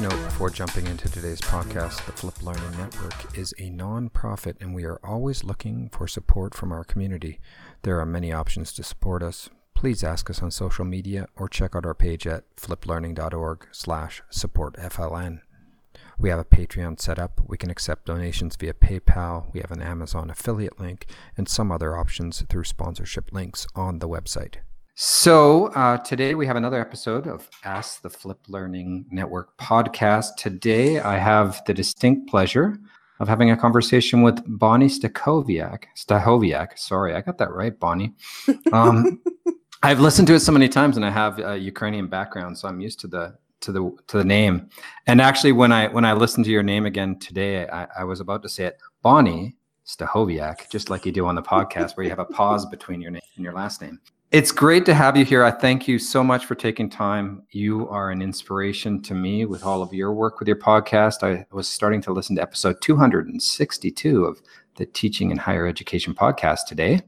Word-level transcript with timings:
note 0.00 0.24
before 0.24 0.50
jumping 0.50 0.86
into 0.88 1.08
today's 1.08 1.40
podcast 1.40 2.04
the 2.04 2.12
Flip 2.12 2.42
Learning 2.42 2.78
Network 2.78 3.38
is 3.38 3.54
a 3.58 3.70
non-profit 3.70 4.58
and 4.60 4.74
we 4.74 4.84
are 4.84 5.00
always 5.02 5.42
looking 5.42 5.88
for 5.88 6.06
support 6.06 6.54
from 6.54 6.70
our 6.70 6.84
community. 6.84 7.40
There 7.82 7.98
are 7.98 8.04
many 8.04 8.30
options 8.30 8.74
to 8.74 8.82
support 8.82 9.22
us. 9.22 9.48
Please 9.74 10.04
ask 10.04 10.28
us 10.28 10.42
on 10.42 10.50
social 10.50 10.84
media 10.84 11.28
or 11.36 11.48
check 11.48 11.74
out 11.74 11.86
our 11.86 11.94
page 11.94 12.26
at 12.26 12.44
fliplearning.org 12.56 13.68
slash 13.72 14.22
supportfln. 14.30 15.40
We 16.18 16.28
have 16.28 16.40
a 16.40 16.44
Patreon 16.44 17.00
set 17.00 17.18
up. 17.18 17.40
We 17.46 17.56
can 17.56 17.70
accept 17.70 18.06
donations 18.06 18.56
via 18.56 18.74
PayPal. 18.74 19.52
We 19.54 19.60
have 19.60 19.70
an 19.70 19.82
Amazon 19.82 20.28
affiliate 20.28 20.78
link 20.78 21.06
and 21.38 21.48
some 21.48 21.72
other 21.72 21.96
options 21.96 22.42
through 22.50 22.64
sponsorship 22.64 23.32
links 23.32 23.66
on 23.74 24.00
the 24.00 24.08
website. 24.08 24.56
So 24.98 25.66
uh, 25.74 25.98
today 25.98 26.34
we 26.34 26.46
have 26.46 26.56
another 26.56 26.80
episode 26.80 27.26
of 27.26 27.50
Ask 27.64 28.00
the 28.00 28.08
Flip 28.08 28.38
Learning 28.48 29.04
Network 29.10 29.54
podcast. 29.58 30.36
Today 30.38 31.00
I 31.00 31.18
have 31.18 31.60
the 31.66 31.74
distinct 31.74 32.30
pleasure 32.30 32.78
of 33.20 33.28
having 33.28 33.50
a 33.50 33.58
conversation 33.58 34.22
with 34.22 34.42
Bonnie 34.46 34.86
Stachowiak. 34.86 35.82
Stachowiak, 35.98 36.78
sorry, 36.78 37.14
I 37.14 37.20
got 37.20 37.36
that 37.36 37.52
right, 37.52 37.78
Bonnie. 37.78 38.14
Um, 38.72 39.20
I've 39.82 40.00
listened 40.00 40.28
to 40.28 40.34
it 40.34 40.40
so 40.40 40.50
many 40.50 40.66
times, 40.66 40.96
and 40.96 41.04
I 41.04 41.10
have 41.10 41.40
a 41.40 41.58
Ukrainian 41.58 42.06
background, 42.06 42.56
so 42.56 42.66
I'm 42.66 42.80
used 42.80 42.98
to 43.00 43.06
the 43.06 43.36
to 43.60 43.72
the 43.72 43.94
to 44.06 44.16
the 44.16 44.24
name. 44.24 44.70
And 45.06 45.20
actually, 45.20 45.52
when 45.52 45.72
I 45.72 45.88
when 45.88 46.06
I 46.06 46.14
listened 46.14 46.46
to 46.46 46.50
your 46.50 46.62
name 46.62 46.86
again 46.86 47.18
today, 47.18 47.68
I, 47.68 47.86
I 47.98 48.04
was 48.04 48.20
about 48.20 48.42
to 48.44 48.48
say 48.48 48.64
it, 48.64 48.78
Bonnie 49.02 49.56
Stachowiak, 49.86 50.70
just 50.70 50.88
like 50.88 51.04
you 51.04 51.12
do 51.12 51.26
on 51.26 51.34
the 51.34 51.42
podcast, 51.42 51.98
where 51.98 52.04
you 52.04 52.10
have 52.10 52.18
a 52.18 52.24
pause 52.24 52.64
between 52.64 53.02
your 53.02 53.10
name 53.10 53.20
and 53.34 53.44
your 53.44 53.52
last 53.52 53.82
name. 53.82 54.00
It's 54.32 54.50
great 54.50 54.84
to 54.86 54.94
have 54.94 55.16
you 55.16 55.24
here. 55.24 55.44
I 55.44 55.52
thank 55.52 55.86
you 55.86 56.00
so 56.00 56.24
much 56.24 56.46
for 56.46 56.56
taking 56.56 56.90
time. 56.90 57.44
You 57.50 57.88
are 57.88 58.10
an 58.10 58.20
inspiration 58.20 59.00
to 59.02 59.14
me 59.14 59.44
with 59.44 59.62
all 59.62 59.82
of 59.82 59.94
your 59.94 60.12
work 60.12 60.40
with 60.40 60.48
your 60.48 60.58
podcast. 60.58 61.22
I 61.22 61.46
was 61.52 61.68
starting 61.68 62.00
to 62.02 62.12
listen 62.12 62.34
to 62.34 62.42
episode 62.42 62.80
262 62.80 64.24
of 64.24 64.42
the 64.74 64.86
Teaching 64.86 65.30
in 65.30 65.36
Higher 65.38 65.68
Education 65.68 66.12
podcast 66.12 66.66
today. 66.66 67.02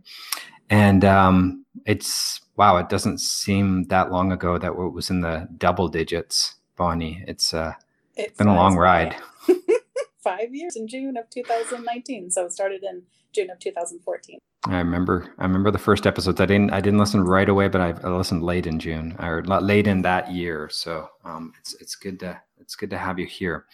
And 0.71 1.05
um, 1.05 1.65
it's, 1.87 2.41
wow, 2.57 2.77
it 2.77 2.89
doesn't 2.89 3.19
seem 3.19 3.85
that 3.89 4.13
long 4.13 4.31
ago 4.31 4.57
that 4.57 4.71
it 4.71 4.93
was 4.93 5.11
in 5.11 5.21
the 5.21 5.49
double 5.59 5.89
digits, 5.89 6.55
Bonnie. 6.77 7.25
It's 7.27 7.53
uh, 7.53 7.73
it 8.17 8.37
been 8.37 8.47
a 8.47 8.55
long 8.55 8.77
ride. 8.77 9.17
Five 10.21 10.55
years 10.55 10.77
in 10.77 10.87
June 10.87 11.17
of 11.17 11.29
2019. 11.31 12.31
So 12.31 12.47
it 12.47 12.53
started 12.53 12.85
in 12.85 13.03
June 13.33 13.51
of 13.51 13.59
2014. 13.59 14.39
I 14.67 14.79
remember. 14.79 15.33
I 15.39 15.45
remember 15.45 15.71
the 15.71 15.79
first 15.79 16.07
episodes. 16.07 16.41
I 16.41 16.47
didn't. 16.47 16.73
I 16.73 16.81
didn't 16.81 16.99
listen 16.99 17.23
right 17.23 17.49
away, 17.49 17.69
but 17.69 17.81
I, 17.81 18.09
listened 18.09 18.43
late 18.43 18.67
in 18.67 18.79
June 18.79 19.15
or 19.21 19.45
late 19.45 19.87
in 19.87 20.03
that 20.03 20.33
year. 20.33 20.69
So 20.71 21.09
um, 21.25 21.53
it's 21.61 21.75
it's 21.81 21.95
good 21.95 22.19
to 22.21 22.41
it's 22.59 22.75
good 22.75 22.91
to 22.91 22.99
have 22.99 23.19
you 23.19 23.27
here. 23.27 23.67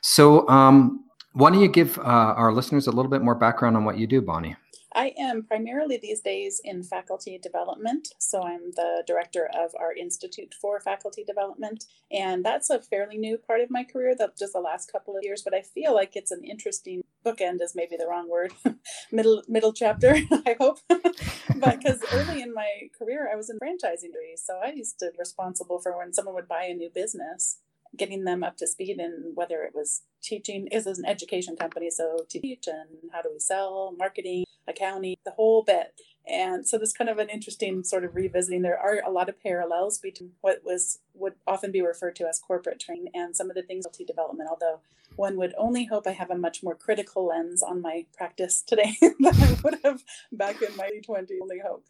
So 0.00 0.46
um, 0.48 1.04
why 1.32 1.50
don't 1.50 1.60
you 1.60 1.68
give 1.68 1.98
uh, 1.98 2.02
our 2.36 2.52
listeners 2.52 2.88
a 2.88 2.92
little 2.92 3.10
bit 3.10 3.22
more 3.22 3.34
background 3.34 3.76
on 3.76 3.84
what 3.84 3.96
you 3.96 4.06
do, 4.06 4.20
Bonnie? 4.20 4.56
I 4.94 5.12
am 5.18 5.42
primarily 5.42 5.96
these 5.96 6.20
days 6.20 6.60
in 6.62 6.82
faculty 6.82 7.38
development. 7.42 8.08
So 8.18 8.42
I'm 8.42 8.70
the 8.76 9.02
director 9.06 9.48
of 9.52 9.72
our 9.78 9.92
Institute 9.92 10.54
for 10.60 10.78
Faculty 10.80 11.24
Development. 11.24 11.84
And 12.12 12.44
that's 12.44 12.70
a 12.70 12.80
fairly 12.80 13.18
new 13.18 13.36
part 13.38 13.60
of 13.60 13.70
my 13.70 13.84
career, 13.84 14.14
that 14.16 14.38
just 14.38 14.52
the 14.52 14.60
last 14.60 14.92
couple 14.92 15.16
of 15.16 15.24
years, 15.24 15.42
but 15.42 15.54
I 15.54 15.62
feel 15.62 15.94
like 15.94 16.14
it's 16.14 16.30
an 16.30 16.44
interesting 16.44 17.02
bookend 17.24 17.62
is 17.62 17.74
maybe 17.74 17.96
the 17.96 18.06
wrong 18.06 18.28
word. 18.28 18.52
middle 19.12 19.42
middle 19.48 19.72
chapter, 19.72 20.14
I 20.46 20.56
hope. 20.58 20.78
but 20.88 21.78
because 21.78 22.00
early 22.12 22.42
in 22.42 22.52
my 22.52 22.68
career 22.96 23.28
I 23.32 23.36
was 23.36 23.50
in 23.50 23.58
franchising, 23.58 24.10
so 24.36 24.60
I 24.62 24.72
used 24.72 24.98
to 24.98 25.10
be 25.10 25.16
responsible 25.18 25.80
for 25.80 25.96
when 25.96 26.12
someone 26.12 26.34
would 26.34 26.48
buy 26.48 26.64
a 26.64 26.74
new 26.74 26.90
business 26.94 27.58
getting 27.96 28.24
them 28.24 28.42
up 28.42 28.56
to 28.56 28.66
speed 28.66 28.98
and 28.98 29.36
whether 29.36 29.62
it 29.62 29.74
was 29.74 30.02
teaching 30.22 30.66
is 30.68 30.86
an 30.86 31.04
education 31.06 31.56
company 31.56 31.90
so 31.90 32.24
to 32.28 32.40
teach 32.40 32.66
and 32.66 33.10
how 33.12 33.22
do 33.22 33.30
we 33.32 33.38
sell 33.38 33.94
marketing 33.98 34.44
accounting 34.66 35.16
the 35.24 35.32
whole 35.32 35.62
bit. 35.62 36.00
And 36.26 36.66
so 36.66 36.78
this 36.78 36.92
kind 36.92 37.10
of 37.10 37.18
an 37.18 37.28
interesting 37.28 37.84
sort 37.84 38.04
of 38.04 38.14
revisiting. 38.14 38.62
There 38.62 38.78
are 38.78 39.00
a 39.04 39.10
lot 39.10 39.28
of 39.28 39.40
parallels 39.40 39.98
between 39.98 40.32
what 40.40 40.62
was 40.64 41.00
would 41.14 41.34
often 41.46 41.70
be 41.70 41.82
referred 41.82 42.16
to 42.16 42.26
as 42.26 42.38
corporate 42.38 42.80
training 42.80 43.08
and 43.14 43.36
some 43.36 43.50
of 43.50 43.56
the 43.56 43.62
things 43.62 43.86
of 43.86 43.92
development 44.06 44.50
although 44.50 44.80
one 45.14 45.36
would 45.36 45.54
only 45.56 45.84
hope 45.84 46.08
i 46.08 46.10
have 46.10 46.28
a 46.28 46.36
much 46.36 46.60
more 46.60 46.74
critical 46.74 47.28
lens 47.28 47.62
on 47.62 47.80
my 47.80 48.04
practice 48.16 48.60
today 48.60 48.96
than 49.00 49.14
i 49.22 49.56
would 49.62 49.78
have 49.84 50.02
back 50.32 50.60
in 50.60 50.74
my 50.76 50.90
20 51.04 51.38
only 51.40 51.60
hope. 51.64 51.84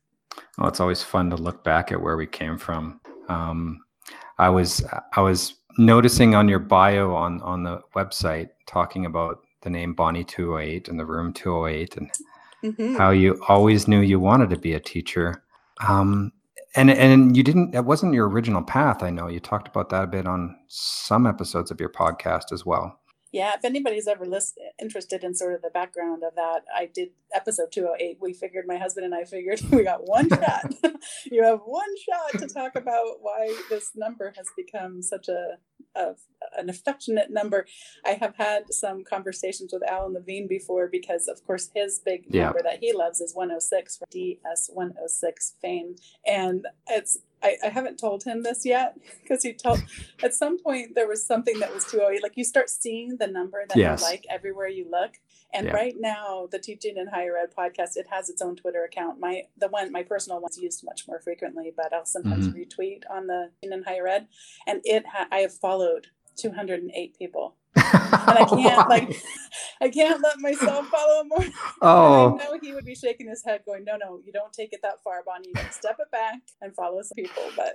Well 0.59 0.69
it's 0.69 0.81
always 0.81 1.03
fun 1.03 1.31
to 1.31 1.37
look 1.37 1.65
back 1.65 1.91
at 1.91 2.01
where 2.01 2.19
we 2.19 2.27
came 2.27 2.59
from. 2.59 3.01
Um, 3.29 3.84
i 4.39 4.49
was 4.49 4.85
i 5.17 5.21
was 5.21 5.55
noticing 5.79 6.35
on 6.35 6.49
your 6.49 6.59
bio 6.59 7.15
on 7.15 7.41
on 7.43 7.63
the 7.63 7.81
website 7.95 8.49
talking 8.67 9.07
about 9.07 9.41
the 9.63 9.71
name 9.71 9.95
Bonnie 9.95 10.25
208 10.25 10.89
and 10.89 11.01
the 11.01 11.07
room 11.07 11.33
208 11.33 11.97
and 11.97 12.11
mm-hmm. 12.63 12.97
how 12.97 13.11
you 13.11 13.43
always 13.49 13.89
knew 13.89 14.01
you 14.01 14.21
wanted 14.21 14.51
to 14.51 14.59
be 14.59 14.75
a 14.75 14.81
teacher. 14.81 15.43
Um, 15.89 16.33
and 16.77 16.91
and 16.91 17.37
you 17.37 17.43
didn't 17.43 17.71
that 17.73 17.85
wasn't 17.85 18.15
your 18.15 18.29
original 18.29 18.63
path, 18.63 19.03
I 19.03 19.11
know. 19.11 19.29
You 19.29 19.41
talked 19.41 19.69
about 19.69 19.91
that 19.91 20.05
a 20.05 20.07
bit 20.07 20.27
on 20.27 20.57
some 20.69 21.27
episodes 21.27 21.71
of 21.71 21.81
your 21.81 21.89
podcast 21.89 22.53
as 22.53 22.67
well 22.67 22.99
yeah, 23.35 23.55
if 23.57 23.65
anybody's 23.65 24.07
ever 24.07 24.25
list, 24.25 24.61
interested 24.81 25.25
in 25.25 25.35
sort 25.35 25.55
of 25.55 25.63
the 25.63 25.71
background 25.71 26.23
of 26.23 26.37
that, 26.37 26.61
I 26.73 26.87
did 26.87 27.09
episode 27.35 27.73
208. 27.73 28.19
We 28.21 28.33
figured, 28.33 28.65
my 28.69 28.77
husband 28.77 29.07
and 29.07 29.13
I 29.13 29.25
figured 29.25 29.61
we 29.73 29.83
got 29.83 30.07
one 30.07 30.29
shot. 30.29 30.73
you 31.33 31.43
have 31.43 31.59
one 31.65 31.89
shot 31.99 32.41
to 32.41 32.47
talk 32.47 32.73
about 32.77 33.17
why 33.23 33.53
this 33.69 33.91
number 33.97 34.33
has 34.37 34.47
become 34.57 35.03
such 35.03 35.27
a, 35.27 35.59
a 35.97 36.13
an 36.57 36.71
affectionate 36.71 37.33
number. 37.33 37.67
I 38.07 38.11
have 38.13 38.37
had 38.37 38.73
some 38.73 39.03
conversations 39.03 39.73
with 39.73 39.83
Alan 39.83 40.15
Levine 40.15 40.47
before 40.47 40.87
because, 40.87 41.27
of 41.27 41.45
course, 41.45 41.71
his 41.75 41.99
big 41.99 42.27
yeah. 42.29 42.45
number 42.45 42.61
that 42.63 42.79
he 42.81 42.93
loves 42.93 43.21
is 43.21 43.35
106 43.35 43.97
for 43.97 44.07
DS 44.13 44.71
106 44.73 45.55
fame. 45.61 45.97
And 46.25 46.67
it's 46.87 47.19
I, 47.45 47.57
I 47.63 47.69
haven't 47.69 47.99
told 47.99 48.25
him 48.25 48.43
this 48.43 48.65
yet 48.65 48.97
because 49.23 49.43
he 49.43 49.53
told 49.53 49.83
at 50.23 50.35
some 50.35 50.59
point 50.59 50.95
there 50.95 51.07
was 51.07 51.25
something 51.25 51.61
that 51.61 51.73
was 51.73 51.85
208. 51.85 52.23
Like 52.23 52.37
you 52.37 52.45
start 52.45 52.71
seeing 52.71 53.19
the 53.19 53.27
number 53.27 53.65
that 53.69 53.77
yes. 53.77 54.01
you 54.01 54.07
like 54.07 54.25
everywhere 54.31 54.69
you 54.69 54.87
look. 54.91 55.13
And 55.53 55.67
yeah. 55.67 55.73
right 55.73 55.95
now, 55.99 56.49
the 56.51 56.59
Teaching 56.59 56.97
in 56.97 57.07
Higher 57.07 57.37
Ed 57.37 57.51
podcast, 57.57 57.97
it 57.97 58.07
has 58.11 58.29
its 58.29 58.43
own 58.43 58.57
Twitter 58.57 58.83
account. 58.83 59.21
My 59.21 59.43
the 59.57 59.69
one 59.69 59.93
my 59.93 60.03
personal 60.03 60.41
one's 60.41 60.59
used 60.59 60.83
much 60.85 61.07
more 61.07 61.21
frequently, 61.21 61.73
but 61.77 61.93
I'll 61.93 62.07
sometimes 62.07 62.49
mm-hmm. 62.49 62.59
retweet 62.59 63.03
on 63.09 63.27
the 63.29 63.51
Teaching 63.63 63.79
in 63.79 63.85
Higher 63.85 64.09
Ed. 64.09 64.27
And 64.67 64.81
it 64.85 65.05
ha- 65.07 65.29
I 65.31 65.41
have 65.41 65.55
followed 65.55 66.09
208 66.37 67.17
people 67.19 67.57
and 67.93 68.39
I 68.39 68.45
can't 68.49 68.89
like 68.89 69.23
I 69.81 69.89
can't 69.89 70.23
let 70.23 70.39
myself 70.39 70.87
follow 70.89 71.25
more. 71.25 71.45
Oh, 71.83 72.39
I 72.41 72.45
know 72.45 72.59
he 72.61 72.73
would 72.73 72.85
be 72.85 72.95
shaking 72.95 73.29
his 73.29 73.45
head, 73.45 73.63
going, 73.67 73.85
"No, 73.85 73.97
no, 73.97 74.21
you 74.25 74.33
don't 74.33 74.53
take 74.53 74.73
it 74.73 74.81
that 74.83 75.03
far, 75.03 75.23
Bonnie. 75.27 75.49
You 75.49 75.63
step 75.71 75.97
it 75.99 76.11
back 76.11 76.41
and 76.63 76.75
follow 76.75 77.03
some 77.03 77.17
people." 77.17 77.43
But 77.57 77.75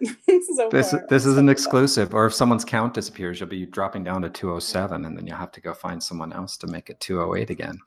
so 0.55 0.69
this 0.69 0.91
far, 0.91 1.05
this 1.09 1.25
is 1.25 1.37
an 1.37 1.49
exclusive. 1.49 2.13
Or 2.13 2.25
if 2.25 2.33
someone's 2.33 2.65
count 2.65 2.93
disappears, 2.93 3.39
you'll 3.39 3.49
be 3.49 3.65
dropping 3.65 4.03
down 4.03 4.21
to 4.23 4.29
207, 4.29 5.05
and 5.05 5.17
then 5.17 5.27
you'll 5.27 5.37
have 5.37 5.51
to 5.51 5.61
go 5.61 5.73
find 5.73 6.01
someone 6.01 6.33
else 6.33 6.57
to 6.57 6.67
make 6.67 6.89
it 6.89 6.99
208 6.99 7.49
again. 7.49 7.79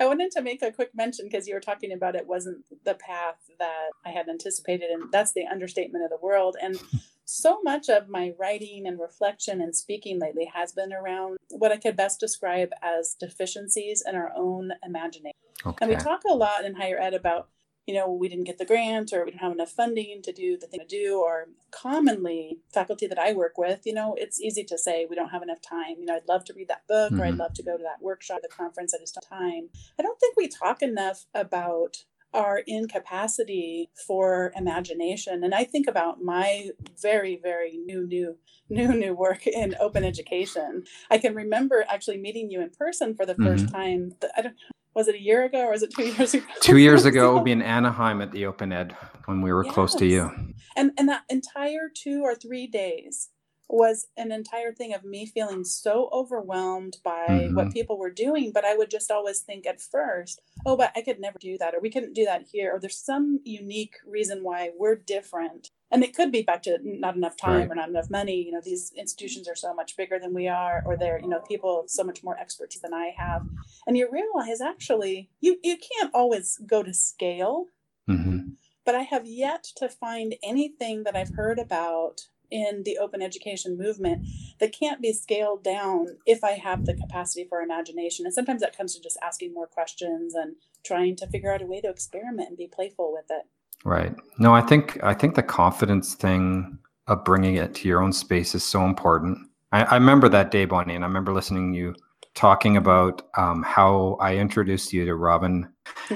I 0.00 0.06
wanted 0.06 0.30
to 0.32 0.42
make 0.42 0.62
a 0.62 0.72
quick 0.72 0.90
mention 0.94 1.26
because 1.26 1.46
you 1.46 1.54
were 1.54 1.60
talking 1.60 1.92
about 1.92 2.16
it 2.16 2.26
wasn't 2.26 2.64
the 2.84 2.94
path 2.94 3.36
that 3.58 3.90
I 4.04 4.10
had 4.10 4.28
anticipated, 4.28 4.90
and 4.90 5.10
that's 5.12 5.32
the 5.32 5.46
understatement 5.46 6.04
of 6.04 6.10
the 6.10 6.24
world. 6.24 6.56
And 6.60 6.80
so 7.24 7.60
much 7.62 7.88
of 7.88 8.08
my 8.08 8.32
writing 8.38 8.86
and 8.86 8.98
reflection 8.98 9.60
and 9.60 9.74
speaking 9.74 10.20
lately 10.20 10.50
has 10.52 10.72
been 10.72 10.92
around 10.92 11.38
what 11.50 11.72
I 11.72 11.76
could 11.76 11.96
best 11.96 12.20
describe 12.20 12.70
as 12.82 13.16
deficiencies 13.18 14.02
in 14.06 14.14
our 14.14 14.32
own 14.36 14.72
imagination. 14.84 15.32
Okay. 15.64 15.78
And 15.80 15.90
we 15.90 15.96
talk 15.96 16.22
a 16.28 16.34
lot 16.34 16.64
in 16.64 16.74
higher 16.74 16.98
ed 16.98 17.14
about, 17.14 17.48
you 17.86 17.94
know, 17.94 18.10
we 18.12 18.28
didn't 18.28 18.44
get 18.44 18.58
the 18.58 18.64
grant 18.64 19.12
or 19.12 19.24
we 19.24 19.32
don't 19.32 19.40
have 19.40 19.52
enough 19.52 19.72
funding 19.72 20.22
to 20.22 20.32
do 20.32 20.56
the 20.56 20.66
thing 20.66 20.80
to 20.80 20.86
do, 20.86 21.20
or 21.20 21.48
commonly 21.70 22.58
faculty 22.72 23.06
that 23.06 23.18
I 23.18 23.32
work 23.32 23.58
with, 23.58 23.80
you 23.84 23.94
know, 23.94 24.14
it's 24.16 24.40
easy 24.40 24.64
to 24.64 24.78
say 24.78 25.06
we 25.08 25.16
don't 25.16 25.30
have 25.30 25.42
enough 25.42 25.60
time. 25.60 25.96
You 25.98 26.06
know, 26.06 26.16
I'd 26.16 26.28
love 26.28 26.44
to 26.46 26.54
read 26.54 26.68
that 26.68 26.86
book 26.86 27.12
mm-hmm. 27.12 27.20
or 27.20 27.24
I'd 27.24 27.30
mm-hmm. 27.30 27.40
love 27.40 27.54
to 27.54 27.62
go 27.62 27.76
to 27.76 27.82
that 27.82 28.02
workshop, 28.02 28.38
the 28.42 28.48
conference, 28.48 28.94
I 28.94 28.98
just 28.98 29.14
don't 29.14 29.38
time. 29.38 29.68
I 29.98 30.02
don't 30.02 30.20
think 30.20 30.36
we 30.36 30.48
talk 30.48 30.82
enough 30.82 31.26
about 31.34 32.04
our 32.34 32.62
incapacity 32.66 33.90
for 34.06 34.52
imagination. 34.56 35.44
And 35.44 35.54
I 35.54 35.64
think 35.64 35.86
about 35.86 36.22
my 36.22 36.70
very, 37.00 37.38
very 37.42 37.76
new, 37.76 38.06
new, 38.06 38.38
new, 38.70 38.94
new 38.94 39.14
work 39.14 39.46
in 39.46 39.74
open 39.78 40.02
education. 40.04 40.84
I 41.10 41.18
can 41.18 41.34
remember 41.34 41.84
actually 41.88 42.18
meeting 42.18 42.50
you 42.50 42.62
in 42.62 42.70
person 42.70 43.14
for 43.14 43.26
the 43.26 43.34
1st 43.34 43.66
mm-hmm. 43.66 43.74
time. 43.74 44.14
I 44.36 44.42
don't 44.42 44.56
was 44.94 45.08
it 45.08 45.14
a 45.14 45.20
year 45.20 45.44
ago 45.44 45.60
or 45.60 45.70
was 45.70 45.82
it 45.82 45.92
two 45.94 46.04
years 46.18 46.34
ago? 46.34 46.46
Two 46.60 46.78
years 46.78 47.04
ago, 47.04 47.30
it 47.30 47.34
would 47.34 47.44
be 47.52 47.52
in 47.52 47.62
Anaheim 47.62 48.20
at 48.20 48.32
the 48.32 48.46
Open 48.46 48.72
Ed 48.72 48.96
when 49.26 49.40
we 49.40 49.52
were 49.52 49.64
yes. 49.64 49.74
close 49.74 49.94
to 49.96 50.06
you. 50.06 50.30
And 50.76 50.92
and 50.98 51.08
that 51.08 51.22
entire 51.28 51.90
two 51.94 52.22
or 52.22 52.34
three 52.34 52.66
days 52.66 53.30
was 53.68 54.08
an 54.16 54.32
entire 54.32 54.72
thing 54.72 54.92
of 54.92 55.04
me 55.04 55.26
feeling 55.26 55.64
so 55.64 56.08
overwhelmed 56.12 56.98
by 57.02 57.26
mm-hmm. 57.28 57.54
what 57.54 57.72
people 57.72 57.98
were 57.98 58.10
doing. 58.10 58.52
But 58.52 58.64
I 58.64 58.76
would 58.76 58.90
just 58.90 59.10
always 59.10 59.40
think 59.40 59.66
at 59.66 59.80
first, 59.80 60.40
oh, 60.66 60.76
but 60.76 60.92
I 60.94 61.02
could 61.02 61.20
never 61.20 61.38
do 61.40 61.56
that, 61.58 61.74
or 61.74 61.80
we 61.80 61.90
couldn't 61.90 62.14
do 62.14 62.24
that 62.24 62.46
here, 62.50 62.74
or 62.74 62.80
there's 62.80 62.98
some 62.98 63.40
unique 63.44 63.94
reason 64.06 64.42
why 64.42 64.70
we're 64.78 64.96
different. 64.96 65.70
And 65.90 66.02
it 66.02 66.14
could 66.14 66.32
be 66.32 66.42
back 66.42 66.62
to 66.62 66.78
not 66.82 67.16
enough 67.16 67.36
time 67.36 67.60
right. 67.60 67.70
or 67.70 67.74
not 67.74 67.90
enough 67.90 68.10
money. 68.10 68.42
You 68.42 68.52
know, 68.52 68.62
these 68.64 68.92
institutions 68.96 69.48
are 69.48 69.54
so 69.54 69.74
much 69.74 69.96
bigger 69.96 70.18
than 70.18 70.32
we 70.32 70.48
are, 70.48 70.82
or 70.86 70.96
they're, 70.96 71.20
you 71.20 71.28
know, 71.28 71.40
people 71.40 71.84
so 71.86 72.02
much 72.02 72.24
more 72.24 72.38
expertise 72.38 72.80
than 72.80 72.94
I 72.94 73.14
have. 73.16 73.42
And 73.86 73.96
you 73.96 74.08
realize 74.10 74.60
actually 74.60 75.28
you, 75.40 75.58
you 75.62 75.76
can't 75.76 76.14
always 76.14 76.58
go 76.66 76.82
to 76.82 76.94
scale. 76.94 77.66
Mm-hmm. 78.08 78.38
But 78.84 78.94
I 78.94 79.02
have 79.02 79.26
yet 79.26 79.64
to 79.76 79.88
find 79.88 80.34
anything 80.42 81.04
that 81.04 81.14
I've 81.14 81.34
heard 81.36 81.58
about 81.58 82.26
in 82.52 82.82
the 82.84 82.98
open 82.98 83.22
education 83.22 83.78
movement 83.78 84.26
that 84.60 84.78
can't 84.78 85.00
be 85.00 85.12
scaled 85.12 85.64
down 85.64 86.18
if 86.26 86.44
I 86.44 86.52
have 86.52 86.84
the 86.84 86.94
capacity 86.94 87.46
for 87.48 87.60
imagination. 87.60 88.26
And 88.26 88.34
sometimes 88.34 88.60
that 88.60 88.76
comes 88.76 88.94
to 88.94 89.02
just 89.02 89.18
asking 89.22 89.54
more 89.54 89.66
questions 89.66 90.34
and 90.34 90.56
trying 90.84 91.16
to 91.16 91.26
figure 91.26 91.52
out 91.52 91.62
a 91.62 91.66
way 91.66 91.80
to 91.80 91.88
experiment 91.88 92.48
and 92.48 92.58
be 92.58 92.68
playful 92.68 93.12
with 93.12 93.26
it. 93.30 93.46
Right. 93.84 94.14
No, 94.38 94.54
I 94.54 94.60
think 94.60 95.02
I 95.02 95.14
think 95.14 95.34
the 95.34 95.42
confidence 95.42 96.14
thing 96.14 96.78
of 97.08 97.24
bringing 97.24 97.56
it 97.56 97.74
to 97.76 97.88
your 97.88 98.02
own 98.02 98.12
space 98.12 98.54
is 98.54 98.62
so 98.62 98.84
important. 98.84 99.38
I, 99.72 99.82
I 99.82 99.94
remember 99.94 100.28
that 100.28 100.50
day, 100.50 100.66
Bonnie, 100.66 100.94
and 100.94 101.04
I 101.04 101.08
remember 101.08 101.32
listening 101.32 101.72
to 101.72 101.78
you 101.78 101.94
talking 102.34 102.76
about 102.76 103.22
um, 103.36 103.62
how 103.62 104.16
I 104.20 104.36
introduced 104.36 104.92
you 104.92 105.04
to 105.06 105.14
Robin 105.14 105.71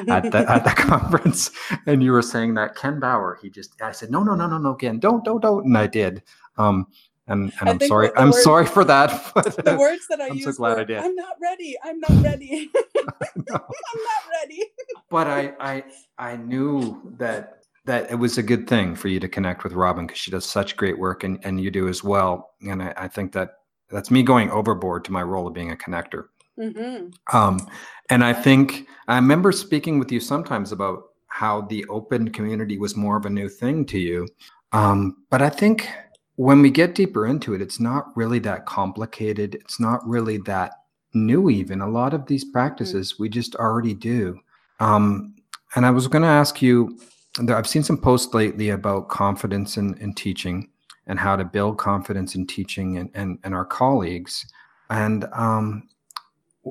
at 0.08 0.30
the 0.30 0.44
at 0.50 0.64
the 0.64 0.70
conference, 0.76 1.50
and 1.86 2.02
you 2.02 2.12
were 2.12 2.22
saying 2.22 2.54
that 2.54 2.76
Ken 2.76 3.00
Bauer. 3.00 3.38
He 3.40 3.50
just 3.50 3.80
I 3.82 3.92
said 3.92 4.10
no 4.10 4.22
no 4.22 4.34
no 4.34 4.46
no 4.46 4.58
no 4.58 4.74
Ken 4.74 4.98
don't 4.98 5.24
don't 5.24 5.40
don't, 5.40 5.66
and 5.66 5.76
I 5.76 5.86
did. 5.86 6.22
Um, 6.58 6.86
and, 7.28 7.52
and 7.60 7.68
I'm 7.68 7.80
sorry. 7.80 8.10
I'm 8.16 8.30
words, 8.30 8.44
sorry 8.44 8.66
for 8.66 8.84
that. 8.84 9.10
the 9.34 9.76
words 9.78 10.06
that 10.08 10.20
I 10.20 10.28
I'm 10.28 10.38
so 10.38 10.52
glad 10.52 10.74
were, 10.76 10.80
I 10.80 10.84
did. 10.84 10.98
I'm 10.98 11.14
not 11.14 11.36
ready. 11.42 11.76
I'm 11.82 11.98
not 11.98 12.22
ready. 12.22 12.70
I'm 12.96 13.44
not 13.48 14.22
ready. 14.40 14.62
but 15.10 15.26
I, 15.26 15.52
I, 15.58 15.84
I 16.18 16.36
knew 16.36 17.02
that 17.18 17.64
that 17.84 18.10
it 18.10 18.16
was 18.16 18.38
a 18.38 18.42
good 18.42 18.68
thing 18.68 18.94
for 18.94 19.08
you 19.08 19.18
to 19.20 19.28
connect 19.28 19.64
with 19.64 19.72
Robin 19.72 20.06
because 20.06 20.20
she 20.20 20.30
does 20.30 20.44
such 20.44 20.76
great 20.76 20.98
work, 20.98 21.24
and 21.24 21.44
and 21.44 21.60
you 21.60 21.70
do 21.70 21.88
as 21.88 22.04
well. 22.04 22.50
And 22.62 22.82
I, 22.82 22.94
I 22.96 23.08
think 23.08 23.32
that 23.32 23.54
that's 23.90 24.10
me 24.10 24.22
going 24.22 24.50
overboard 24.50 25.04
to 25.06 25.12
my 25.12 25.22
role 25.22 25.48
of 25.48 25.54
being 25.54 25.72
a 25.72 25.76
connector. 25.76 26.26
Mm-hmm. 26.58 27.36
Um, 27.36 27.66
and 28.10 28.24
I 28.24 28.32
think 28.32 28.86
I 29.08 29.16
remember 29.16 29.52
speaking 29.52 29.98
with 29.98 30.10
you 30.10 30.20
sometimes 30.20 30.72
about 30.72 31.04
how 31.28 31.62
the 31.62 31.84
open 31.86 32.30
community 32.32 32.78
was 32.78 32.96
more 32.96 33.16
of 33.16 33.26
a 33.26 33.30
new 33.30 33.48
thing 33.48 33.84
to 33.86 33.98
you. 33.98 34.26
Um, 34.72 35.18
but 35.30 35.42
I 35.42 35.50
think 35.50 35.88
when 36.36 36.62
we 36.62 36.70
get 36.70 36.94
deeper 36.94 37.26
into 37.26 37.54
it, 37.54 37.62
it's 37.62 37.80
not 37.80 38.16
really 38.16 38.38
that 38.40 38.66
complicated. 38.66 39.54
It's 39.54 39.80
not 39.80 40.06
really 40.06 40.38
that 40.46 40.72
new, 41.14 41.50
even. 41.50 41.80
A 41.80 41.88
lot 41.88 42.14
of 42.14 42.26
these 42.26 42.44
mm-hmm. 42.44 42.52
practices 42.52 43.12
mm-hmm. 43.12 43.22
we 43.24 43.28
just 43.28 43.54
already 43.56 43.94
do. 43.94 44.38
Um, 44.80 45.34
and 45.74 45.84
I 45.84 45.90
was 45.90 46.08
going 46.08 46.22
to 46.22 46.28
ask 46.28 46.62
you 46.62 46.98
I've 47.48 47.68
seen 47.68 47.82
some 47.82 47.98
posts 47.98 48.32
lately 48.32 48.70
about 48.70 49.08
confidence 49.08 49.76
in, 49.76 49.94
in 49.98 50.14
teaching 50.14 50.70
and 51.06 51.18
how 51.18 51.36
to 51.36 51.44
build 51.44 51.78
confidence 51.78 52.34
in 52.34 52.46
teaching 52.46 52.98
and, 52.98 53.10
and, 53.14 53.38
and 53.44 53.54
our 53.54 53.64
colleagues. 53.64 54.46
And 54.90 55.26
um, 55.32 55.88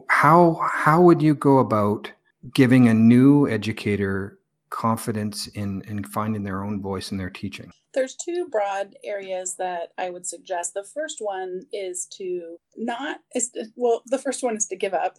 how 0.10 0.60
how 0.72 1.02
would 1.02 1.22
you 1.22 1.36
go 1.36 1.60
about 1.60 2.12
giving 2.54 2.88
a 2.88 2.94
new 2.94 3.48
educator 3.48 4.40
confidence 4.70 5.48
in 5.48 5.82
in 5.84 6.04
finding 6.04 6.44
their 6.44 6.64
own 6.64 6.82
voice 6.82 7.12
in 7.12 7.18
their 7.18 7.30
teaching? 7.30 7.72
There's 7.94 8.16
two 8.16 8.50
broad 8.52 8.96
areas 9.06 9.56
that 9.56 9.94
I 9.98 10.10
would 10.10 10.26
suggest. 10.26 10.74
The 10.74 10.84
first 10.84 11.20
one 11.22 11.62
is 11.72 12.08
to 12.18 12.58
not 12.76 13.22
is 13.34 13.52
to, 13.52 13.68
well, 13.76 14.04
the 14.06 14.18
first 14.18 14.44
one 14.44 14.58
is 14.58 14.68
to 14.68 14.76
give 14.76 14.94
up. 14.94 15.18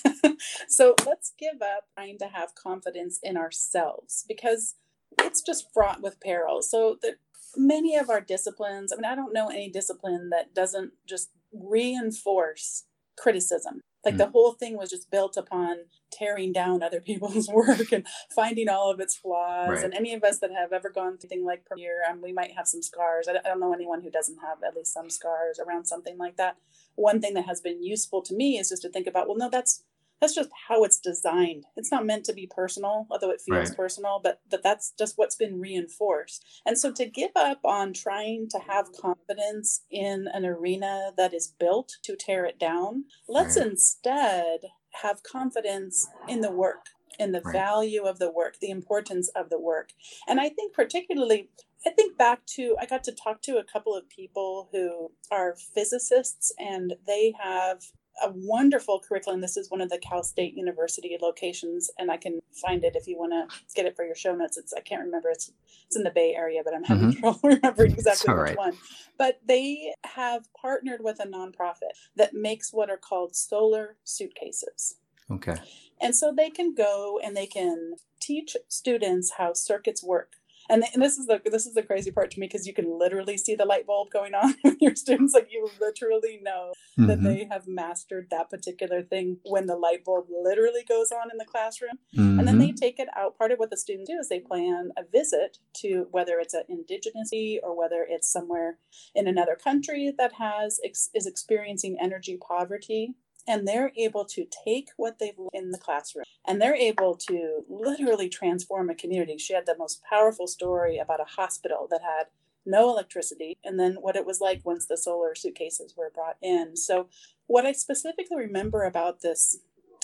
so 0.68 0.94
let's 1.06 1.32
give 1.38 1.62
up 1.62 1.84
trying 1.94 2.18
to 2.18 2.26
have 2.26 2.54
confidence 2.54 3.18
in 3.22 3.38
ourselves 3.38 4.26
because 4.28 4.74
it's 5.20 5.40
just 5.40 5.72
fraught 5.72 6.02
with 6.02 6.20
peril. 6.20 6.60
So 6.60 6.98
the 7.00 7.14
many 7.56 7.96
of 7.96 8.10
our 8.10 8.20
disciplines, 8.20 8.92
I 8.92 8.96
mean, 8.96 9.04
I 9.04 9.14
don't 9.14 9.32
know 9.32 9.48
any 9.48 9.70
discipline 9.70 10.30
that 10.30 10.54
doesn't 10.54 10.92
just 11.06 11.30
reinforce 11.52 12.84
criticism. 13.16 13.80
Like 14.04 14.14
mm. 14.14 14.18
the 14.18 14.30
whole 14.30 14.52
thing 14.52 14.76
was 14.76 14.90
just 14.90 15.10
built 15.10 15.36
upon 15.36 15.84
tearing 16.10 16.52
down 16.52 16.82
other 16.82 17.00
people's 17.08 17.48
work 17.48 17.92
and 17.92 18.06
finding 18.34 18.68
all 18.68 18.90
of 18.90 19.00
its 19.00 19.16
flaws. 19.16 19.68
Right. 19.68 19.84
And 19.84 19.94
any 19.94 20.12
of 20.14 20.22
us 20.24 20.38
that 20.40 20.50
have 20.52 20.72
ever 20.72 20.90
gone 20.90 21.18
through 21.18 21.30
anything 21.30 21.46
like 21.46 21.64
Premiere, 21.64 22.02
um, 22.08 22.20
we 22.22 22.32
might 22.32 22.52
have 22.56 22.68
some 22.68 22.82
scars. 22.82 23.28
I 23.28 23.34
don't 23.34 23.60
know 23.60 23.72
anyone 23.72 24.02
who 24.02 24.10
doesn't 24.10 24.38
have 24.38 24.62
at 24.66 24.76
least 24.76 24.92
some 24.92 25.10
scars 25.10 25.58
around 25.58 25.86
something 25.86 26.18
like 26.18 26.36
that. 26.36 26.56
One 26.94 27.20
thing 27.20 27.34
that 27.34 27.46
has 27.46 27.60
been 27.60 27.82
useful 27.82 28.22
to 28.22 28.34
me 28.34 28.58
is 28.58 28.68
just 28.68 28.82
to 28.82 28.90
think 28.90 29.06
about, 29.06 29.26
well, 29.26 29.38
no, 29.38 29.48
that's 29.48 29.82
that's 30.22 30.36
just 30.36 30.50
how 30.68 30.84
it's 30.84 31.00
designed. 31.00 31.64
It's 31.76 31.90
not 31.90 32.06
meant 32.06 32.24
to 32.26 32.32
be 32.32 32.48
personal, 32.48 33.08
although 33.10 33.30
it 33.30 33.40
feels 33.44 33.70
right. 33.70 33.76
personal, 33.76 34.20
but 34.22 34.38
that's 34.62 34.94
just 34.96 35.18
what's 35.18 35.34
been 35.34 35.58
reinforced. 35.58 36.46
And 36.64 36.78
so 36.78 36.92
to 36.92 37.06
give 37.06 37.32
up 37.34 37.58
on 37.64 37.92
trying 37.92 38.48
to 38.50 38.60
have 38.60 38.92
confidence 38.92 39.82
in 39.90 40.28
an 40.32 40.46
arena 40.46 41.10
that 41.16 41.34
is 41.34 41.48
built 41.48 41.96
to 42.04 42.14
tear 42.14 42.44
it 42.44 42.60
down, 42.60 43.06
let's 43.28 43.56
right. 43.56 43.66
instead 43.66 44.60
have 45.02 45.24
confidence 45.24 46.08
in 46.28 46.40
the 46.40 46.52
work, 46.52 46.86
in 47.18 47.32
the 47.32 47.40
right. 47.40 47.52
value 47.52 48.04
of 48.04 48.20
the 48.20 48.30
work, 48.30 48.58
the 48.60 48.70
importance 48.70 49.28
of 49.34 49.50
the 49.50 49.58
work. 49.58 49.90
And 50.28 50.40
I 50.40 50.50
think 50.50 50.72
particularly 50.72 51.48
I 51.84 51.90
think 51.90 52.16
back 52.16 52.46
to 52.54 52.76
I 52.80 52.86
got 52.86 53.02
to 53.04 53.12
talk 53.12 53.42
to 53.42 53.58
a 53.58 53.64
couple 53.64 53.96
of 53.96 54.08
people 54.08 54.68
who 54.70 55.10
are 55.32 55.56
physicists 55.74 56.52
and 56.56 56.94
they 57.08 57.34
have 57.42 57.82
a 58.22 58.30
wonderful 58.34 59.00
curriculum. 59.00 59.40
This 59.40 59.56
is 59.56 59.70
one 59.70 59.80
of 59.80 59.88
the 59.88 59.98
Cal 59.98 60.22
State 60.22 60.54
University 60.54 61.16
locations, 61.20 61.90
and 61.98 62.10
I 62.10 62.16
can 62.16 62.40
find 62.52 62.84
it 62.84 62.96
if 62.96 63.06
you 63.06 63.18
want 63.18 63.32
to 63.32 63.56
get 63.74 63.86
it 63.86 63.96
for 63.96 64.04
your 64.04 64.14
show 64.14 64.34
notes. 64.34 64.58
It's 64.58 64.72
I 64.72 64.80
can't 64.80 65.04
remember. 65.04 65.30
It's 65.30 65.50
it's 65.86 65.96
in 65.96 66.02
the 66.02 66.10
Bay 66.10 66.34
Area, 66.36 66.62
but 66.64 66.74
I'm 66.74 66.84
having 66.84 67.12
mm-hmm. 67.12 67.20
trouble 67.20 67.40
remembering 67.44 67.92
exactly 67.92 68.32
which 68.32 68.42
right. 68.42 68.56
one. 68.56 68.76
But 69.18 69.40
they 69.46 69.94
have 70.04 70.48
partnered 70.60 71.02
with 71.02 71.20
a 71.20 71.26
nonprofit 71.26 71.92
that 72.16 72.34
makes 72.34 72.72
what 72.72 72.90
are 72.90 72.98
called 72.98 73.34
solar 73.34 73.96
suitcases. 74.04 74.96
Okay. 75.30 75.56
And 76.00 76.14
so 76.16 76.32
they 76.36 76.50
can 76.50 76.74
go 76.74 77.20
and 77.22 77.36
they 77.36 77.46
can 77.46 77.94
teach 78.20 78.56
students 78.68 79.32
how 79.38 79.52
circuits 79.52 80.02
work 80.02 80.32
and, 80.68 80.84
and 80.92 81.02
this 81.02 81.18
is 81.18 81.26
the 81.26 81.40
this 81.44 81.66
is 81.66 81.74
the 81.74 81.82
crazy 81.82 82.10
part 82.10 82.30
to 82.30 82.40
me 82.40 82.46
because 82.46 82.66
you 82.66 82.74
can 82.74 82.98
literally 82.98 83.36
see 83.36 83.54
the 83.54 83.64
light 83.64 83.86
bulb 83.86 84.10
going 84.10 84.34
on 84.34 84.54
with 84.64 84.76
your 84.80 84.94
students 84.94 85.34
like 85.34 85.48
you 85.50 85.68
literally 85.80 86.40
know 86.42 86.72
mm-hmm. 86.98 87.06
that 87.06 87.22
they 87.22 87.46
have 87.50 87.66
mastered 87.66 88.28
that 88.30 88.50
particular 88.50 89.02
thing 89.02 89.38
when 89.44 89.66
the 89.66 89.76
light 89.76 90.04
bulb 90.04 90.26
literally 90.30 90.84
goes 90.88 91.10
on 91.12 91.30
in 91.30 91.38
the 91.38 91.44
classroom 91.44 91.98
mm-hmm. 92.16 92.38
and 92.38 92.46
then 92.46 92.58
they 92.58 92.68
mm-hmm. 92.68 92.76
take 92.76 92.98
it 92.98 93.08
out 93.16 93.36
part 93.36 93.52
of 93.52 93.58
what 93.58 93.70
the 93.70 93.76
students 93.76 94.10
do 94.10 94.18
is 94.18 94.28
they 94.28 94.40
plan 94.40 94.90
a 94.96 95.02
visit 95.10 95.58
to 95.74 96.06
whether 96.10 96.38
it's 96.38 96.54
an 96.54 96.64
indigenous 96.68 97.32
or 97.62 97.76
whether 97.76 98.06
it's 98.08 98.30
somewhere 98.30 98.78
in 99.14 99.26
another 99.26 99.56
country 99.56 100.12
that 100.18 100.32
has 100.34 100.80
is 101.14 101.26
experiencing 101.26 101.96
energy 102.00 102.36
poverty 102.36 103.14
and 103.46 103.66
they're 103.66 103.92
able 103.96 104.24
to 104.24 104.46
take 104.64 104.90
what 104.96 105.18
they've 105.18 105.38
learned 105.38 105.50
in 105.52 105.70
the 105.70 105.78
classroom 105.78 106.24
and 106.46 106.60
they're 106.60 106.74
able 106.74 107.14
to 107.16 107.64
literally 107.68 108.28
transform 108.28 108.90
a 108.90 108.94
community. 108.94 109.38
She 109.38 109.54
had 109.54 109.66
the 109.66 109.76
most 109.78 110.02
powerful 110.08 110.46
story 110.46 110.98
about 110.98 111.20
a 111.20 111.24
hospital 111.24 111.88
that 111.90 112.02
had 112.02 112.26
no 112.64 112.90
electricity 112.90 113.56
and 113.64 113.78
then 113.78 113.96
what 114.00 114.16
it 114.16 114.26
was 114.26 114.40
like 114.40 114.60
once 114.64 114.86
the 114.86 114.96
solar 114.96 115.34
suitcases 115.34 115.94
were 115.96 116.12
brought 116.14 116.36
in. 116.40 116.76
So, 116.76 117.08
what 117.46 117.66
I 117.66 117.72
specifically 117.72 118.36
remember 118.36 118.84
about 118.84 119.20
this, 119.20 119.58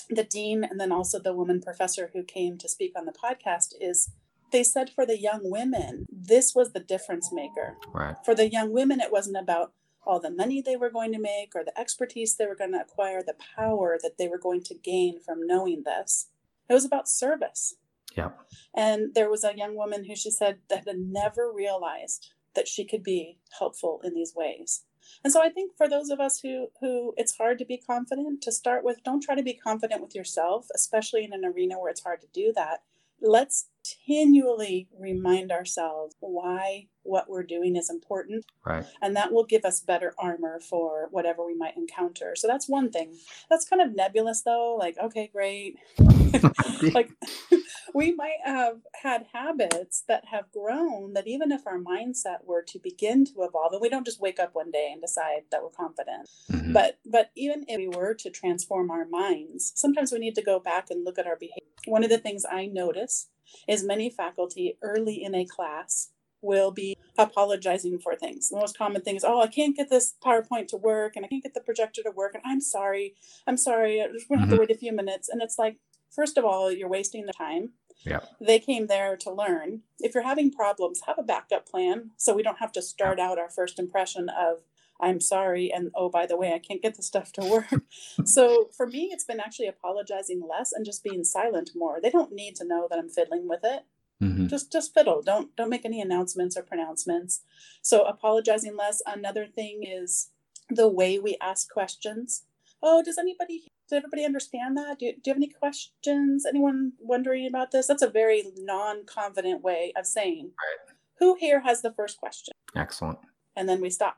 the 0.09 0.23
dean 0.23 0.63
and 0.63 0.79
then 0.79 0.91
also 0.91 1.19
the 1.19 1.33
woman 1.33 1.61
professor 1.61 2.11
who 2.13 2.23
came 2.23 2.57
to 2.57 2.67
speak 2.67 2.91
on 2.97 3.05
the 3.05 3.13
podcast 3.13 3.73
is 3.79 4.11
they 4.51 4.63
said 4.63 4.89
for 4.89 5.05
the 5.05 5.19
young 5.19 5.41
women, 5.43 6.05
this 6.11 6.53
was 6.53 6.73
the 6.73 6.79
difference 6.79 7.31
maker. 7.31 7.77
Right. 7.93 8.15
For 8.25 8.35
the 8.35 8.49
young 8.49 8.73
women, 8.73 8.99
it 8.99 9.11
wasn't 9.11 9.37
about 9.37 9.73
all 10.05 10.19
the 10.19 10.31
money 10.31 10.61
they 10.61 10.75
were 10.75 10.89
going 10.89 11.11
to 11.11 11.19
make 11.19 11.53
or 11.55 11.63
the 11.63 11.77
expertise 11.79 12.35
they 12.35 12.45
were 12.45 12.55
going 12.55 12.71
to 12.71 12.79
acquire, 12.79 13.21
the 13.21 13.35
power 13.55 13.97
that 14.01 14.17
they 14.17 14.27
were 14.27 14.37
going 14.37 14.63
to 14.63 14.73
gain 14.73 15.19
from 15.19 15.45
knowing 15.45 15.83
this. 15.85 16.29
It 16.69 16.73
was 16.73 16.85
about 16.85 17.09
service. 17.09 17.75
Yeah. 18.15 18.29
And 18.75 19.13
there 19.13 19.29
was 19.29 19.43
a 19.43 19.55
young 19.55 19.75
woman 19.75 20.05
who 20.05 20.15
she 20.15 20.31
said 20.31 20.59
that 20.69 20.87
had 20.87 20.97
never 20.97 21.51
realized 21.53 22.31
that 22.55 22.67
she 22.67 22.85
could 22.85 23.03
be 23.03 23.37
helpful 23.57 24.01
in 24.03 24.13
these 24.13 24.33
ways. 24.35 24.83
And 25.23 25.31
so 25.31 25.41
I 25.41 25.49
think 25.49 25.75
for 25.77 25.87
those 25.87 26.09
of 26.09 26.19
us 26.19 26.39
who 26.39 26.67
who 26.81 27.13
it's 27.17 27.37
hard 27.37 27.57
to 27.59 27.65
be 27.65 27.77
confident 27.77 28.41
to 28.43 28.51
start 28.51 28.83
with, 28.83 29.03
don't 29.03 29.21
try 29.21 29.35
to 29.35 29.43
be 29.43 29.53
confident 29.53 30.01
with 30.01 30.15
yourself, 30.15 30.67
especially 30.75 31.23
in 31.23 31.33
an 31.33 31.45
arena 31.45 31.79
where 31.79 31.89
it's 31.89 32.03
hard 32.03 32.21
to 32.21 32.27
do 32.33 32.51
that. 32.55 32.83
Let's 33.21 33.69
continually 33.89 34.87
remind 34.97 35.51
ourselves 35.51 36.15
why 36.19 36.87
what 37.03 37.29
we're 37.29 37.43
doing 37.43 37.75
is 37.75 37.89
important. 37.89 38.45
Right. 38.65 38.85
And 39.01 39.15
that 39.15 39.31
will 39.31 39.45
give 39.45 39.65
us 39.65 39.79
better 39.79 40.13
armor 40.17 40.59
for 40.59 41.07
whatever 41.11 41.45
we 41.45 41.55
might 41.55 41.77
encounter. 41.77 42.33
So 42.35 42.47
that's 42.47 42.69
one 42.69 42.91
thing. 42.91 43.15
That's 43.49 43.67
kind 43.67 43.81
of 43.81 43.95
nebulous 43.95 44.41
though. 44.41 44.75
Like, 44.75 44.97
okay, 45.01 45.29
great. 45.31 45.77
like 46.93 47.11
we 47.93 48.13
might 48.13 48.39
have 48.43 48.77
had 49.01 49.27
habits 49.33 50.03
that 50.07 50.25
have 50.25 50.51
grown 50.51 51.13
that 51.13 51.27
even 51.27 51.51
if 51.51 51.65
our 51.65 51.79
mindset 51.79 52.43
were 52.45 52.61
to 52.61 52.79
begin 52.79 53.25
to 53.25 53.43
evolve 53.43 53.73
and 53.73 53.81
we 53.81 53.89
don't 53.89 54.05
just 54.05 54.21
wake 54.21 54.39
up 54.39 54.53
one 54.53 54.71
day 54.71 54.89
and 54.91 55.01
decide 55.01 55.43
that 55.51 55.61
we're 55.63 55.69
confident 55.69 56.29
mm-hmm. 56.51 56.73
but 56.73 56.99
but 57.05 57.31
even 57.35 57.65
if 57.67 57.77
we 57.77 57.87
were 57.87 58.13
to 58.13 58.29
transform 58.29 58.91
our 58.91 59.05
minds 59.05 59.71
sometimes 59.75 60.11
we 60.11 60.19
need 60.19 60.35
to 60.35 60.41
go 60.41 60.59
back 60.59 60.87
and 60.89 61.03
look 61.03 61.17
at 61.17 61.27
our 61.27 61.37
behavior 61.37 61.59
one 61.85 62.03
of 62.03 62.09
the 62.09 62.17
things 62.17 62.45
i 62.51 62.65
notice 62.65 63.29
is 63.67 63.83
many 63.83 64.09
faculty 64.09 64.77
early 64.81 65.23
in 65.23 65.33
a 65.35 65.45
class 65.45 66.11
will 66.41 66.71
be 66.71 66.97
apologizing 67.17 67.99
for 67.99 68.15
things. 68.15 68.49
The 68.49 68.57
most 68.57 68.77
common 68.77 69.01
thing 69.01 69.15
is, 69.15 69.23
oh, 69.23 69.41
I 69.41 69.47
can't 69.47 69.75
get 69.75 69.89
this 69.89 70.15
PowerPoint 70.23 70.67
to 70.69 70.77
work 70.77 71.15
and 71.15 71.25
I 71.25 71.27
can't 71.27 71.43
get 71.43 71.53
the 71.53 71.61
projector 71.61 72.01
to 72.03 72.11
work. 72.11 72.33
And 72.33 72.43
I'm 72.45 72.61
sorry. 72.61 73.15
I'm 73.45 73.57
sorry. 73.57 74.01
I'm 74.01 74.13
just 74.13 74.27
going 74.29 74.37
to 74.37 74.41
have 74.41 74.49
to 74.49 74.55
mm-hmm. 74.55 74.61
wait 74.61 74.71
a 74.71 74.79
few 74.79 74.93
minutes. 74.93 75.27
And 75.29 75.41
it's 75.41 75.59
like, 75.59 75.77
first 76.09 76.37
of 76.37 76.45
all, 76.45 76.71
you're 76.71 76.89
wasting 76.89 77.25
the 77.25 77.33
time. 77.33 77.71
Yeah. 78.05 78.21
They 78.39 78.59
came 78.59 78.87
there 78.87 79.17
to 79.17 79.31
learn. 79.31 79.81
If 79.99 80.13
you're 80.13 80.23
having 80.23 80.51
problems, 80.51 81.01
have 81.05 81.19
a 81.19 81.23
backup 81.23 81.67
plan 81.67 82.11
so 82.17 82.33
we 82.33 82.43
don't 82.43 82.59
have 82.59 82.71
to 82.73 82.81
start 82.81 83.19
out 83.19 83.37
our 83.37 83.49
first 83.49 83.77
impression 83.77 84.29
of, 84.29 84.63
I'm 85.01 85.19
sorry. 85.19 85.71
And 85.71 85.91
oh, 85.95 86.09
by 86.09 86.25
the 86.25 86.37
way, 86.37 86.53
I 86.53 86.59
can't 86.59 86.81
get 86.81 86.95
the 86.95 87.03
stuff 87.03 87.31
to 87.33 87.45
work. 87.45 87.83
so 88.25 88.69
for 88.75 88.87
me, 88.87 89.09
it's 89.11 89.25
been 89.25 89.39
actually 89.39 89.67
apologizing 89.67 90.41
less 90.47 90.71
and 90.71 90.85
just 90.85 91.03
being 91.03 91.23
silent 91.23 91.71
more. 91.75 91.99
They 92.01 92.09
don't 92.09 92.33
need 92.33 92.55
to 92.57 92.65
know 92.65 92.87
that 92.89 92.99
I'm 92.99 93.09
fiddling 93.09 93.47
with 93.47 93.61
it. 93.63 93.83
Mm-hmm. 94.21 94.47
Just 94.47 94.71
just 94.71 94.93
fiddle. 94.93 95.21
Don't 95.21 95.55
don't 95.55 95.69
make 95.69 95.85
any 95.85 96.01
announcements 96.01 96.57
or 96.57 96.61
pronouncements. 96.61 97.41
So 97.81 98.03
apologizing 98.03 98.75
less. 98.75 99.01
Another 99.05 99.45
thing 99.45 99.83
is 99.83 100.31
the 100.69 100.89
way 100.89 101.17
we 101.19 101.37
ask 101.41 101.71
questions. 101.71 102.43
Oh, 102.81 103.03
does 103.03 103.17
anybody 103.17 103.63
does 103.89 103.97
everybody 103.97 104.23
understand 104.23 104.77
that? 104.77 104.99
Do 104.99 105.07
you, 105.07 105.13
do 105.13 105.21
you 105.25 105.33
have 105.33 105.37
any 105.37 105.47
questions? 105.47 106.45
Anyone 106.45 106.93
wondering 106.99 107.47
about 107.47 107.71
this? 107.71 107.87
That's 107.87 108.03
a 108.03 108.09
very 108.09 108.43
non-confident 108.57 109.63
way 109.63 109.93
of 109.97 110.05
saying. 110.05 110.45
Right. 110.45 110.95
Who 111.17 111.35
here 111.39 111.61
has 111.61 111.81
the 111.81 111.91
first 111.91 112.17
question? 112.17 112.53
Excellent. 112.75 113.19
And 113.55 113.67
then 113.67 113.81
we 113.81 113.89
stop 113.89 114.17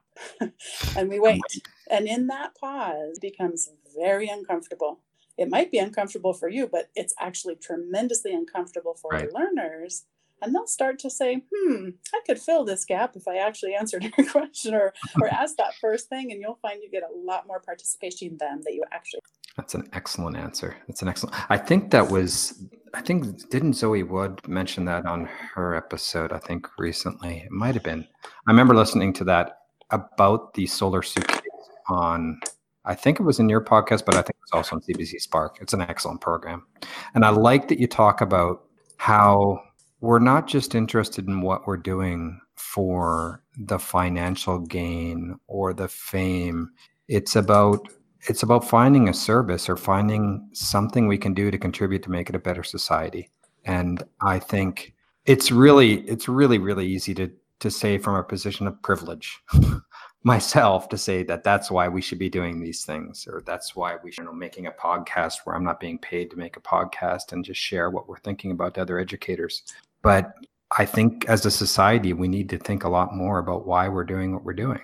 and 0.98 1.10
we 1.10 1.20
wait. 1.20 1.41
And 1.89 2.08
in 2.08 2.27
that 2.27 2.56
pause 2.56 3.18
becomes 3.20 3.70
very 3.98 4.27
uncomfortable 4.27 5.00
it 5.38 5.50
might 5.50 5.72
be 5.72 5.80
uncomfortable 5.80 6.34
for 6.34 6.50
you, 6.50 6.68
but 6.68 6.89
it's 6.96 7.13
actually 7.20 7.56
tremendously 7.56 8.34
uncomfortable 8.34 8.94
for 8.94 9.10
right. 9.10 9.34
learners. 9.34 10.06
And 10.41 10.53
they'll 10.53 10.67
start 10.67 11.00
to 11.00 11.10
say, 11.10 11.43
hmm, 11.53 11.89
I 12.13 12.21
could 12.25 12.39
fill 12.39 12.63
this 12.63 12.86
gap 12.86 13.15
if 13.15 13.27
I 13.27 13.38
actually 13.38 13.75
answered 13.75 14.03
your 14.17 14.27
question 14.29 14.74
or, 14.74 14.93
or 15.21 15.27
asked 15.31 15.57
that 15.57 15.75
first 15.79 16.10
thing. 16.10 16.31
And 16.31 16.41
you'll 16.41 16.60
find 16.62 16.81
you 16.81 16.89
get 16.89 17.03
a 17.03 17.17
lot 17.17 17.48
more 17.48 17.60
participation 17.60 18.38
than 18.39 18.62
that 18.63 18.74
you 18.74 18.83
actually. 18.91 19.21
That's 19.57 19.75
an 19.75 19.89
excellent 19.93 20.38
answer. 20.38 20.75
That's 20.88 21.01
an 21.01 21.07
excellent. 21.07 21.36
I 21.51 21.57
think 21.57 21.91
that 21.91 22.10
was, 22.10 22.63
I 22.93 23.01
think, 23.01 23.50
didn't 23.50 23.74
Zoe 23.74 24.03
Wood 24.03 24.48
mention 24.48 24.86
that 24.86 25.05
on 25.05 25.25
her 25.53 25.75
episode? 25.75 26.31
I 26.31 26.39
think 26.39 26.67
recently. 26.77 27.39
It 27.39 27.51
might 27.51 27.75
have 27.75 27.83
been. 27.83 28.07
I 28.48 28.51
remember 28.51 28.75
listening 28.75 29.13
to 29.13 29.24
that 29.25 29.57
about 29.89 30.53
the 30.53 30.65
solar 30.67 31.01
suitcase 31.01 31.41
on 31.89 32.39
I 32.83 32.95
think 32.95 33.19
it 33.19 33.24
was 33.24 33.39
in 33.39 33.48
your 33.48 33.63
podcast, 33.63 34.05
but 34.05 34.15
I 34.15 34.21
think 34.21 34.29
it 34.29 34.41
was 34.41 34.51
also 34.53 34.75
on 34.75 34.81
CBC 34.81 35.21
Spark. 35.21 35.60
It's 35.62 35.74
an 35.74 35.81
excellent 35.81 36.21
program. 36.21 36.65
And 37.13 37.24
I 37.24 37.29
like 37.29 37.67
that 37.67 37.79
you 37.79 37.88
talk 37.88 38.21
about 38.21 38.63
how 38.98 39.62
we're 40.01 40.20
not 40.20 40.48
just 40.48 40.74
interested 40.74 41.27
in 41.27 41.41
what 41.41 41.67
we're 41.67 41.77
doing 41.77 42.41
for 42.55 43.43
the 43.55 43.77
financial 43.77 44.60
gain 44.60 45.39
or 45.48 45.74
the 45.74 45.88
fame. 45.88 46.72
It's 47.08 47.36
about 47.36 47.88
it's 48.27 48.43
about 48.43 48.67
finding 48.67 49.10
a 49.10 49.13
service 49.13 49.70
or 49.70 49.77
finding 49.77 50.48
something 50.53 51.08
we 51.08 51.17
can 51.17 51.34
do 51.34 51.50
to 51.50 51.58
contribute 51.58 52.03
to 52.03 52.12
make 52.12 52.29
it 52.29 52.36
a 52.36 52.39
better 52.39 52.63
society. 52.63 53.29
And 53.65 54.03
I 54.22 54.39
think 54.39 54.93
it's 55.25 55.51
really 55.51 56.01
it's 56.01 56.27
really 56.27 56.58
really 56.58 56.88
easy 56.88 57.13
to 57.13 57.31
to 57.60 57.70
say 57.70 58.00
from 58.00 58.15
a 58.15 58.24
position 58.24 58.65
of 58.65 58.81
privilege 58.81 59.39
myself 60.24 60.89
to 60.89 60.98
say 60.98 61.24
that 61.24 61.43
that's 61.43 61.70
why 61.70 61.88
we 61.88 62.01
should 62.01 62.17
be 62.20 62.29
doing 62.29 62.60
these 62.60 62.86
things 62.86 63.27
or 63.27 63.43
that's 63.46 63.75
why 63.75 63.98
we 64.03 64.12
should 64.12 64.22
you 64.22 64.25
know 64.25 64.34
making 64.34 64.67
a 64.67 64.72
podcast 64.72 65.38
where 65.43 65.55
i'm 65.55 65.63
not 65.63 65.79
being 65.79 65.98
paid 65.98 66.29
to 66.29 66.38
make 66.38 66.58
a 66.58 66.62
podcast 66.62 67.31
and 67.31 67.43
just 67.43 67.60
share 67.60 67.89
what 67.89 68.08
we're 68.08 68.20
thinking 68.20 68.51
about 68.51 68.75
to 68.75 68.81
other 68.81 69.00
educators 69.00 69.63
but 70.01 70.34
i 70.77 70.86
think 70.86 71.25
as 71.27 71.46
a 71.46 71.51
society 71.51 72.13
we 72.13 72.27
need 72.27 72.50
to 72.50 72.58
think 72.58 72.84
a 72.84 72.89
lot 72.89 73.15
more 73.15 73.39
about 73.39 73.65
why 73.65 73.88
we're 73.88 74.03
doing 74.03 74.34
what 74.34 74.43
we're 74.43 74.53
doing 74.53 74.81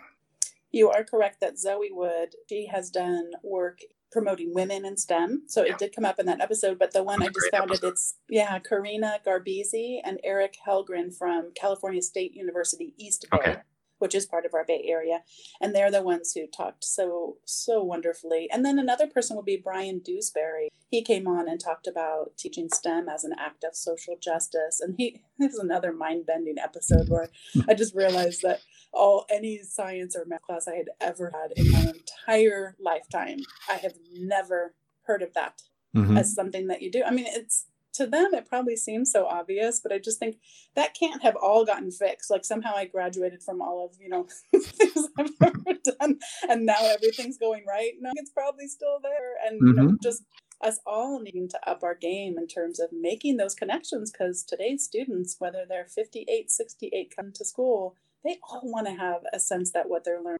you 0.71 0.89
are 0.89 1.03
correct 1.03 1.39
that 1.41 1.57
zoe 1.57 1.89
wood 1.91 2.29
she 2.50 2.67
has 2.67 2.89
done 2.89 3.31
work 3.43 3.79
promoting 4.09 4.53
women 4.53 4.86
in 4.86 4.95
STEM. 4.95 5.43
So 5.47 5.63
it 5.63 5.77
did 5.77 5.93
come 5.93 6.05
up 6.05 6.17
in 6.17 6.25
that 6.27 6.39
episode, 6.39 6.79
but 6.79 6.93
the 6.93 7.03
one 7.03 7.21
I 7.21 7.27
just 7.27 7.51
found 7.51 7.71
episode. 7.71 7.88
it, 7.88 7.91
it's 7.91 8.15
yeah, 8.29 8.57
Karina 8.59 9.19
Garbesi 9.27 10.00
and 10.03 10.17
Eric 10.24 10.55
Helgren 10.65 11.13
from 11.13 11.51
California 11.55 12.01
State 12.01 12.33
University 12.33 12.93
East 12.97 13.25
Bay. 13.29 13.38
Okay 13.38 13.57
which 14.00 14.16
is 14.16 14.25
part 14.25 14.46
of 14.46 14.54
our 14.54 14.66
Bay 14.66 14.86
Area. 14.88 15.22
And 15.62 15.74
they're 15.74 15.92
the 15.92 16.01
ones 16.01 16.34
who 16.34 16.48
talked 16.48 16.84
so, 16.84 17.38
so 17.46 17.84
wonderfully. 17.84 18.48
And 18.51 18.66
then 18.66 18.80
another 18.80 19.08
person 19.08 19.36
would 19.36 19.46
be 19.46 19.58
Bryan 19.58 20.00
Dewsbury. 20.00 20.70
He 20.89 21.01
came 21.01 21.27
on 21.27 21.50
and 21.50 21.60
talked 21.60 21.88
about 21.88 22.38
teaching 22.38 22.70
STEM 22.70 23.10
as 23.10 23.24
an 23.24 23.34
act 23.38 23.63
of 23.63 23.75
social 23.75 24.16
justice. 24.22 24.80
And 24.82 24.96
he 24.98 25.22
this 25.39 25.54
is 25.54 25.60
another 25.60 25.92
mind 25.92 26.25
bending 26.25 26.58
episode 26.58 27.10
where 27.10 27.30
I 27.68 27.74
just 27.74 27.96
realized 27.96 28.42
that 28.44 28.62
all 28.94 29.25
any 29.30 29.60
science 29.63 30.16
or 30.16 30.25
math 30.25 30.42
class 30.42 30.68
I 30.68 30.75
had 30.75 30.89
ever 31.00 31.32
had 31.34 31.51
in 31.56 31.72
my 31.72 31.94
entire 31.94 32.75
lifetime, 32.80 33.39
I 33.70 33.75
have 33.75 33.94
never 34.13 34.74
heard 35.04 35.22
of 35.22 35.34
that 35.34 35.62
mm-hmm. 35.96 36.18
as 36.18 36.34
something 36.34 36.68
that 36.68 36.82
you 36.82 36.92
do. 36.92 37.04
I 37.04 37.12
mean, 37.12 37.27
it's 37.27 37.66
to 37.98 38.08
them 38.08 38.34
it 38.34 38.48
probably 38.48 38.75
seems 38.75 39.12
so 39.12 39.25
obvious 39.25 39.80
but 39.80 39.92
i 39.92 39.98
just 39.98 40.20
think 40.20 40.38
that 40.75 40.96
can't 40.98 41.22
have 41.22 41.36
all 41.36 41.66
gotten 41.66 41.92
fixed 41.92 42.30
like 42.30 42.46
somehow 42.46 42.74
i 42.75 42.86
graduated 42.86 43.42
from 43.44 43.62
all 43.62 43.86
of 43.86 43.98
you 44.00 44.10
know 44.10 44.25
things 44.56 45.08
i've 45.18 45.32
ever 45.42 45.80
done 46.00 46.18
and 46.50 46.66
now 46.66 46.80
everything's 46.82 47.38
going 47.38 47.66
right 47.68 47.94
no 48.00 48.12
it's 48.16 48.32
probably 48.32 48.68
still 48.68 49.00
there 49.01 49.36
and 49.46 49.62
mm-hmm. 49.62 49.68
you 49.68 49.74
know, 49.74 49.88
mm-hmm. 49.89 50.04
just 50.04 50.24
us 50.62 50.80
all 50.88 51.20
needing 51.20 51.48
to 51.48 51.70
up 51.70 51.84
our 51.84 51.94
game 51.94 52.38
in 52.38 52.48
terms 52.48 52.80
of 52.80 52.89
making 52.92 53.38
those 53.38 53.54
connections 53.54 54.12
because 54.12 54.44
today's 54.44 54.84
students 54.84 55.36
whether 55.39 55.66
they're 55.68 55.86
58 55.86 56.50
68 56.50 57.13
come 57.16 57.32
to 57.34 57.46
school 57.46 57.96
they 58.24 58.38
all 58.50 58.62
want 58.63 58.88
to 58.88 58.94
have 58.94 59.22
a 59.34 59.39
sense 59.39 59.72
that 59.72 59.89
what 59.89 60.04
they're 60.04 60.22
learning 60.22 60.39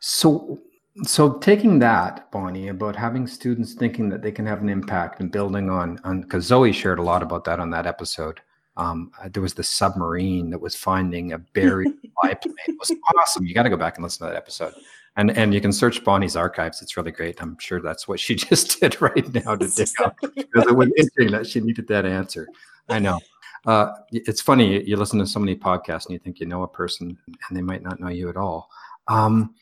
so 0.00 0.60
so 1.02 1.34
taking 1.38 1.78
that 1.80 2.30
bonnie 2.30 2.68
about 2.68 2.94
having 2.94 3.26
students 3.26 3.74
thinking 3.74 4.08
that 4.08 4.22
they 4.22 4.30
can 4.30 4.46
have 4.46 4.62
an 4.62 4.68
impact 4.68 5.20
and 5.20 5.30
building 5.30 5.68
on 5.68 5.98
on 6.04 6.20
because 6.20 6.44
zoe 6.44 6.72
shared 6.72 7.00
a 7.00 7.02
lot 7.02 7.22
about 7.22 7.44
that 7.44 7.58
on 7.58 7.70
that 7.70 7.86
episode. 7.86 8.40
Um, 8.76 9.12
uh, 9.22 9.28
there 9.32 9.42
was 9.42 9.54
the 9.54 9.62
submarine 9.62 10.50
that 10.50 10.60
was 10.60 10.74
finding 10.74 11.32
a 11.32 11.38
buried 11.38 11.94
fly 12.20 12.34
plane 12.34 12.54
it 12.66 12.76
was 12.78 12.92
awesome. 13.18 13.46
You 13.46 13.54
got 13.54 13.64
to 13.64 13.70
go 13.70 13.76
back 13.76 13.96
and 13.96 14.04
listen 14.04 14.26
to 14.26 14.32
that 14.32 14.36
episode. 14.36 14.74
And 15.16 15.36
and 15.36 15.52
you 15.52 15.60
can 15.60 15.72
search 15.72 16.04
bonnie's 16.04 16.36
archives. 16.36 16.80
It's 16.80 16.96
really 16.96 17.12
great. 17.12 17.40
I'm 17.42 17.58
sure 17.58 17.80
that's 17.80 18.06
what 18.06 18.20
she 18.20 18.34
just 18.36 18.80
did 18.80 19.00
right 19.00 19.32
now 19.34 19.56
to 19.56 19.68
dig 19.68 19.88
up. 20.04 20.16
Because 20.34 20.66
it 20.68 20.76
was 20.76 20.88
interesting 20.96 21.32
that 21.32 21.46
she 21.46 21.60
needed 21.60 21.88
that 21.88 22.06
answer. 22.06 22.48
I 22.88 23.00
know. 23.00 23.18
Uh, 23.66 23.92
it's 24.12 24.42
funny 24.42 24.84
you 24.84 24.96
listen 24.96 25.18
to 25.18 25.26
so 25.26 25.40
many 25.40 25.56
podcasts 25.56 26.06
and 26.06 26.12
you 26.12 26.18
think 26.18 26.38
you 26.38 26.46
know 26.46 26.62
a 26.62 26.68
person 26.68 27.16
and 27.28 27.56
they 27.56 27.62
might 27.62 27.82
not 27.82 27.98
know 27.98 28.08
you 28.08 28.28
at 28.28 28.36
all. 28.36 28.70
Um, 29.08 29.54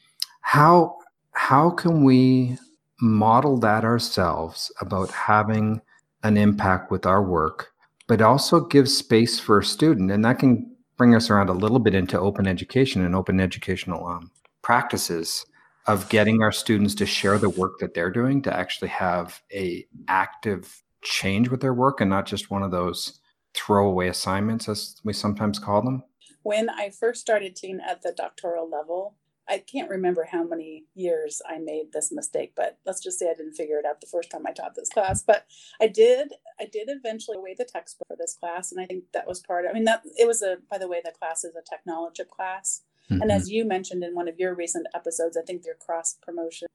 how 0.43 0.99
how 1.33 1.71
can 1.71 2.05
we 2.05 2.59
model 3.01 3.59
that 3.59 3.85
ourselves 3.85 4.71
about 4.81 5.11
having 5.11 5.81
an 6.23 6.37
impact 6.37 6.91
with 6.91 7.05
our 7.05 7.23
work, 7.23 7.73
but 8.07 8.23
also 8.23 8.61
give 8.61 8.89
space 8.89 9.41
for 9.41 9.59
a 9.59 9.65
student? 9.65 10.11
And 10.11 10.25
that 10.25 10.39
can 10.39 10.73
bring 10.97 11.15
us 11.15 11.31
around 11.31 11.49
a 11.49 11.55
little 11.55 11.79
bit 11.79 11.95
into 11.95 12.19
open 12.19 12.47
education 12.47 13.05
and 13.05 13.15
open 13.17 13.41
educational 13.41 14.07
um, 14.07 14.31
practices 14.62 15.45
of 15.87 16.09
getting 16.09 16.43
our 16.43 16.53
students 16.53 16.95
to 16.95 17.07
share 17.07 17.39
the 17.39 17.51
work 17.51 17.79
that 17.81 17.95
they're 17.95 18.11
doing 18.11 18.41
to 18.43 18.57
actually 18.57 18.89
have 18.89 19.43
a 19.53 19.85
active 20.09 20.83
change 21.03 21.49
with 21.49 21.61
their 21.61 21.75
work 21.75 22.01
and 22.01 22.09
not 22.09 22.27
just 22.27 22.51
one 22.51 22.62
of 22.62 22.71
those 22.71 23.19
throwaway 23.55 24.09
assignments 24.09 24.69
as 24.69 25.01
we 25.03 25.12
sometimes 25.12 25.59
call 25.59 25.83
them 25.83 26.03
when 26.45 26.71
i 26.71 26.89
first 26.89 27.21
started 27.21 27.57
teaching 27.57 27.81
at 27.87 28.01
the 28.03 28.12
doctoral 28.12 28.71
level 28.71 29.17
I 29.52 29.59
can't 29.59 29.90
remember 29.90 30.26
how 30.30 30.44
many 30.44 30.87
years 30.94 31.42
I 31.47 31.59
made 31.59 31.92
this 31.92 32.11
mistake, 32.11 32.54
but 32.56 32.78
let's 32.87 33.02
just 33.02 33.18
say 33.18 33.30
I 33.30 33.35
didn't 33.35 33.52
figure 33.52 33.78
it 33.78 33.85
out 33.85 34.00
the 34.00 34.06
first 34.06 34.30
time 34.30 34.47
I 34.47 34.52
taught 34.52 34.75
this 34.75 34.88
class. 34.88 35.23
But 35.23 35.44
I 35.78 35.88
did, 35.88 36.32
I 36.59 36.64
did 36.64 36.88
eventually 36.88 37.37
away 37.37 37.54
the 37.56 37.66
textbook 37.71 38.09
for 38.09 38.16
this 38.18 38.35
class, 38.35 38.73
and 38.73 38.80
I 38.80 38.87
think 38.87 39.04
that 39.12 39.28
was 39.28 39.40
part. 39.40 39.66
Of, 39.66 39.73
I 39.73 39.75
mean, 39.75 39.85
that 39.85 40.02
it 40.16 40.26
was 40.26 40.40
a. 40.40 40.56
By 40.71 40.78
the 40.78 40.88
way, 40.88 41.02
the 41.04 41.12
class 41.12 41.44
is 41.44 41.54
a 41.54 41.62
technology 41.68 42.23
class, 42.35 42.80
mm-hmm. 43.11 43.21
and 43.21 43.30
as 43.30 43.50
you 43.50 43.66
mentioned 43.66 44.02
in 44.02 44.14
one 44.14 44.26
of 44.26 44.38
your 44.38 44.54
recent 44.54 44.87
episodes, 44.94 45.37
I 45.37 45.42
think 45.42 45.66
your 45.66 45.75
cross 45.75 46.16
promotion 46.23 46.68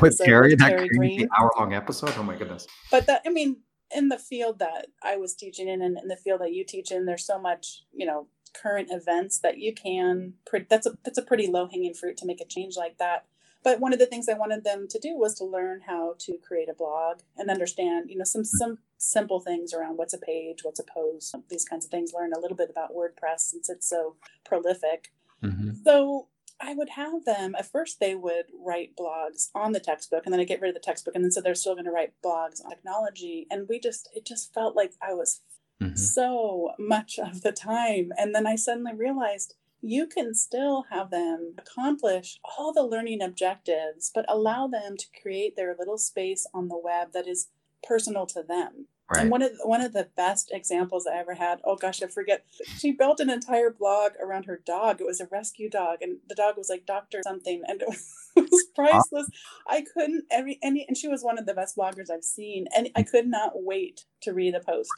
with 0.00 0.16
Terry, 0.18 0.54
that 0.54 0.88
Green. 0.96 1.28
hour 1.36 1.50
long 1.58 1.74
episode. 1.74 2.14
Oh 2.16 2.22
my 2.22 2.36
goodness! 2.36 2.68
But 2.92 3.06
that, 3.06 3.22
I 3.26 3.30
mean, 3.30 3.56
in 3.94 4.08
the 4.08 4.18
field 4.18 4.60
that 4.60 4.86
I 5.02 5.16
was 5.16 5.34
teaching 5.34 5.68
in, 5.68 5.82
and 5.82 5.98
in 5.98 6.06
the 6.06 6.16
field 6.16 6.42
that 6.42 6.52
you 6.52 6.64
teach 6.64 6.92
in, 6.92 7.06
there's 7.06 7.26
so 7.26 7.40
much, 7.40 7.82
you 7.92 8.06
know, 8.06 8.28
current 8.54 8.88
events 8.90 9.38
that 9.38 9.58
you 9.58 9.72
can 9.74 10.34
that's 10.68 10.86
a 10.86 10.96
that's 11.04 11.18
a 11.18 11.22
pretty 11.22 11.46
low 11.46 11.68
hanging 11.68 11.94
fruit 11.94 12.16
to 12.16 12.26
make 12.26 12.40
a 12.40 12.46
change 12.46 12.76
like 12.76 12.98
that 12.98 13.26
but 13.62 13.80
one 13.80 13.92
of 13.92 13.98
the 13.98 14.06
things 14.06 14.28
i 14.28 14.34
wanted 14.34 14.64
them 14.64 14.86
to 14.88 14.98
do 14.98 15.16
was 15.16 15.34
to 15.34 15.44
learn 15.44 15.82
how 15.86 16.14
to 16.18 16.38
create 16.46 16.68
a 16.68 16.74
blog 16.74 17.18
and 17.36 17.50
understand 17.50 18.08
you 18.08 18.16
know 18.16 18.24
some 18.24 18.44
some 18.44 18.78
simple 19.04 19.40
things 19.40 19.72
around 19.72 19.96
what's 19.96 20.14
a 20.14 20.18
page, 20.18 20.60
what's 20.62 20.80
a 20.80 20.84
post, 20.84 21.34
these 21.48 21.64
kinds 21.64 21.84
of 21.84 21.90
things. 21.90 22.12
Learn 22.12 22.32
a 22.32 22.40
little 22.40 22.56
bit 22.56 22.70
about 22.70 22.94
WordPress 22.94 23.40
since 23.40 23.68
it's 23.68 23.88
so 23.88 24.16
prolific. 24.44 25.12
Mm-hmm. 25.42 25.72
So 25.84 26.28
I 26.60 26.74
would 26.74 26.90
have 26.90 27.24
them 27.24 27.54
at 27.58 27.70
first 27.70 28.00
they 28.00 28.14
would 28.14 28.46
write 28.64 28.96
blogs 28.96 29.50
on 29.54 29.72
the 29.72 29.80
textbook 29.80 30.22
and 30.24 30.32
then 30.32 30.40
I 30.40 30.44
get 30.44 30.60
rid 30.60 30.68
of 30.68 30.74
the 30.74 30.80
textbook 30.80 31.14
and 31.14 31.24
then 31.24 31.32
so 31.32 31.40
they're 31.40 31.54
still 31.54 31.74
going 31.74 31.84
to 31.84 31.90
write 31.90 32.14
blogs 32.24 32.64
on 32.64 32.70
technology 32.70 33.46
and 33.50 33.68
we 33.68 33.80
just 33.80 34.08
it 34.14 34.24
just 34.24 34.54
felt 34.54 34.76
like 34.76 34.92
I 35.02 35.12
was 35.14 35.40
mm-hmm. 35.86 35.96
so 35.96 36.72
much 36.78 37.18
of 37.18 37.42
the 37.42 37.52
time 37.52 38.12
and 38.16 38.34
then 38.34 38.46
I 38.46 38.56
suddenly 38.56 38.94
realized 38.94 39.54
you 39.80 40.06
can 40.06 40.34
still 40.34 40.86
have 40.90 41.10
them 41.10 41.54
accomplish 41.58 42.38
all 42.58 42.72
the 42.72 42.82
learning 42.82 43.22
objectives 43.22 44.10
but 44.14 44.24
allow 44.28 44.66
them 44.66 44.96
to 44.96 45.06
create 45.20 45.56
their 45.56 45.74
little 45.78 45.98
space 45.98 46.46
on 46.54 46.68
the 46.68 46.80
web 46.82 47.12
that 47.12 47.26
is 47.26 47.48
personal 47.82 48.26
to 48.26 48.42
them 48.42 48.86
Right. 49.12 49.20
And 49.20 49.30
one 49.30 49.42
of 49.42 49.52
the, 49.52 49.68
one 49.68 49.82
of 49.82 49.92
the 49.92 50.08
best 50.16 50.50
examples 50.50 51.06
I 51.06 51.18
ever 51.18 51.34
had. 51.34 51.60
Oh 51.62 51.76
gosh, 51.76 52.02
I 52.02 52.06
forget. 52.06 52.44
She 52.78 52.92
built 52.92 53.20
an 53.20 53.28
entire 53.28 53.70
blog 53.70 54.12
around 54.18 54.44
her 54.44 54.62
dog. 54.64 55.00
It 55.00 55.06
was 55.06 55.20
a 55.20 55.28
rescue 55.30 55.68
dog, 55.68 55.98
and 56.00 56.18
the 56.26 56.34
dog 56.34 56.56
was 56.56 56.70
like 56.70 56.86
Doctor 56.86 57.20
something, 57.22 57.62
and 57.66 57.82
it 57.82 57.88
was, 57.88 58.14
it 58.34 58.48
was 58.50 58.64
priceless. 58.74 59.28
I 59.68 59.84
couldn't 59.92 60.24
every 60.30 60.58
any, 60.62 60.86
and 60.88 60.96
she 60.96 61.08
was 61.08 61.22
one 61.22 61.38
of 61.38 61.44
the 61.44 61.52
best 61.52 61.76
bloggers 61.76 62.10
I've 62.10 62.24
seen, 62.24 62.66
and 62.74 62.88
I 62.96 63.02
could 63.02 63.26
not 63.26 63.62
wait 63.62 64.06
to 64.22 64.32
read 64.32 64.54
a 64.54 64.60
post 64.60 64.90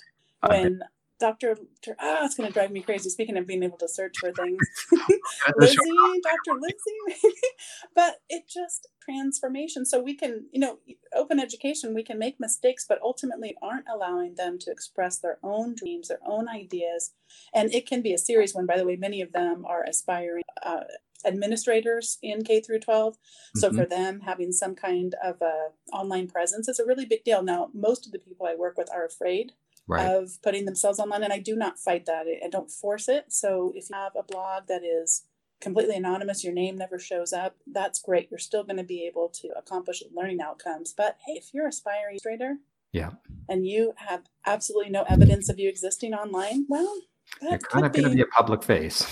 when 0.48 0.80
Dr. 1.18 1.56
Ah, 1.98 2.24
it's 2.24 2.34
going 2.34 2.46
to 2.46 2.52
drive 2.52 2.70
me 2.70 2.82
crazy. 2.82 3.08
Speaking 3.08 3.36
of 3.38 3.46
being 3.46 3.62
able 3.62 3.78
to 3.78 3.88
search 3.88 4.18
for 4.18 4.32
things, 4.32 4.60
Lizzie, 5.56 5.76
Dr. 6.22 6.60
Lizzie, 6.60 7.30
but 7.94 8.16
it 8.28 8.44
just 8.48 8.88
transformation. 9.02 9.86
So 9.86 10.02
we 10.02 10.14
can, 10.14 10.46
you 10.52 10.60
know, 10.60 10.78
open 11.14 11.40
education, 11.40 11.94
we 11.94 12.02
can 12.02 12.18
make 12.18 12.38
mistakes, 12.38 12.84
but 12.86 13.00
ultimately 13.02 13.56
aren't 13.62 13.86
allowing 13.92 14.34
them 14.34 14.58
to 14.60 14.70
express 14.70 15.18
their 15.18 15.38
own 15.42 15.74
dreams, 15.74 16.08
their 16.08 16.20
own 16.26 16.48
ideas. 16.48 17.12
And 17.54 17.72
it 17.72 17.86
can 17.86 18.02
be 18.02 18.12
a 18.12 18.18
series 18.18 18.54
one, 18.54 18.66
by 18.66 18.76
the 18.76 18.84
way, 18.84 18.96
many 18.96 19.22
of 19.22 19.32
them 19.32 19.64
are 19.66 19.84
aspiring 19.84 20.44
uh, 20.62 20.84
administrators 21.24 22.18
in 22.22 22.44
K 22.44 22.60
through 22.60 22.80
12. 22.80 23.16
So 23.56 23.68
mm-hmm. 23.68 23.78
for 23.78 23.86
them, 23.86 24.20
having 24.20 24.52
some 24.52 24.74
kind 24.74 25.14
of 25.24 25.40
a 25.40 25.68
online 25.92 26.28
presence 26.28 26.68
is 26.68 26.78
a 26.78 26.84
really 26.84 27.06
big 27.06 27.24
deal. 27.24 27.42
Now, 27.42 27.70
most 27.72 28.04
of 28.04 28.12
the 28.12 28.18
people 28.18 28.46
I 28.46 28.54
work 28.54 28.76
with 28.76 28.92
are 28.92 29.06
afraid 29.06 29.52
right. 29.86 30.06
of 30.06 30.40
putting 30.42 30.64
themselves 30.64 30.98
online. 30.98 31.22
And 31.22 31.32
I 31.32 31.38
do 31.38 31.56
not 31.56 31.78
fight 31.78 32.06
that. 32.06 32.26
I 32.44 32.48
don't 32.48 32.70
force 32.70 33.08
it. 33.08 33.26
So 33.28 33.72
if 33.74 33.90
you 33.90 33.96
have 33.96 34.12
a 34.16 34.22
blog 34.22 34.66
that 34.68 34.82
is 34.84 35.24
completely 35.60 35.96
anonymous, 35.96 36.44
your 36.44 36.52
name 36.52 36.76
never 36.76 36.98
shows 36.98 37.32
up, 37.32 37.56
that's 37.66 38.00
great. 38.00 38.28
You're 38.30 38.38
still 38.38 38.64
going 38.64 38.76
to 38.76 38.84
be 38.84 39.06
able 39.06 39.28
to 39.40 39.48
accomplish 39.56 40.02
learning 40.14 40.40
outcomes. 40.40 40.92
But 40.96 41.18
hey, 41.26 41.34
if 41.34 41.52
you're 41.52 41.68
aspiring 41.68 42.18
trader, 42.20 42.56
yeah, 42.92 43.12
and 43.48 43.66
you 43.66 43.92
have 43.96 44.22
absolutely 44.46 44.90
no 44.90 45.04
evidence 45.08 45.48
of 45.48 45.58
you 45.58 45.68
existing 45.68 46.14
online, 46.14 46.66
well, 46.68 47.00
that 47.42 47.50
You're 47.50 47.58
kind 47.58 47.84
of 47.84 47.92
going 47.92 48.08
to 48.08 48.14
be 48.14 48.22
a 48.22 48.26
public 48.26 48.62
face. 48.62 49.04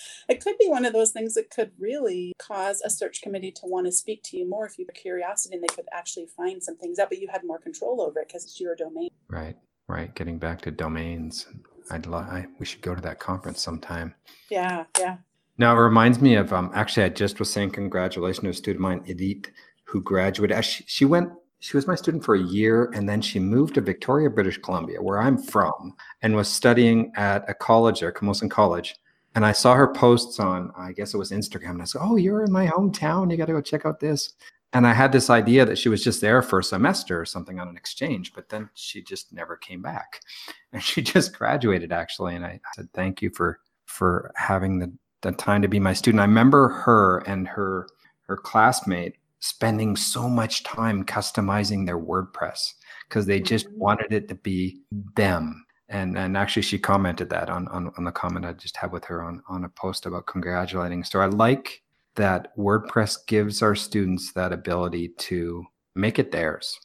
it 0.28 0.42
could 0.42 0.56
be 0.58 0.68
one 0.68 0.84
of 0.84 0.92
those 0.92 1.10
things 1.10 1.34
that 1.34 1.50
could 1.50 1.72
really 1.78 2.32
cause 2.38 2.80
a 2.82 2.88
search 2.88 3.20
committee 3.20 3.50
to 3.52 3.62
want 3.64 3.86
to 3.86 3.92
speak 3.92 4.22
to 4.24 4.36
you 4.36 4.48
more 4.48 4.66
if 4.66 4.78
you 4.78 4.86
have 4.88 4.94
curiosity 4.94 5.56
and 5.56 5.62
they 5.62 5.74
could 5.74 5.86
actually 5.92 6.26
find 6.34 6.62
some 6.62 6.76
things 6.76 6.98
out, 6.98 7.10
but 7.10 7.18
you 7.18 7.28
had 7.30 7.42
more 7.44 7.58
control 7.58 8.00
over 8.00 8.20
it 8.20 8.28
because 8.28 8.44
it's 8.44 8.60
your 8.60 8.76
domain. 8.76 9.10
Right 9.28 9.56
right? 9.90 10.14
Getting 10.14 10.38
back 10.38 10.60
to 10.62 10.70
domains. 10.70 11.46
I'd 11.90 12.06
lie. 12.06 12.46
We 12.58 12.66
should 12.66 12.82
go 12.82 12.94
to 12.94 13.02
that 13.02 13.18
conference 13.18 13.60
sometime. 13.60 14.14
Yeah, 14.50 14.84
yeah. 14.98 15.16
Now 15.58 15.76
it 15.76 15.80
reminds 15.80 16.20
me 16.20 16.36
of 16.36 16.52
um. 16.52 16.70
Actually, 16.74 17.04
I 17.04 17.08
just 17.10 17.38
was 17.38 17.50
saying 17.50 17.72
congratulations 17.72 18.44
to 18.44 18.50
a 18.50 18.54
student 18.54 18.76
of 18.76 18.82
mine, 18.82 19.02
Edith, 19.06 19.50
who 19.84 20.00
graduated. 20.00 20.64
She, 20.64 20.84
she 20.86 21.04
went. 21.04 21.30
She 21.58 21.76
was 21.76 21.86
my 21.86 21.94
student 21.94 22.24
for 22.24 22.36
a 22.36 22.42
year, 22.42 22.90
and 22.94 23.06
then 23.06 23.20
she 23.20 23.38
moved 23.38 23.74
to 23.74 23.82
Victoria, 23.82 24.30
British 24.30 24.56
Columbia, 24.56 25.02
where 25.02 25.20
I'm 25.20 25.36
from, 25.36 25.94
and 26.22 26.34
was 26.34 26.48
studying 26.48 27.12
at 27.16 27.44
a 27.50 27.52
college 27.52 28.00
there, 28.00 28.12
Camosun 28.12 28.50
College. 28.50 28.96
And 29.34 29.44
I 29.44 29.52
saw 29.52 29.74
her 29.74 29.92
posts 29.92 30.40
on, 30.40 30.72
I 30.76 30.92
guess 30.92 31.12
it 31.12 31.18
was 31.18 31.30
Instagram, 31.30 31.72
and 31.72 31.82
I 31.82 31.84
said, 31.84 32.00
"Oh, 32.02 32.16
you're 32.16 32.44
in 32.44 32.52
my 32.52 32.66
hometown. 32.66 33.30
You 33.30 33.36
got 33.36 33.46
to 33.46 33.52
go 33.52 33.60
check 33.60 33.84
out 33.84 34.00
this." 34.00 34.34
And 34.72 34.86
I 34.86 34.92
had 34.92 35.12
this 35.12 35.30
idea 35.30 35.64
that 35.64 35.78
she 35.78 35.88
was 35.88 36.02
just 36.02 36.20
there 36.20 36.42
for 36.42 36.60
a 36.60 36.64
semester 36.64 37.20
or 37.20 37.24
something 37.24 37.58
on 37.58 37.68
an 37.68 37.76
exchange, 37.76 38.32
but 38.34 38.50
then 38.50 38.70
she 38.74 39.02
just 39.02 39.32
never 39.32 39.56
came 39.56 39.82
back, 39.82 40.20
and 40.72 40.82
she 40.82 41.02
just 41.02 41.36
graduated 41.36 41.92
actually. 41.92 42.36
And 42.36 42.44
I 42.44 42.60
said, 42.74 42.88
"Thank 42.92 43.22
you 43.22 43.30
for 43.30 43.60
for 43.86 44.32
having 44.36 44.78
the 44.78 44.92
the 45.22 45.32
time 45.32 45.62
to 45.62 45.68
be 45.68 45.80
my 45.80 45.92
student." 45.92 46.20
I 46.20 46.24
remember 46.24 46.68
her 46.68 47.18
and 47.26 47.48
her 47.48 47.88
her 48.22 48.36
classmate 48.36 49.16
spending 49.40 49.96
so 49.96 50.28
much 50.28 50.62
time 50.62 51.04
customizing 51.04 51.86
their 51.86 51.98
WordPress 51.98 52.74
because 53.08 53.26
they 53.26 53.40
just 53.40 53.66
mm-hmm. 53.66 53.78
wanted 53.78 54.12
it 54.12 54.28
to 54.28 54.34
be 54.36 54.80
them. 55.16 55.64
And 55.88 56.16
and 56.16 56.36
actually, 56.36 56.62
she 56.62 56.78
commented 56.78 57.28
that 57.30 57.50
on 57.50 57.66
on, 57.68 57.92
on 57.98 58.04
the 58.04 58.12
comment 58.12 58.46
I 58.46 58.52
just 58.52 58.76
had 58.76 58.92
with 58.92 59.04
her 59.06 59.24
on 59.24 59.42
on 59.48 59.64
a 59.64 59.68
post 59.68 60.06
about 60.06 60.26
congratulating. 60.26 61.02
So 61.02 61.20
I 61.20 61.26
like 61.26 61.82
that 62.16 62.56
WordPress 62.56 63.26
gives 63.26 63.62
our 63.62 63.74
students 63.74 64.32
that 64.32 64.52
ability 64.52 65.08
to 65.18 65.64
make 65.94 66.18
it 66.18 66.32
theirs 66.32 66.78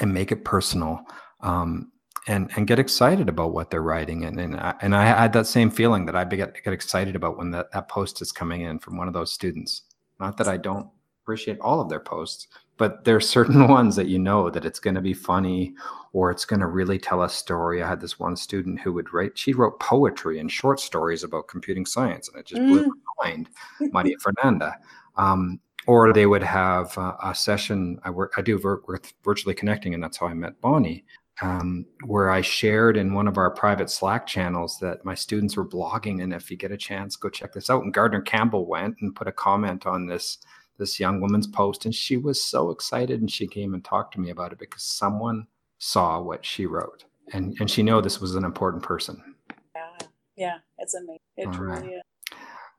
and 0.00 0.12
make 0.12 0.32
it 0.32 0.44
personal 0.44 1.00
um, 1.40 1.90
and 2.28 2.50
and 2.56 2.66
get 2.66 2.78
excited 2.78 3.28
about 3.28 3.52
what 3.52 3.70
they're 3.70 3.82
writing 3.82 4.24
and 4.24 4.38
and 4.40 4.56
I, 4.56 4.74
and 4.80 4.94
I 4.94 5.04
had 5.04 5.32
that 5.32 5.46
same 5.46 5.70
feeling 5.70 6.06
that 6.06 6.16
I 6.16 6.24
get 6.24 6.62
get 6.62 6.72
excited 6.72 7.16
about 7.16 7.36
when 7.36 7.50
that, 7.50 7.72
that 7.72 7.88
post 7.88 8.22
is 8.22 8.32
coming 8.32 8.62
in 8.62 8.78
from 8.78 8.96
one 8.96 9.08
of 9.08 9.14
those 9.14 9.32
students. 9.32 9.82
Not 10.20 10.36
that 10.36 10.48
I 10.48 10.56
don't 10.56 10.88
appreciate 11.22 11.58
all 11.60 11.80
of 11.80 11.88
their 11.88 12.00
posts, 12.00 12.48
but 12.76 13.04
there 13.04 13.16
are 13.16 13.20
certain 13.20 13.68
ones 13.78 13.96
that 13.96 14.08
you 14.08 14.18
know 14.18 14.50
that 14.50 14.64
it's 14.64 14.80
going 14.80 14.94
to 14.94 15.00
be 15.00 15.14
funny 15.14 15.74
or 16.12 16.30
it's 16.30 16.44
going 16.44 16.60
to 16.60 16.66
really 16.66 16.98
tell 16.98 17.22
a 17.22 17.28
story. 17.28 17.82
I 17.82 17.88
had 17.88 18.00
this 18.00 18.18
one 18.18 18.36
student 18.36 18.80
who 18.80 18.92
would 18.92 19.12
write, 19.12 19.38
she 19.38 19.52
wrote 19.52 19.80
poetry 19.80 20.40
and 20.40 20.50
short 20.50 20.78
stories 20.78 21.24
about 21.24 21.48
computing 21.48 21.86
science, 21.86 22.28
and 22.28 22.38
it 22.38 22.46
just 22.46 22.60
blew 22.60 22.84
mm. 22.84 22.88
my 22.88 22.92
mind, 23.24 23.48
Maria 23.80 24.16
Fernanda. 24.18 24.76
Um, 25.16 25.60
or 25.86 26.12
they 26.12 26.26
would 26.26 26.44
have 26.44 26.96
uh, 26.96 27.16
a 27.24 27.34
session. 27.34 27.98
I 28.04 28.10
work, 28.10 28.34
I 28.36 28.42
do 28.42 28.58
work 28.58 28.86
with 28.86 29.12
virtually 29.24 29.54
connecting, 29.54 29.94
and 29.94 30.02
that's 30.02 30.16
how 30.16 30.26
I 30.26 30.34
met 30.34 30.60
Bonnie. 30.60 31.04
Um, 31.40 31.86
where 32.04 32.30
I 32.30 32.40
shared 32.40 32.96
in 32.96 33.14
one 33.14 33.26
of 33.26 33.36
our 33.36 33.50
private 33.50 33.90
Slack 33.90 34.26
channels 34.26 34.78
that 34.80 35.04
my 35.04 35.14
students 35.14 35.56
were 35.56 35.66
blogging, 35.66 36.22
and 36.22 36.32
if 36.32 36.50
you 36.50 36.56
get 36.56 36.70
a 36.70 36.76
chance, 36.76 37.16
go 37.16 37.28
check 37.28 37.52
this 37.52 37.68
out. 37.68 37.82
And 37.82 37.92
Gardner 37.92 38.20
Campbell 38.20 38.66
went 38.66 38.96
and 39.00 39.16
put 39.16 39.26
a 39.26 39.32
comment 39.32 39.86
on 39.86 40.06
this 40.06 40.38
this 40.78 40.98
young 40.98 41.20
woman's 41.20 41.46
post 41.46 41.84
and 41.84 41.94
she 41.94 42.16
was 42.16 42.42
so 42.42 42.70
excited 42.70 43.20
and 43.20 43.30
she 43.30 43.46
came 43.46 43.74
and 43.74 43.84
talked 43.84 44.14
to 44.14 44.20
me 44.20 44.30
about 44.30 44.52
it 44.52 44.58
because 44.58 44.82
someone 44.82 45.46
saw 45.78 46.20
what 46.20 46.44
she 46.44 46.66
wrote 46.66 47.04
and 47.32 47.56
and 47.60 47.70
she 47.70 47.82
knew 47.82 48.00
this 48.00 48.20
was 48.20 48.34
an 48.34 48.44
important 48.44 48.82
person 48.82 49.34
yeah 49.76 50.06
yeah 50.36 50.58
it's 50.78 50.94
amazing 50.94 51.18
it 51.36 51.46
All 51.46 51.54
truly 51.54 51.72
right. 51.72 51.92
is 51.92 52.02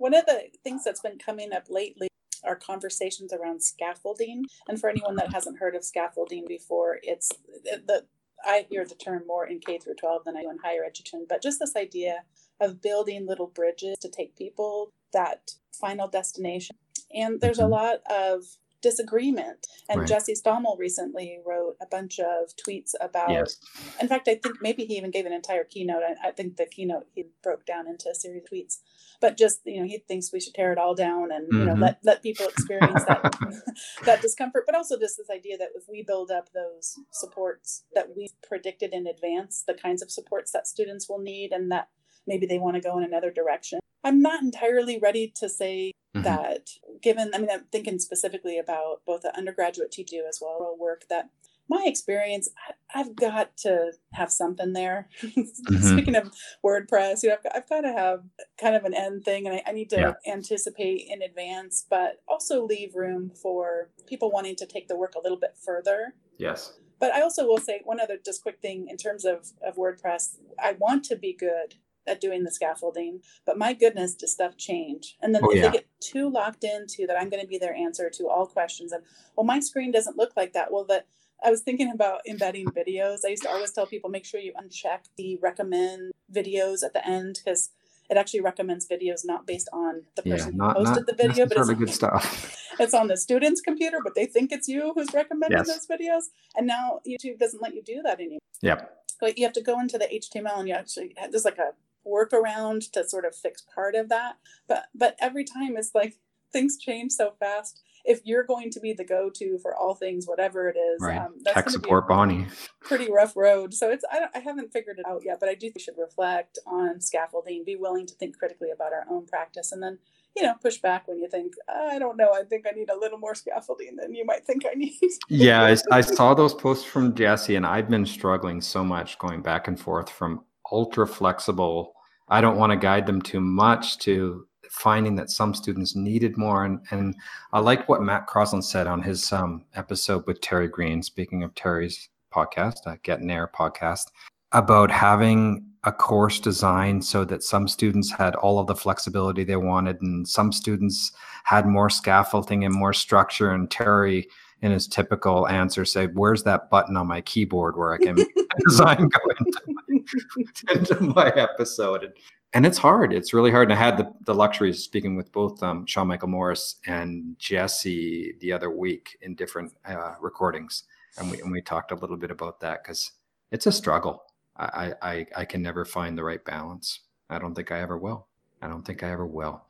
one 0.04 0.13
of 0.13 0.26
the 0.26 0.50
things 0.66 0.84
that's 0.84 1.00
been 1.00 1.18
coming 1.18 1.54
up 1.54 1.63
lately 1.70 2.10
are 2.44 2.58
conversations 2.58 3.32
around 3.32 3.63
scaffolding 3.63 4.44
and 4.68 4.78
for 4.78 4.89
anyone 4.89 5.16
that 5.16 5.32
hasn't 5.32 5.60
heard 5.60 5.76
of 5.76 5.86
scaffolding 5.86 6.44
before 6.46 7.00
it's 7.04 7.30
the 7.63 8.04
I 8.46 8.66
hear 8.70 8.84
the 8.86 8.96
term 8.96 9.24
more 9.26 9.48
in 9.48 9.62
K 9.62 9.78
through 9.78 9.96
12 9.96 10.26
than 10.26 10.36
I 10.36 10.42
do 10.42 10.50
in 10.50 10.58
higher 10.58 10.84
education, 10.84 11.26
but 11.30 11.42
just 11.42 11.60
this 11.62 11.78
idea 11.78 12.24
of 12.60 12.82
building 12.82 13.26
little 13.26 13.48
bridges 13.48 13.98
to 14.02 14.10
take 14.10 14.36
people 14.36 14.89
that 15.13 15.52
final 15.80 16.10
destination 16.10 16.76
and 17.13 17.39
there's 17.39 17.60
a 17.60 17.62
mm-hmm. 17.62 17.72
lot 17.72 18.00
of 18.12 18.44
disagreement. 18.84 19.65
And 19.89 20.02
right. 20.02 20.08
Jesse 20.08 20.36
Stommel 20.36 20.78
recently 20.78 21.39
wrote 21.43 21.78
a 21.82 21.88
bunch 21.89 22.19
of 22.19 22.56
tweets 22.56 22.91
about. 23.02 23.32
Yes. 23.32 23.58
In 24.00 24.08
fact, 24.08 24.28
I 24.28 24.36
think 24.36 24.62
maybe 24.62 24.86
he 24.86 24.98
even 24.98 25.10
gave 25.10 25.26
an 25.26 25.34
entire 25.34 25.63
keynote. 25.63 26.04
I, 26.04 26.28
I, 26.28 26.32
think 26.32 26.58
the 26.58 26.67
keynote 26.67 27.08
he 27.15 27.26
broke 27.41 27.65
down 27.65 27.88
into 27.88 28.10
a 28.10 28.13
series 28.13 28.43
of 28.43 28.50
tweets. 28.52 28.80
But 29.22 29.38
just 29.38 29.62
you 29.65 29.82
know, 29.82 29.88
he 29.88 30.04
thinks 30.08 30.32
we 30.32 30.41
should 30.41 30.54
tear 30.54 30.74
it 30.74 30.78
all 30.78 30.93
down 30.93 31.32
and 31.32 31.48
mm-hmm. 31.48 31.60
you 31.60 31.65
know 31.65 31.74
mm-hmm. 31.74 31.82
let 31.82 32.00
let 32.04 32.22
people 32.22 32.46
experience 32.46 33.04
that 33.06 33.34
that 34.06 34.22
discomfort. 34.22 34.65
But 34.65 34.76
also 34.76 35.00
just 35.00 35.17
this 35.17 35.30
idea 35.34 35.58
that 35.58 35.69
if 35.74 35.86
we 35.89 36.04
build 36.04 36.30
up 36.30 36.50
those 36.54 37.00
supports 37.12 37.86
that 37.96 38.15
we 38.15 38.30
predicted 38.48 38.93
in 38.93 39.08
advance, 39.08 39.63
the 39.65 39.74
kinds 39.74 40.04
of 40.04 40.12
supports 40.12 40.52
that 40.52 40.67
students 40.67 41.10
will 41.10 41.19
need, 41.19 41.52
and 41.54 41.72
that 41.72 41.88
maybe 42.28 42.46
they 42.46 42.60
want 42.60 42.76
to 42.76 42.82
go 42.82 42.98
in 42.98 43.04
another 43.04 43.32
direction. 43.32 43.80
I'm 44.04 44.22
not 44.22 44.43
entirely 44.43 45.00
ready 45.00 45.32
to 45.38 45.48
say 45.48 45.93
mm-hmm. 46.15 46.23
that 46.23 46.69
given 47.02 47.32
i 47.34 47.38
mean 47.38 47.49
i'm 47.52 47.65
thinking 47.71 47.99
specifically 47.99 48.58
about 48.58 49.02
both 49.06 49.21
the 49.21 49.36
undergraduate 49.38 49.91
teaching 49.91 50.23
as 50.28 50.39
well 50.41 50.71
as 50.73 50.80
work 50.80 51.04
that 51.10 51.30
my 51.69 51.84
experience 51.86 52.49
I, 52.93 52.99
have 52.99 53.15
got 53.15 53.58
to 53.58 53.93
have 54.13 54.32
something 54.32 54.73
there 54.73 55.10
mm-hmm. 55.23 55.76
speaking 55.78 56.15
of 56.15 56.32
wordpress 56.63 57.23
you 57.23 57.30
know 57.30 57.36
I've, 57.45 57.52
I've, 57.56 57.69
got 57.69 57.82
to 57.82 57.93
have 57.93 58.21
kind 58.60 58.76
of 58.76 58.86
an 58.86 58.93
end 58.93 59.23
thing 59.26 59.47
and 59.47 59.56
i, 59.56 59.63
I 59.65 59.71
need 59.71 59.89
to 59.91 59.97
yeah. 59.97 60.32
anticipate 60.32 61.08
in 61.10 61.21
advance 61.21 61.86
but 61.89 62.21
also 62.28 62.65
leave 62.65 62.95
room 62.95 63.32
for 63.41 63.89
people 64.08 64.32
wanting 64.32 64.56
to 64.58 64.65
take 64.65 64.88
the 64.88 64.95
work 64.95 65.13
a 65.15 65.21
little 65.21 65.39
bit 65.39 65.56
further 65.63 66.13
yes 66.38 66.73
but 66.99 67.13
i 67.13 67.21
also 67.21 67.45
will 67.45 67.58
say 67.58 67.82
one 67.84 67.99
other 67.99 68.17
just 68.23 68.43
quick 68.43 68.60
thing 68.62 68.88
in 68.89 68.97
terms 68.97 69.26
of, 69.26 69.52
of 69.65 69.76
wordpress 69.76 70.38
i 70.62 70.73
want 70.73 71.04
to 71.06 71.15
be 71.15 71.34
good 71.34 71.76
at 72.08 72.22
doing 72.22 72.44
the 72.44 72.52
scaffolding. 72.52 73.22
But 73.46 73.58
my 73.58 73.74
goodness, 73.74 74.16
does 74.16 74.32
stuff 74.32 74.58
change? 74.58 75.18
And 75.22 75.34
then 75.34 75.42
oh, 75.44 75.54
yeah. 75.54 75.63
they 75.63 75.72
get 75.72 75.88
too 76.00 76.30
locked 76.30 76.63
into 76.63 77.08
that, 77.08 77.18
I'm 77.18 77.30
going 77.30 77.42
to 77.42 77.48
be 77.48 77.58
their 77.58 77.74
answer 77.74 78.10
to 78.10 78.28
all 78.28 78.46
questions. 78.46 78.92
And 78.92 79.04
well, 79.36 79.46
my 79.46 79.60
screen 79.60 79.92
doesn't 79.92 80.18
look 80.18 80.34
like 80.36 80.54
that. 80.54 80.72
Well, 80.72 80.86
that 80.86 81.08
I 81.44 81.50
was 81.50 81.62
thinking 81.62 81.92
about 81.92 82.22
embedding 82.28 82.68
videos. 82.68 83.20
I 83.26 83.30
used 83.30 83.44
to 83.44 83.50
always 83.50 83.72
tell 83.72 83.86
people 83.86 84.10
make 84.10 84.26
sure 84.26 84.39
you 84.39 84.54
uncheck 84.54 85.00
the 85.18 85.38
recommend 85.42 86.13
videos 86.34 86.84
at 86.84 86.94
the 86.94 87.06
end 87.06 87.39
because 87.44 87.70
it 88.10 88.18
actually 88.18 88.42
recommends 88.42 88.88
videos 88.88 89.22
not 89.26 89.48
based 89.48 89.70
on 89.74 90.04
the 90.16 90.24
person 90.24 90.54
yeah, 90.54 90.58
not, 90.58 90.78
who 90.78 90.86
posted 90.86 91.08
the 91.08 91.16
video, 91.16 91.46
but 91.46 91.58
it's 91.58 91.70
good 91.74 91.89
stuff. 91.89 92.60
It's 92.80 92.96
on 92.96 93.08
the 93.08 93.18
student's 93.18 93.62
computer, 93.62 94.00
but 94.04 94.16
they 94.16 94.26
think 94.26 94.52
it's 94.52 94.68
you 94.68 94.94
who's 94.96 95.13
recommending 95.13 95.60
yes. 95.60 95.68
those 95.68 95.86
videos. 95.86 96.24
And 96.56 96.66
now 96.66 97.02
YouTube 97.08 97.38
doesn't 97.38 97.62
let 97.62 97.76
you 97.76 97.84
do 97.84 98.02
that 98.04 98.20
anymore. 98.20 98.39
Yep. 98.63 98.98
But 99.20 99.38
you 99.38 99.46
have 99.46 99.54
to 99.54 99.62
go 99.62 99.80
into 99.80 100.00
the 100.00 100.06
HTML 100.06 100.58
and 100.58 100.68
you 100.68 100.74
actually 100.74 101.16
there's 101.30 101.46
like 101.46 101.60
a 101.60 101.74
workaround 102.08 102.92
to 102.92 103.08
sort 103.08 103.26
of 103.26 103.36
fix 103.36 103.63
part 103.74 103.96
of 103.96 104.10
that. 104.10 104.38
But 104.68 104.86
but 104.94 105.16
every 105.20 105.44
time 105.44 105.76
it's 105.78 105.92
like 105.94 106.16
things 106.54 106.78
change 106.78 107.12
so 107.13 107.34
fast 107.39 107.82
if 108.06 108.22
you're 108.26 108.44
going 108.44 108.70
to 108.72 108.80
be 108.80 108.94
the 108.94 109.06
go-to 109.06 109.58
for 109.60 109.76
all 109.76 109.96
things, 109.96 110.28
whatever 110.28 110.68
it 110.68 110.78
is, 110.78 111.02
right. 111.02 111.18
um, 111.18 111.36
that's 111.44 111.56
tech 111.56 111.70
support 111.70 112.08
Bonnie. 112.08 112.48
Pretty 112.82 113.10
rough 113.12 113.36
road. 113.36 113.74
So 113.74 113.89
it's 113.89 114.04
I, 114.12 114.28
I 114.36 114.39
haven't 114.39 114.74
figured 114.74 115.00
it 115.00 115.06
out 115.08 115.22
yet, 115.24 115.39
but 115.39 115.50
I 115.50 115.56
do 115.56 115.68
think 115.68 115.76
we 115.76 115.82
should 115.82 115.98
reflect 115.98 116.60
on 116.66 117.00
scaffolding, 117.00 117.63
be 117.66 117.76
willing 117.76 118.06
to 118.08 118.13
think 118.16 118.38
critically 118.38 118.72
about 118.72 118.94
our 118.94 119.06
own 119.10 119.26
practice, 119.26 119.72
and 119.72 119.82
then 119.82 120.00
you 120.36 120.44
know 120.44 120.54
push 120.62 120.78
back 120.78 121.08
when 121.08 121.20
you 121.20 121.30
think 121.30 121.54
I 121.70 121.98
don't 121.98 122.18
know. 122.18 122.32
I 122.34 122.44
think 122.44 122.66
I 122.68 122.72
need 122.72 122.89
a 122.89 122.98
little 122.98 123.18
more 123.18 123.36
scaffolding 123.36 123.96
than 123.96 124.13
you 124.13 124.26
might 124.26 124.46
think 124.46 124.63
I 124.70 124.74
need. 124.74 125.00
yeah, 125.30 125.63
I, 125.63 125.78
I 125.92 126.02
saw 126.02 126.34
those 126.34 126.54
posts 126.54 126.86
from 126.86 127.16
Jesse, 127.16 127.56
and 127.56 127.66
I've 127.66 127.89
been 127.89 128.06
struggling 128.06 128.60
so 128.60 128.84
much 128.84 129.18
going 129.18 129.42
back 129.42 129.68
and 129.68 129.80
forth 129.80 130.10
from 130.10 130.44
ultra 130.74 131.08
flexible. 131.08 131.94
I 132.28 132.42
don't 132.42 132.58
want 132.58 132.72
to 132.72 132.78
guide 132.78 133.06
them 133.06 133.22
too 133.22 133.40
much 133.40 134.00
to 134.00 134.48
finding 134.70 135.16
that 135.16 135.30
some 135.30 135.54
students 135.54 135.96
needed 135.96 136.36
more. 136.36 136.66
And, 136.66 136.80
and 136.90 137.16
I 137.54 137.60
like 137.60 137.88
what 137.88 138.02
Matt 138.02 138.28
Crosslin 138.28 138.64
said 138.64 138.88
on 138.88 139.04
his 139.04 139.32
um, 139.32 139.66
episode 139.76 140.26
with 140.26 140.42
Terry 140.42 140.68
Greene, 140.68 141.04
speaking 141.04 141.44
of 141.44 141.54
Terry's 141.54 142.10
podcast, 142.34 142.88
uh, 142.88 142.96
Getting 143.04 143.30
Air 143.30 143.50
podcast, 143.56 144.08
about 144.52 144.90
having 144.90 145.64
a 145.84 145.92
course 145.92 146.40
designed 146.40 147.06
so 147.06 147.24
that 147.26 147.44
some 147.44 147.68
students 147.68 148.12
had 148.12 148.36
all 148.36 148.58
of 148.58 148.68
the 148.68 148.76
flexibility 148.76 149.44
they 149.44 149.58
wanted 149.58 150.02
and 150.02 150.28
some 150.28 150.52
students 150.52 151.12
had 151.44 151.68
more 151.68 151.90
scaffolding 151.90 152.64
and 152.64 152.74
more 152.74 152.94
structure. 152.94 153.52
And 153.52 153.70
Terry, 153.70 154.28
in 154.62 154.72
his 154.72 154.88
typical 154.88 155.48
answer, 155.48 155.86
said, 155.86 156.16
Where's 156.16 156.44
that 156.44 156.70
button 156.70 156.98
on 156.98 157.08
my 157.08 157.22
keyboard 157.22 157.78
where 157.78 157.94
I 157.94 157.98
can 157.98 158.16
design 158.68 159.10
go 159.10 159.20
into 159.40 159.73
into 160.73 161.02
my 161.02 161.28
episode? 161.30 162.04
And 162.04 162.13
and 162.54 162.65
it's 162.65 162.78
hard. 162.78 163.13
It's 163.13 163.34
really 163.34 163.49
hard. 163.49 163.71
And 163.71 163.80
I 163.80 163.84
had 163.84 163.97
the, 163.97 164.13
the 164.26 164.36
luxury 164.36 164.69
of 164.69 164.78
speaking 164.78 165.15
with 165.15 165.32
both 165.32 165.62
um, 165.63 165.88
Sean 165.88 166.08
Michael 166.08 166.28
Morris 166.28 166.76
and 166.86 167.36
Jesse 167.39 168.36
the 168.41 168.52
other 168.52 168.69
week 168.69 169.17
in 169.21 169.34
different 169.34 169.73
uh, 169.86 170.13
recordings, 170.21 170.84
and 171.17 171.32
we 171.32 171.41
and 171.41 171.52
we 171.52 171.62
talked 171.62 171.91
a 171.91 171.95
little 171.95 172.17
bit 172.17 172.32
about 172.32 172.60
that 172.60 172.84
because 172.84 173.13
it's 173.52 173.65
a 173.65 173.71
struggle. 173.71 174.23
I, 174.56 174.93
I 175.02 175.28
I 175.36 175.45
can 175.45 175.63
never 175.63 175.84
find 175.84 176.15
the 176.15 176.23
right 176.23 176.43
balance. 176.45 176.99
I 177.30 177.39
don't 177.39 177.56
think 177.56 177.71
I 177.71 177.82
ever 177.82 177.97
will. 177.97 178.28
I 178.62 178.67
don't 178.67 178.84
think 178.84 179.02
I 179.02 179.12
ever 179.12 179.26
will. 179.26 179.63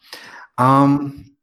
Um, 0.58 1.34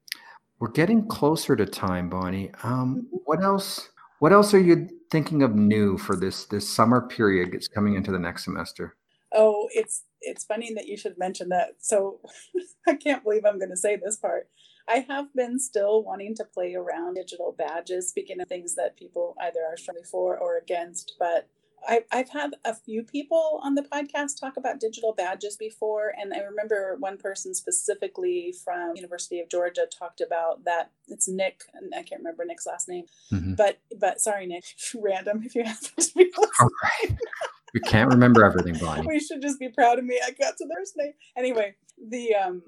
we're 0.58 0.68
getting 0.68 1.08
closer 1.08 1.56
to 1.56 1.64
time, 1.64 2.10
Bonnie. 2.10 2.50
Um, 2.62 3.08
what 3.24 3.42
else? 3.42 3.88
What 4.18 4.32
else 4.32 4.52
are 4.52 4.60
you 4.60 4.90
thinking 5.10 5.42
of 5.42 5.54
new 5.54 5.98
for 5.98 6.16
this 6.16 6.44
this 6.46 6.68
summer 6.68 7.00
period? 7.00 7.54
It's 7.54 7.68
coming 7.68 7.94
into 7.94 8.12
the 8.12 8.18
next 8.18 8.44
semester. 8.44 8.96
Oh, 9.32 9.68
it's 9.72 10.04
it's 10.20 10.44
funny 10.44 10.72
that 10.74 10.86
you 10.86 10.96
should 10.96 11.18
mention 11.18 11.48
that. 11.50 11.76
So 11.78 12.20
I 12.88 12.94
can't 12.94 13.22
believe 13.22 13.44
I'm 13.44 13.58
going 13.58 13.70
to 13.70 13.76
say 13.76 13.96
this 13.96 14.16
part. 14.16 14.48
I 14.88 15.06
have 15.08 15.32
been 15.34 15.58
still 15.58 16.02
wanting 16.02 16.34
to 16.36 16.44
play 16.44 16.74
around 16.74 17.14
digital 17.14 17.54
badges, 17.56 18.08
speaking 18.08 18.40
of 18.40 18.48
things 18.48 18.74
that 18.74 18.96
people 18.96 19.36
either 19.40 19.60
are 19.60 19.76
strongly 19.76 20.02
for 20.10 20.36
or 20.36 20.58
against. 20.58 21.14
But 21.18 21.48
I've, 21.88 22.04
I've 22.12 22.30
had 22.30 22.56
a 22.64 22.74
few 22.74 23.02
people 23.02 23.60
on 23.62 23.74
the 23.74 23.82
podcast 23.82 24.38
talk 24.40 24.56
about 24.56 24.80
digital 24.80 25.12
badges 25.12 25.56
before. 25.56 26.12
And 26.20 26.32
I 26.32 26.38
remember 26.38 26.96
one 26.98 27.16
person 27.16 27.54
specifically 27.54 28.54
from 28.64 28.94
University 28.96 29.40
of 29.40 29.48
Georgia 29.48 29.86
talked 29.86 30.20
about 30.20 30.64
that. 30.64 30.90
It's 31.08 31.28
Nick, 31.28 31.62
and 31.74 31.92
I 31.94 32.02
can't 32.02 32.20
remember 32.20 32.44
Nick's 32.44 32.66
last 32.66 32.88
name, 32.88 33.04
mm-hmm. 33.32 33.54
but, 33.54 33.78
but 33.98 34.20
sorry, 34.20 34.46
Nick, 34.46 34.64
random 34.94 35.42
if 35.44 35.54
you 35.54 35.64
happen 35.64 35.88
to 35.98 36.12
be 36.14 36.30
listening. 36.36 36.50
All 36.60 36.68
right 36.82 37.18
we 37.74 37.80
can't 37.80 38.10
remember 38.10 38.44
everything, 38.44 38.74
Bonnie. 38.80 39.06
we 39.06 39.20
should 39.20 39.42
just 39.42 39.58
be 39.58 39.68
proud 39.68 39.98
of 39.98 40.04
me. 40.04 40.20
I 40.24 40.30
got 40.30 40.56
to 40.56 40.66
their 40.66 40.84
name. 41.04 41.14
Anyway, 41.36 41.76
the 42.08 42.34
um 42.34 42.62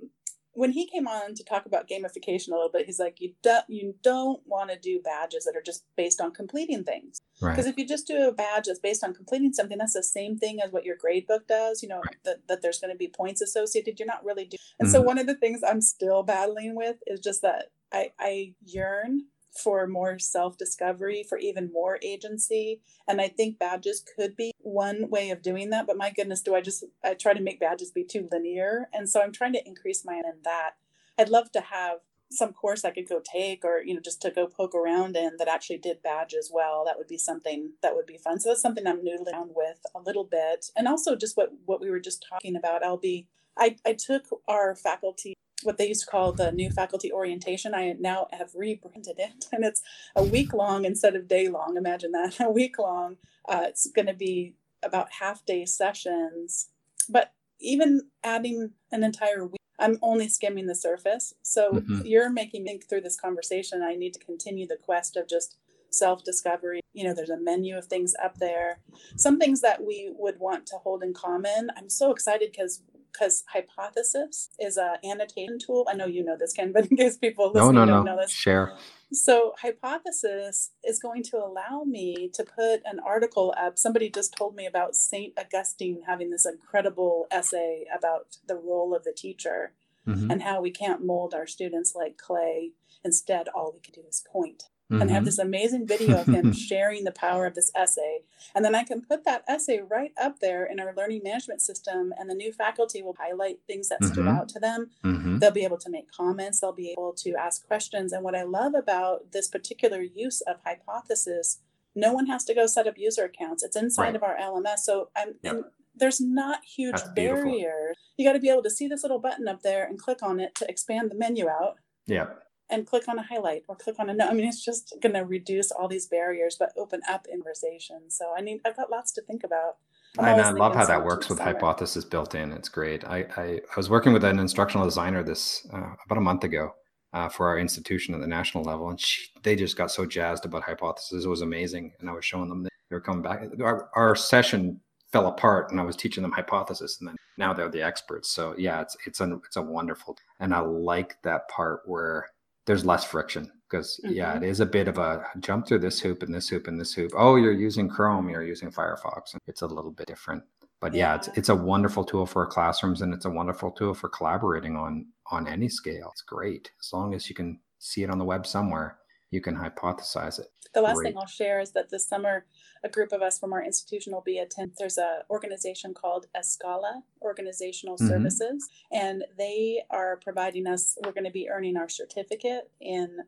when 0.54 0.72
he 0.72 0.86
came 0.86 1.08
on 1.08 1.34
to 1.34 1.44
talk 1.44 1.66
about 1.66 1.88
gamification 1.88 2.48
a 2.48 2.54
little 2.54 2.70
bit, 2.72 2.86
he's 2.86 2.98
like, 2.98 3.20
you 3.20 3.32
don't 3.42 3.64
you 3.68 3.94
don't 4.02 4.40
want 4.46 4.70
to 4.70 4.78
do 4.78 5.00
badges 5.02 5.44
that 5.44 5.56
are 5.56 5.62
just 5.62 5.84
based 5.96 6.20
on 6.20 6.32
completing 6.32 6.84
things. 6.84 7.20
Because 7.40 7.64
right. 7.64 7.66
if 7.66 7.78
you 7.78 7.86
just 7.86 8.06
do 8.06 8.28
a 8.28 8.32
badge 8.32 8.66
that's 8.66 8.78
based 8.78 9.02
on 9.02 9.14
completing 9.14 9.52
something, 9.52 9.78
that's 9.78 9.94
the 9.94 10.02
same 10.02 10.36
thing 10.36 10.60
as 10.64 10.70
what 10.70 10.84
your 10.84 10.96
grade 10.96 11.26
book 11.26 11.46
does. 11.48 11.82
You 11.82 11.88
know 11.88 12.00
right. 12.00 12.16
that, 12.24 12.48
that 12.48 12.62
there's 12.62 12.80
going 12.80 12.92
to 12.92 12.98
be 12.98 13.08
points 13.08 13.40
associated. 13.40 13.98
You're 13.98 14.06
not 14.06 14.24
really 14.24 14.44
doing. 14.44 14.58
And 14.78 14.88
mm-hmm. 14.88 14.92
so 14.92 15.02
one 15.02 15.18
of 15.18 15.26
the 15.26 15.36
things 15.36 15.60
I'm 15.66 15.80
still 15.80 16.22
battling 16.22 16.76
with 16.76 16.96
is 17.06 17.20
just 17.20 17.42
that 17.42 17.66
I 17.92 18.10
I 18.18 18.54
yearn 18.64 19.22
for 19.52 19.86
more 19.86 20.18
self 20.18 20.56
discovery, 20.56 21.24
for 21.28 21.38
even 21.38 21.72
more 21.72 21.98
agency. 22.02 22.80
And 23.06 23.20
I 23.20 23.28
think 23.28 23.58
badges 23.58 24.04
could 24.16 24.36
be 24.36 24.52
one 24.58 25.10
way 25.10 25.30
of 25.30 25.42
doing 25.42 25.70
that. 25.70 25.86
But 25.86 25.96
my 25.96 26.10
goodness, 26.10 26.42
do 26.42 26.54
I 26.54 26.60
just, 26.60 26.84
I 27.04 27.14
try 27.14 27.34
to 27.34 27.40
make 27.40 27.60
badges 27.60 27.90
be 27.90 28.04
too 28.04 28.28
linear. 28.32 28.88
And 28.92 29.08
so 29.08 29.20
I'm 29.20 29.32
trying 29.32 29.52
to 29.54 29.66
increase 29.66 30.04
my 30.04 30.14
in 30.14 30.42
that. 30.44 30.72
I'd 31.18 31.28
love 31.28 31.52
to 31.52 31.60
have 31.60 31.98
some 32.30 32.52
course 32.52 32.84
I 32.84 32.90
could 32.90 33.08
go 33.08 33.20
take 33.22 33.64
or, 33.64 33.82
you 33.84 33.94
know, 33.94 34.00
just 34.00 34.22
to 34.22 34.30
go 34.30 34.46
poke 34.46 34.74
around 34.74 35.16
in 35.16 35.36
that 35.38 35.48
actually 35.48 35.78
did 35.78 36.02
badges 36.02 36.50
well. 36.52 36.84
That 36.86 36.96
would 36.96 37.08
be 37.08 37.18
something 37.18 37.72
that 37.82 37.94
would 37.94 38.06
be 38.06 38.16
fun. 38.16 38.40
So 38.40 38.48
that's 38.48 38.62
something 38.62 38.86
I'm 38.86 39.04
noodling 39.04 39.34
around 39.34 39.50
with 39.54 39.80
a 39.94 40.00
little 40.00 40.24
bit. 40.24 40.70
And 40.76 40.88
also 40.88 41.14
just 41.14 41.36
what, 41.36 41.52
what 41.66 41.80
we 41.80 41.90
were 41.90 42.00
just 42.00 42.24
talking 42.28 42.56
about. 42.56 42.82
I'll 42.82 42.96
be, 42.96 43.28
I, 43.58 43.76
I 43.84 43.92
took 43.92 44.24
our 44.48 44.74
faculty 44.74 45.34
what 45.64 45.78
they 45.78 45.88
used 45.88 46.04
to 46.04 46.10
call 46.10 46.32
the 46.32 46.52
new 46.52 46.70
faculty 46.70 47.12
orientation. 47.12 47.74
I 47.74 47.94
now 47.98 48.28
have 48.32 48.50
rebranded 48.54 49.18
it, 49.18 49.46
and 49.52 49.64
it's 49.64 49.82
a 50.16 50.22
week 50.22 50.52
long 50.52 50.84
instead 50.84 51.16
of 51.16 51.28
day 51.28 51.48
long. 51.48 51.76
Imagine 51.76 52.12
that 52.12 52.40
a 52.40 52.50
week 52.50 52.78
long. 52.78 53.16
Uh, 53.48 53.64
it's 53.64 53.86
going 53.90 54.06
to 54.06 54.14
be 54.14 54.54
about 54.82 55.12
half 55.20 55.44
day 55.44 55.64
sessions, 55.64 56.68
but 57.08 57.32
even 57.60 58.02
adding 58.24 58.72
an 58.90 59.04
entire 59.04 59.46
week, 59.46 59.60
I'm 59.78 59.98
only 60.02 60.28
skimming 60.28 60.66
the 60.66 60.74
surface. 60.74 61.34
So 61.42 61.72
mm-hmm. 61.72 62.02
you're 62.04 62.30
making 62.30 62.64
me 62.64 62.70
think 62.70 62.88
through 62.88 63.00
this 63.02 63.18
conversation. 63.18 63.82
I 63.82 63.94
need 63.94 64.14
to 64.14 64.20
continue 64.20 64.66
the 64.66 64.76
quest 64.76 65.16
of 65.16 65.28
just 65.28 65.56
self 65.90 66.24
discovery. 66.24 66.80
You 66.92 67.04
know, 67.04 67.14
there's 67.14 67.30
a 67.30 67.38
menu 67.38 67.76
of 67.76 67.86
things 67.86 68.14
up 68.22 68.38
there. 68.38 68.80
Some 69.16 69.38
things 69.38 69.60
that 69.60 69.84
we 69.84 70.12
would 70.16 70.38
want 70.38 70.66
to 70.66 70.76
hold 70.76 71.02
in 71.02 71.14
common. 71.14 71.70
I'm 71.76 71.88
so 71.88 72.10
excited 72.10 72.50
because 72.52 72.82
because 73.12 73.44
Hypothesis 73.52 74.50
is 74.58 74.76
an 74.76 74.96
annotation 75.04 75.58
tool. 75.58 75.86
I 75.88 75.94
know 75.94 76.06
you 76.06 76.24
know 76.24 76.36
this, 76.38 76.52
Ken, 76.52 76.72
but 76.72 76.86
in 76.86 76.96
case 76.96 77.18
people 77.18 77.52
listening 77.52 77.74
no, 77.74 77.84
no, 77.84 77.92
don't 77.92 78.04
no. 78.04 78.14
know 78.14 78.22
this, 78.22 78.32
share. 78.32 78.72
So 79.12 79.54
Hypothesis 79.60 80.70
is 80.84 80.98
going 80.98 81.22
to 81.24 81.36
allow 81.36 81.84
me 81.84 82.30
to 82.34 82.44
put 82.44 82.80
an 82.84 82.98
article 83.04 83.54
up. 83.58 83.78
Somebody 83.78 84.08
just 84.08 84.34
told 84.36 84.54
me 84.54 84.66
about 84.66 84.96
Saint 84.96 85.34
Augustine 85.38 86.02
having 86.06 86.30
this 86.30 86.46
incredible 86.46 87.26
essay 87.30 87.84
about 87.96 88.38
the 88.46 88.56
role 88.56 88.94
of 88.94 89.04
the 89.04 89.12
teacher 89.12 89.72
mm-hmm. 90.06 90.30
and 90.30 90.42
how 90.42 90.62
we 90.62 90.70
can't 90.70 91.04
mold 91.04 91.34
our 91.34 91.46
students 91.46 91.94
like 91.94 92.16
clay. 92.16 92.72
Instead, 93.04 93.48
all 93.48 93.72
we 93.74 93.80
can 93.80 93.92
do 93.92 94.08
is 94.08 94.24
point 94.32 94.64
mm-hmm. 94.92 95.02
and 95.02 95.10
have 95.10 95.20
mm-hmm. 95.20 95.26
this 95.26 95.38
amazing 95.38 95.86
video 95.86 96.20
of 96.20 96.26
him 96.26 96.52
sharing 96.52 97.04
the 97.04 97.12
power 97.12 97.46
of 97.46 97.54
this 97.54 97.70
essay. 97.74 98.20
And 98.54 98.64
then 98.64 98.74
I 98.74 98.84
can 98.84 99.02
put 99.02 99.24
that 99.24 99.44
essay 99.48 99.80
right 99.80 100.12
up 100.20 100.40
there 100.40 100.64
in 100.64 100.80
our 100.80 100.94
learning 100.94 101.22
management 101.24 101.62
system, 101.62 102.12
and 102.18 102.28
the 102.28 102.34
new 102.34 102.52
faculty 102.52 103.02
will 103.02 103.16
highlight 103.18 103.60
things 103.66 103.88
that 103.88 104.00
mm-hmm. 104.00 104.12
stood 104.12 104.28
out 104.28 104.48
to 104.50 104.60
them. 104.60 104.90
Mm-hmm. 105.04 105.38
They'll 105.38 105.50
be 105.50 105.64
able 105.64 105.78
to 105.78 105.90
make 105.90 106.12
comments, 106.12 106.60
they'll 106.60 106.72
be 106.72 106.90
able 106.90 107.12
to 107.14 107.34
ask 107.34 107.66
questions. 107.66 108.12
And 108.12 108.22
what 108.22 108.34
I 108.34 108.42
love 108.42 108.74
about 108.74 109.32
this 109.32 109.48
particular 109.48 110.02
use 110.02 110.40
of 110.42 110.56
hypothesis, 110.64 111.60
no 111.94 112.12
one 112.12 112.26
has 112.26 112.44
to 112.44 112.54
go 112.54 112.66
set 112.66 112.86
up 112.86 112.98
user 112.98 113.24
accounts. 113.24 113.62
It's 113.62 113.76
inside 113.76 114.02
right. 114.02 114.16
of 114.16 114.22
our 114.22 114.36
LMS. 114.36 114.78
So 114.78 115.08
I'm 115.16 115.34
yep. 115.42 115.72
there's 115.94 116.20
not 116.20 116.64
huge 116.64 117.00
barriers. 117.14 117.96
You 118.16 118.26
got 118.26 118.32
to 118.32 118.40
be 118.40 118.48
able 118.48 118.62
to 118.62 118.70
see 118.70 118.88
this 118.88 119.02
little 119.02 119.18
button 119.18 119.48
up 119.48 119.62
there 119.62 119.84
and 119.84 119.98
click 119.98 120.22
on 120.22 120.40
it 120.40 120.54
to 120.56 120.68
expand 120.68 121.10
the 121.10 121.14
menu 121.14 121.48
out. 121.48 121.76
Yeah 122.06 122.26
and 122.72 122.86
click 122.86 123.08
on 123.08 123.18
a 123.18 123.22
highlight 123.22 123.64
or 123.68 123.76
click 123.76 123.96
on 123.98 124.10
a 124.10 124.14
no. 124.14 124.28
I 124.28 124.32
mean, 124.32 124.48
it's 124.48 124.64
just 124.64 124.94
going 125.00 125.14
to 125.14 125.24
reduce 125.24 125.70
all 125.70 125.86
these 125.86 126.06
barriers, 126.06 126.56
but 126.58 126.72
open 126.76 127.02
up 127.08 127.26
conversation. 127.52 128.10
So 128.10 128.32
I 128.36 128.40
need, 128.40 128.60
I've 128.64 128.76
got 128.76 128.90
lots 128.90 129.12
to 129.12 129.22
think 129.22 129.44
about. 129.44 129.76
I'm 130.18 130.38
and 130.38 130.42
I 130.42 130.50
love 130.50 130.74
how 130.74 130.84
that 130.84 131.04
works 131.04 131.28
with 131.28 131.38
summer. 131.38 131.52
hypothesis 131.52 132.04
built 132.04 132.34
in. 132.34 132.52
It's 132.52 132.68
great. 132.68 133.04
I, 133.04 133.26
I, 133.36 133.42
I, 133.42 133.76
was 133.76 133.88
working 133.88 134.12
with 134.12 134.24
an 134.24 134.38
instructional 134.38 134.86
designer 134.86 135.22
this 135.22 135.66
uh, 135.72 135.94
about 136.04 136.18
a 136.18 136.20
month 136.20 136.44
ago 136.44 136.74
uh, 137.14 137.30
for 137.30 137.48
our 137.48 137.58
institution 137.58 138.14
at 138.14 138.20
the 138.20 138.26
national 138.26 138.62
level, 138.64 138.90
and 138.90 139.00
she, 139.00 139.30
they 139.42 139.56
just 139.56 139.76
got 139.76 139.90
so 139.90 140.04
jazzed 140.04 140.44
about 140.44 140.64
hypothesis. 140.64 141.24
It 141.24 141.28
was 141.28 141.40
amazing, 141.40 141.92
and 142.00 142.10
I 142.10 142.12
was 142.12 142.26
showing 142.26 142.50
them 142.50 142.62
they 142.62 142.70
were 142.90 143.00
coming 143.00 143.22
back. 143.22 143.42
Our, 143.62 143.88
our 143.96 144.14
session 144.14 144.80
fell 145.12 145.28
apart, 145.28 145.70
and 145.70 145.80
I 145.80 145.84
was 145.84 145.96
teaching 145.96 146.22
them 146.22 146.32
hypothesis, 146.32 146.98
and 147.00 147.08
then 147.08 147.16
now 147.38 147.54
they're 147.54 147.70
the 147.70 147.82
experts. 147.82 148.30
So 148.30 148.54
yeah, 148.58 148.82
it's 148.82 148.96
it's 149.06 149.20
a 149.20 149.40
it's 149.46 149.56
a 149.56 149.62
wonderful, 149.62 150.18
and 150.40 150.52
I 150.52 150.60
like 150.60 151.16
that 151.22 151.48
part 151.48 151.80
where 151.86 152.26
there's 152.66 152.84
less 152.84 153.04
friction 153.04 153.50
because 153.68 154.00
mm-hmm. 154.04 154.14
yeah, 154.14 154.36
it 154.36 154.42
is 154.42 154.60
a 154.60 154.66
bit 154.66 154.88
of 154.88 154.98
a 154.98 155.24
jump 155.40 155.66
through 155.66 155.80
this 155.80 156.00
hoop 156.00 156.22
and 156.22 156.34
this 156.34 156.48
hoop 156.48 156.68
and 156.68 156.80
this 156.80 156.94
hoop. 156.94 157.12
Oh, 157.16 157.36
you're 157.36 157.52
using 157.52 157.88
Chrome, 157.88 158.28
you're 158.28 158.44
using 158.44 158.70
Firefox. 158.70 159.34
It's 159.46 159.62
a 159.62 159.66
little 159.66 159.90
bit 159.90 160.06
different. 160.06 160.42
But 160.80 160.94
yeah, 160.94 161.12
yeah 161.12 161.14
it's 161.16 161.28
it's 161.36 161.48
a 161.48 161.54
wonderful 161.54 162.04
tool 162.04 162.26
for 162.26 162.46
classrooms 162.46 163.02
and 163.02 163.14
it's 163.14 163.24
a 163.24 163.30
wonderful 163.30 163.70
tool 163.70 163.94
for 163.94 164.08
collaborating 164.08 164.76
on 164.76 165.06
on 165.30 165.46
any 165.46 165.68
scale. 165.68 166.10
It's 166.12 166.22
great 166.22 166.70
as 166.80 166.92
long 166.92 167.14
as 167.14 167.28
you 167.28 167.34
can 167.34 167.60
see 167.78 168.02
it 168.02 168.10
on 168.10 168.18
the 168.18 168.24
web 168.24 168.46
somewhere 168.46 168.98
you 169.32 169.40
can 169.40 169.56
hypothesize 169.56 170.38
it. 170.38 170.46
The 170.74 170.80
last 170.80 170.96
Great. 170.96 171.08
thing 171.08 171.18
I'll 171.18 171.26
share 171.26 171.60
is 171.60 171.72
that 171.72 171.90
this 171.90 172.08
summer, 172.08 172.46
a 172.82 172.88
group 172.88 173.12
of 173.12 173.20
us 173.20 173.38
from 173.38 173.52
our 173.52 173.62
institution 173.62 174.12
will 174.12 174.22
be 174.22 174.38
attend. 174.38 174.72
There's 174.78 174.98
a 174.98 175.22
organization 175.28 175.92
called 175.92 176.26
Escala 176.34 177.02
Organizational 177.20 177.96
mm-hmm. 177.96 178.08
Services, 178.08 178.68
and 178.90 179.24
they 179.36 179.82
are 179.90 180.16
providing 180.16 180.66
us. 180.66 180.96
We're 181.04 181.12
going 181.12 181.24
to 181.24 181.30
be 181.30 181.48
earning 181.50 181.76
our 181.76 181.88
certificate 181.88 182.70
in 182.80 183.18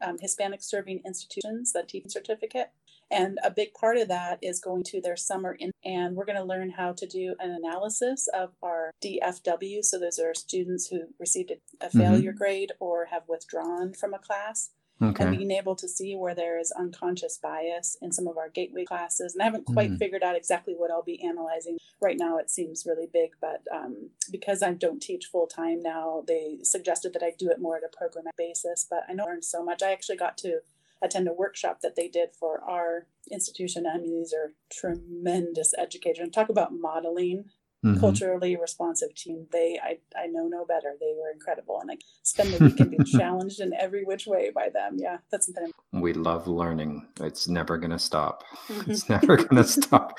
um, 0.00 0.16
Hispanic 0.20 0.62
serving 0.62 1.02
institutions, 1.04 1.72
the 1.72 1.82
teaching 1.82 2.10
certificate. 2.10 2.70
And 3.10 3.38
a 3.44 3.50
big 3.50 3.72
part 3.74 3.98
of 3.98 4.08
that 4.08 4.38
is 4.42 4.58
going 4.58 4.82
to 4.84 5.00
their 5.00 5.16
summer 5.16 5.52
in, 5.52 5.70
and 5.84 6.16
we're 6.16 6.24
going 6.24 6.38
to 6.38 6.44
learn 6.44 6.70
how 6.70 6.92
to 6.92 7.06
do 7.06 7.36
an 7.38 7.50
analysis 7.50 8.26
of 8.34 8.50
our 8.62 8.90
DFW. 9.04 9.84
So 9.84 10.00
those 10.00 10.18
are 10.18 10.34
students 10.34 10.88
who 10.88 11.02
received 11.20 11.52
a, 11.52 11.86
a 11.86 11.90
failure 11.90 12.30
mm-hmm. 12.30 12.38
grade 12.38 12.72
or 12.80 13.04
have 13.06 13.22
withdrawn 13.28 13.92
from 13.92 14.12
a 14.12 14.18
class 14.18 14.70
Okay. 15.02 15.24
And 15.24 15.36
being 15.36 15.50
able 15.50 15.76
to 15.76 15.88
see 15.88 16.14
where 16.14 16.34
there 16.34 16.58
is 16.58 16.72
unconscious 16.72 17.36
bias 17.36 17.98
in 18.00 18.12
some 18.12 18.26
of 18.26 18.38
our 18.38 18.48
gateway 18.48 18.84
classes. 18.84 19.34
And 19.34 19.42
I 19.42 19.44
haven't 19.44 19.66
quite 19.66 19.90
mm. 19.90 19.98
figured 19.98 20.22
out 20.22 20.36
exactly 20.36 20.74
what 20.74 20.90
I'll 20.90 21.02
be 21.02 21.22
analyzing. 21.22 21.78
Right 22.00 22.16
now, 22.18 22.38
it 22.38 22.50
seems 22.50 22.86
really 22.86 23.06
big, 23.12 23.32
but 23.40 23.62
um, 23.74 24.10
because 24.30 24.62
I 24.62 24.72
don't 24.72 25.02
teach 25.02 25.26
full 25.26 25.46
time 25.46 25.80
now, 25.80 26.24
they 26.26 26.60
suggested 26.62 27.12
that 27.12 27.22
I 27.22 27.32
do 27.38 27.50
it 27.50 27.60
more 27.60 27.76
at 27.76 27.82
a 27.82 27.88
programmatic 27.88 28.36
basis. 28.38 28.86
But 28.88 29.04
I 29.08 29.12
know 29.12 29.24
I 29.24 29.28
learned 29.28 29.44
so 29.44 29.62
much. 29.62 29.82
I 29.82 29.92
actually 29.92 30.16
got 30.16 30.38
to 30.38 30.60
attend 31.02 31.28
a 31.28 31.32
workshop 31.32 31.80
that 31.82 31.94
they 31.94 32.08
did 32.08 32.30
for 32.32 32.62
our 32.62 33.06
institution. 33.30 33.86
I 33.86 33.98
mean, 33.98 34.18
these 34.18 34.32
are 34.32 34.54
tremendous 34.72 35.74
educators. 35.76 36.20
And 36.20 36.32
talk 36.32 36.48
about 36.48 36.72
modeling 36.72 37.50
mm-hmm. 37.86 38.00
culturally 38.00 38.56
responsive 38.56 39.14
team. 39.14 39.46
They, 39.52 39.78
I, 39.82 39.98
I 40.18 40.26
know 40.26 40.48
no 40.48 40.64
better. 40.64 40.94
They 41.00 41.14
were 41.16 41.30
incredible, 41.30 41.80
and 41.80 41.90
I 41.90 41.96
spend 42.22 42.52
the 42.52 42.64
week 42.64 42.80
and 42.80 42.90
be 42.90 43.04
challenged 43.18 43.60
in 43.60 43.72
every 43.74 44.04
which 44.04 44.26
way 44.26 44.50
by 44.54 44.68
them. 44.70 44.96
Yeah, 44.98 45.18
that's 45.30 45.46
something. 45.46 45.72
We 45.92 46.12
love 46.12 46.46
learning. 46.46 47.06
It's 47.20 47.48
never 47.48 47.78
going 47.78 47.90
to 47.90 47.98
stop. 47.98 48.44
Mm-hmm. 48.68 48.90
It's 48.90 49.08
never 49.08 49.36
going 49.36 49.56
to 49.62 49.64
stop. 49.64 50.18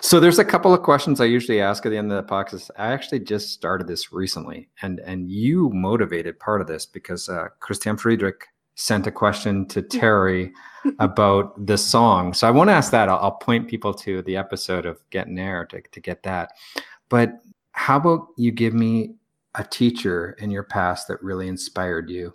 So 0.00 0.20
there's 0.20 0.38
a 0.38 0.44
couple 0.44 0.74
of 0.74 0.82
questions 0.82 1.20
I 1.20 1.24
usually 1.24 1.60
ask 1.60 1.84
at 1.86 1.90
the 1.90 1.98
end 1.98 2.12
of 2.12 2.24
the 2.24 2.32
podcast. 2.32 2.70
I 2.76 2.92
actually 2.92 3.20
just 3.20 3.50
started 3.50 3.86
this 3.86 4.12
recently, 4.12 4.68
and 4.82 5.00
and 5.00 5.30
you 5.30 5.70
motivated 5.70 6.38
part 6.38 6.60
of 6.60 6.66
this 6.66 6.86
because 6.86 7.28
uh, 7.28 7.48
Christian 7.60 7.96
Friedrich 7.96 8.46
sent 8.76 9.06
a 9.06 9.10
question 9.10 9.66
to 9.66 9.82
Terry 9.82 10.52
about 11.00 11.66
the 11.66 11.76
song. 11.76 12.34
So 12.34 12.46
I 12.46 12.50
want 12.50 12.68
to 12.68 12.74
ask 12.74 12.92
that. 12.92 13.08
I'll, 13.08 13.18
I'll, 13.18 13.32
point 13.32 13.68
people 13.68 13.92
to 13.94 14.22
the 14.22 14.36
episode 14.36 14.86
of 14.86 15.00
Getting 15.10 15.38
Air 15.38 15.64
to, 15.66 15.80
to 15.80 16.00
get 16.00 16.22
that. 16.22 16.52
But 17.08 17.40
how 17.72 17.96
about 17.96 18.28
you 18.36 18.50
give 18.52 18.74
me 18.74 19.16
a 19.54 19.64
teacher 19.64 20.36
in 20.38 20.50
your 20.50 20.62
past 20.62 21.08
that 21.08 21.22
really 21.22 21.48
inspired 21.48 22.10
you? 22.10 22.32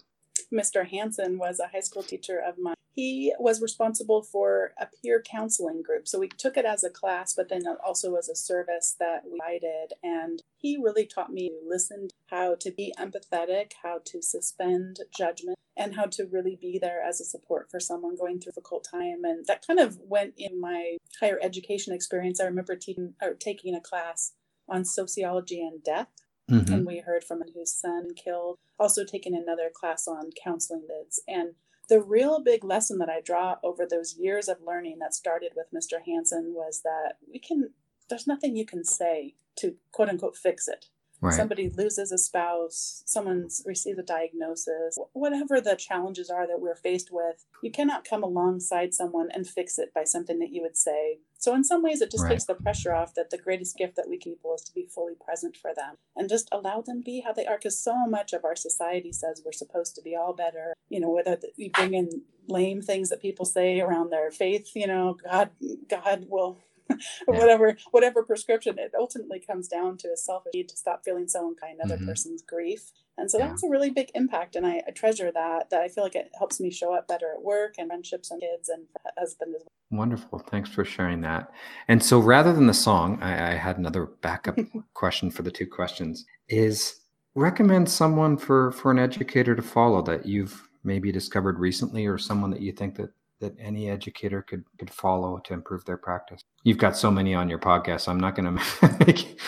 Mr. 0.54 0.88
Hanson 0.88 1.38
was 1.38 1.60
a 1.60 1.68
high 1.68 1.82
school 1.82 2.04
teacher 2.04 2.40
of 2.40 2.58
mine. 2.58 2.76
He 2.94 3.34
was 3.40 3.62
responsible 3.62 4.22
for 4.22 4.74
a 4.78 4.86
peer 4.86 5.24
counseling 5.26 5.82
group. 5.82 6.10
So 6.10 6.20
we 6.20 6.28
took 6.28 6.58
it 6.58 6.66
as 6.66 6.84
a 6.84 6.90
class, 6.90 7.34
but 7.34 7.48
then 7.48 7.62
it 7.66 7.78
also 7.86 8.16
as 8.16 8.28
a 8.28 8.36
service 8.36 8.96
that 9.00 9.24
we 9.32 9.40
did. 9.60 9.94
And 10.04 10.44
he 10.58 10.78
really 10.78 11.06
taught 11.06 11.32
me 11.32 11.50
to 11.50 11.62
listen, 11.66 12.10
how 12.28 12.56
to 12.56 12.70
be 12.70 12.94
empathetic, 13.00 13.72
how 13.82 14.02
to 14.06 14.22
suspend 14.22 15.00
judgment, 15.18 15.58
and 15.78 15.96
how 15.96 16.06
to 16.08 16.26
really 16.26 16.58
be 16.62 16.78
there 16.80 17.02
as 17.02 17.22
a 17.22 17.26
support 17.26 17.72
for 17.72 17.80
someone 17.80 18.18
going 18.18 18.42
through 18.42 18.50
a 18.50 18.54
difficult 18.54 18.84
time. 18.84 19.24
And 19.24 19.46
that 19.46 19.66
kind 19.66 19.80
of 19.80 19.98
went 20.00 20.34
in 20.38 20.60
my 20.60 20.98
higher 21.22 21.40
education 21.42 21.94
experience. 21.94 22.42
I 22.42 22.46
remember 22.46 22.76
taking 22.76 23.16
a 23.22 23.80
class 23.80 24.34
on 24.72 24.86
sociology 24.86 25.62
and 25.62 25.84
death. 25.84 26.08
Mm-hmm. 26.50 26.74
And 26.74 26.86
we 26.86 27.00
heard 27.00 27.24
from 27.24 27.44
whose 27.54 27.72
son 27.72 28.10
killed. 28.16 28.58
Also 28.80 29.06
taking 29.06 29.36
another 29.36 29.70
class 29.74 30.08
on 30.08 30.32
counseling 30.44 30.88
bids. 30.88 31.22
And 31.28 31.54
the 31.92 32.02
real 32.02 32.42
big 32.42 32.64
lesson 32.64 33.00
that 33.00 33.10
I 33.10 33.20
draw 33.22 33.58
over 33.64 33.86
those 33.86 34.16
years 34.18 34.48
of 34.48 34.58
learning 34.66 35.00
that 35.00 35.14
started 35.14 35.52
with 35.56 35.68
Mr. 35.76 36.00
Hanson 36.06 36.54
was 36.56 36.82
that 36.84 37.18
we 37.30 37.38
can 37.38 37.72
there's 38.10 38.28
nothing 38.28 38.56
you 38.56 38.66
can 38.66 38.84
say 38.84 39.36
to 39.58 39.76
quote 39.92 40.10
unquote 40.10 40.38
fix 40.38 40.68
it. 40.68 40.86
Right. 41.20 41.34
Somebody 41.34 41.70
loses 41.70 42.12
a 42.12 42.18
spouse, 42.18 43.04
someone 43.06 43.48
receives 43.66 44.00
a 44.00 44.04
diagnosis, 44.04 44.98
whatever 45.14 45.62
the 45.62 45.76
challenges 45.76 46.32
are 46.32 46.48
that 46.48 46.60
we're 46.60 46.76
faced 46.76 47.10
with, 47.12 47.46
you 47.62 47.72
cannot 47.72 48.08
come 48.10 48.24
alongside 48.24 48.94
someone 48.94 49.30
and 49.32 49.48
fix 49.48 49.78
it 49.78 49.94
by 49.94 50.04
something 50.04 50.40
that 50.40 50.52
you 50.52 50.64
would 50.64 50.76
say. 50.76 51.20
So, 51.42 51.56
in 51.56 51.64
some 51.64 51.84
ways, 51.84 52.02
it 52.02 52.12
just 52.12 52.24
right. 52.24 52.32
takes 52.32 52.46
the 52.46 52.56
pressure 52.56 52.94
off 52.94 53.14
that 53.16 53.30
the 53.30 53.38
greatest 53.38 53.78
gift 53.78 53.96
that 53.96 54.10
we 54.10 54.18
can 54.18 54.32
people 54.32 54.56
is 54.56 54.62
to 54.64 54.74
be 54.74 54.86
fully 54.86 55.14
present 55.16 55.58
for 55.58 55.74
them 55.76 55.98
and 56.16 56.30
just 56.30 56.48
allow 56.52 56.82
them 56.82 57.02
be 57.02 57.22
how 57.22 57.34
they 57.34 57.46
are. 57.46 57.58
Because 57.58 57.78
so 57.78 58.06
much 58.08 58.34
of 58.34 58.46
our 58.46 58.56
society 58.56 59.12
says 59.12 59.42
we're 59.44 59.52
supposed 59.52 59.96
to 59.96 60.02
be 60.02 60.16
all 60.16 60.34
better. 60.34 60.74
You 60.90 61.00
know, 61.00 61.10
whether 61.10 61.38
you 61.58 61.70
bring 61.72 61.94
in 61.94 62.22
lame 62.48 62.82
things 62.82 63.10
that 63.10 63.22
people 63.22 63.46
say 63.46 63.80
around 63.80 64.10
their 64.10 64.32
faith, 64.32 64.72
you 64.76 64.88
know, 64.88 65.18
God, 65.24 65.50
God 65.90 66.26
will 66.30 66.58
yeah. 67.28 67.40
whatever 67.40 67.78
whatever 67.92 68.24
prescription 68.24 68.78
it 68.78 68.92
ultimately 68.98 69.40
comes 69.40 69.68
down 69.68 69.98
to 69.98 70.08
a 70.10 70.18
selfish 70.18 70.52
need 70.54 70.70
to 70.70 70.78
stop 70.78 71.04
feeling 71.04 71.28
so 71.28 71.48
unkind 71.48 71.80
other 71.84 71.96
mm-hmm. 71.96 72.08
person's 72.08 72.42
grief 72.42 72.92
and 73.18 73.30
so 73.30 73.38
yeah. 73.38 73.48
that's 73.48 73.64
a 73.64 73.70
really 73.70 73.90
big 73.90 74.10
impact 74.16 74.56
and 74.56 74.66
I, 74.66 74.82
I, 74.88 74.92
treasure 74.92 75.32
that 75.32 75.70
that 75.70 75.82
i 75.82 75.88
feel 75.88 76.04
like 76.04 76.16
it 76.16 76.32
helps 76.38 76.60
me 76.60 76.72
show 76.72 76.94
up 76.94 77.08
better 77.08 77.32
at 77.36 77.42
work 77.42 77.76
and 77.78 77.88
friendships 77.88 78.32
and 78.32 78.42
kids 78.42 78.70
and 78.70 78.86
husband 79.18 79.56
as 79.56 79.64
well 79.64 80.00
wonderful 80.00 80.40
thanks 80.40 80.70
for 80.70 80.86
sharing 80.86 81.22
that 81.22 81.52
and 81.88 82.04
so 82.04 82.20
rather 82.20 82.54
than 82.54 82.68
the 82.68 82.74
song 82.74 83.20
i, 83.22 83.52
I 83.52 83.56
had 83.56 83.78
another 83.78 84.06
backup 84.22 84.58
question 84.94 85.32
for 85.32 85.44
the 85.44 85.52
two 85.52 85.68
questions 85.68 86.26
is 86.50 87.02
recommend 87.36 87.90
someone 87.90 88.38
for 88.38 88.72
for 88.72 88.92
an 88.92 89.00
educator 89.00 89.56
to 89.56 89.62
follow 89.62 90.02
that 90.04 90.26
you've 90.26 90.68
maybe 90.84 91.12
discovered 91.12 91.60
recently 91.60 92.06
or 92.06 92.18
someone 92.18 92.50
that 92.52 92.62
you 92.62 92.72
think 92.72 92.96
that 92.96 93.10
that 93.42 93.54
any 93.60 93.90
educator 93.90 94.42
could 94.42 94.64
could 94.80 94.90
follow 94.90 95.40
to 95.40 95.54
improve 95.54 95.84
their 95.86 95.98
practice? 95.98 96.42
You've 96.64 96.78
got 96.78 96.96
so 96.96 97.12
many 97.12 97.34
on 97.34 97.50
your 97.50 97.60
podcast. 97.60 98.02
So 98.02 98.12
I'm 98.12 98.20
not 98.20 98.36
going 98.36 98.58
to 98.58 99.06
make 99.06 99.40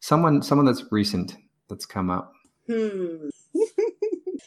someone 0.00 0.42
someone 0.42 0.66
that's 0.66 0.84
recent 0.90 1.36
that's 1.68 1.86
come 1.86 2.10
up. 2.10 2.32
Hmm. 2.66 3.28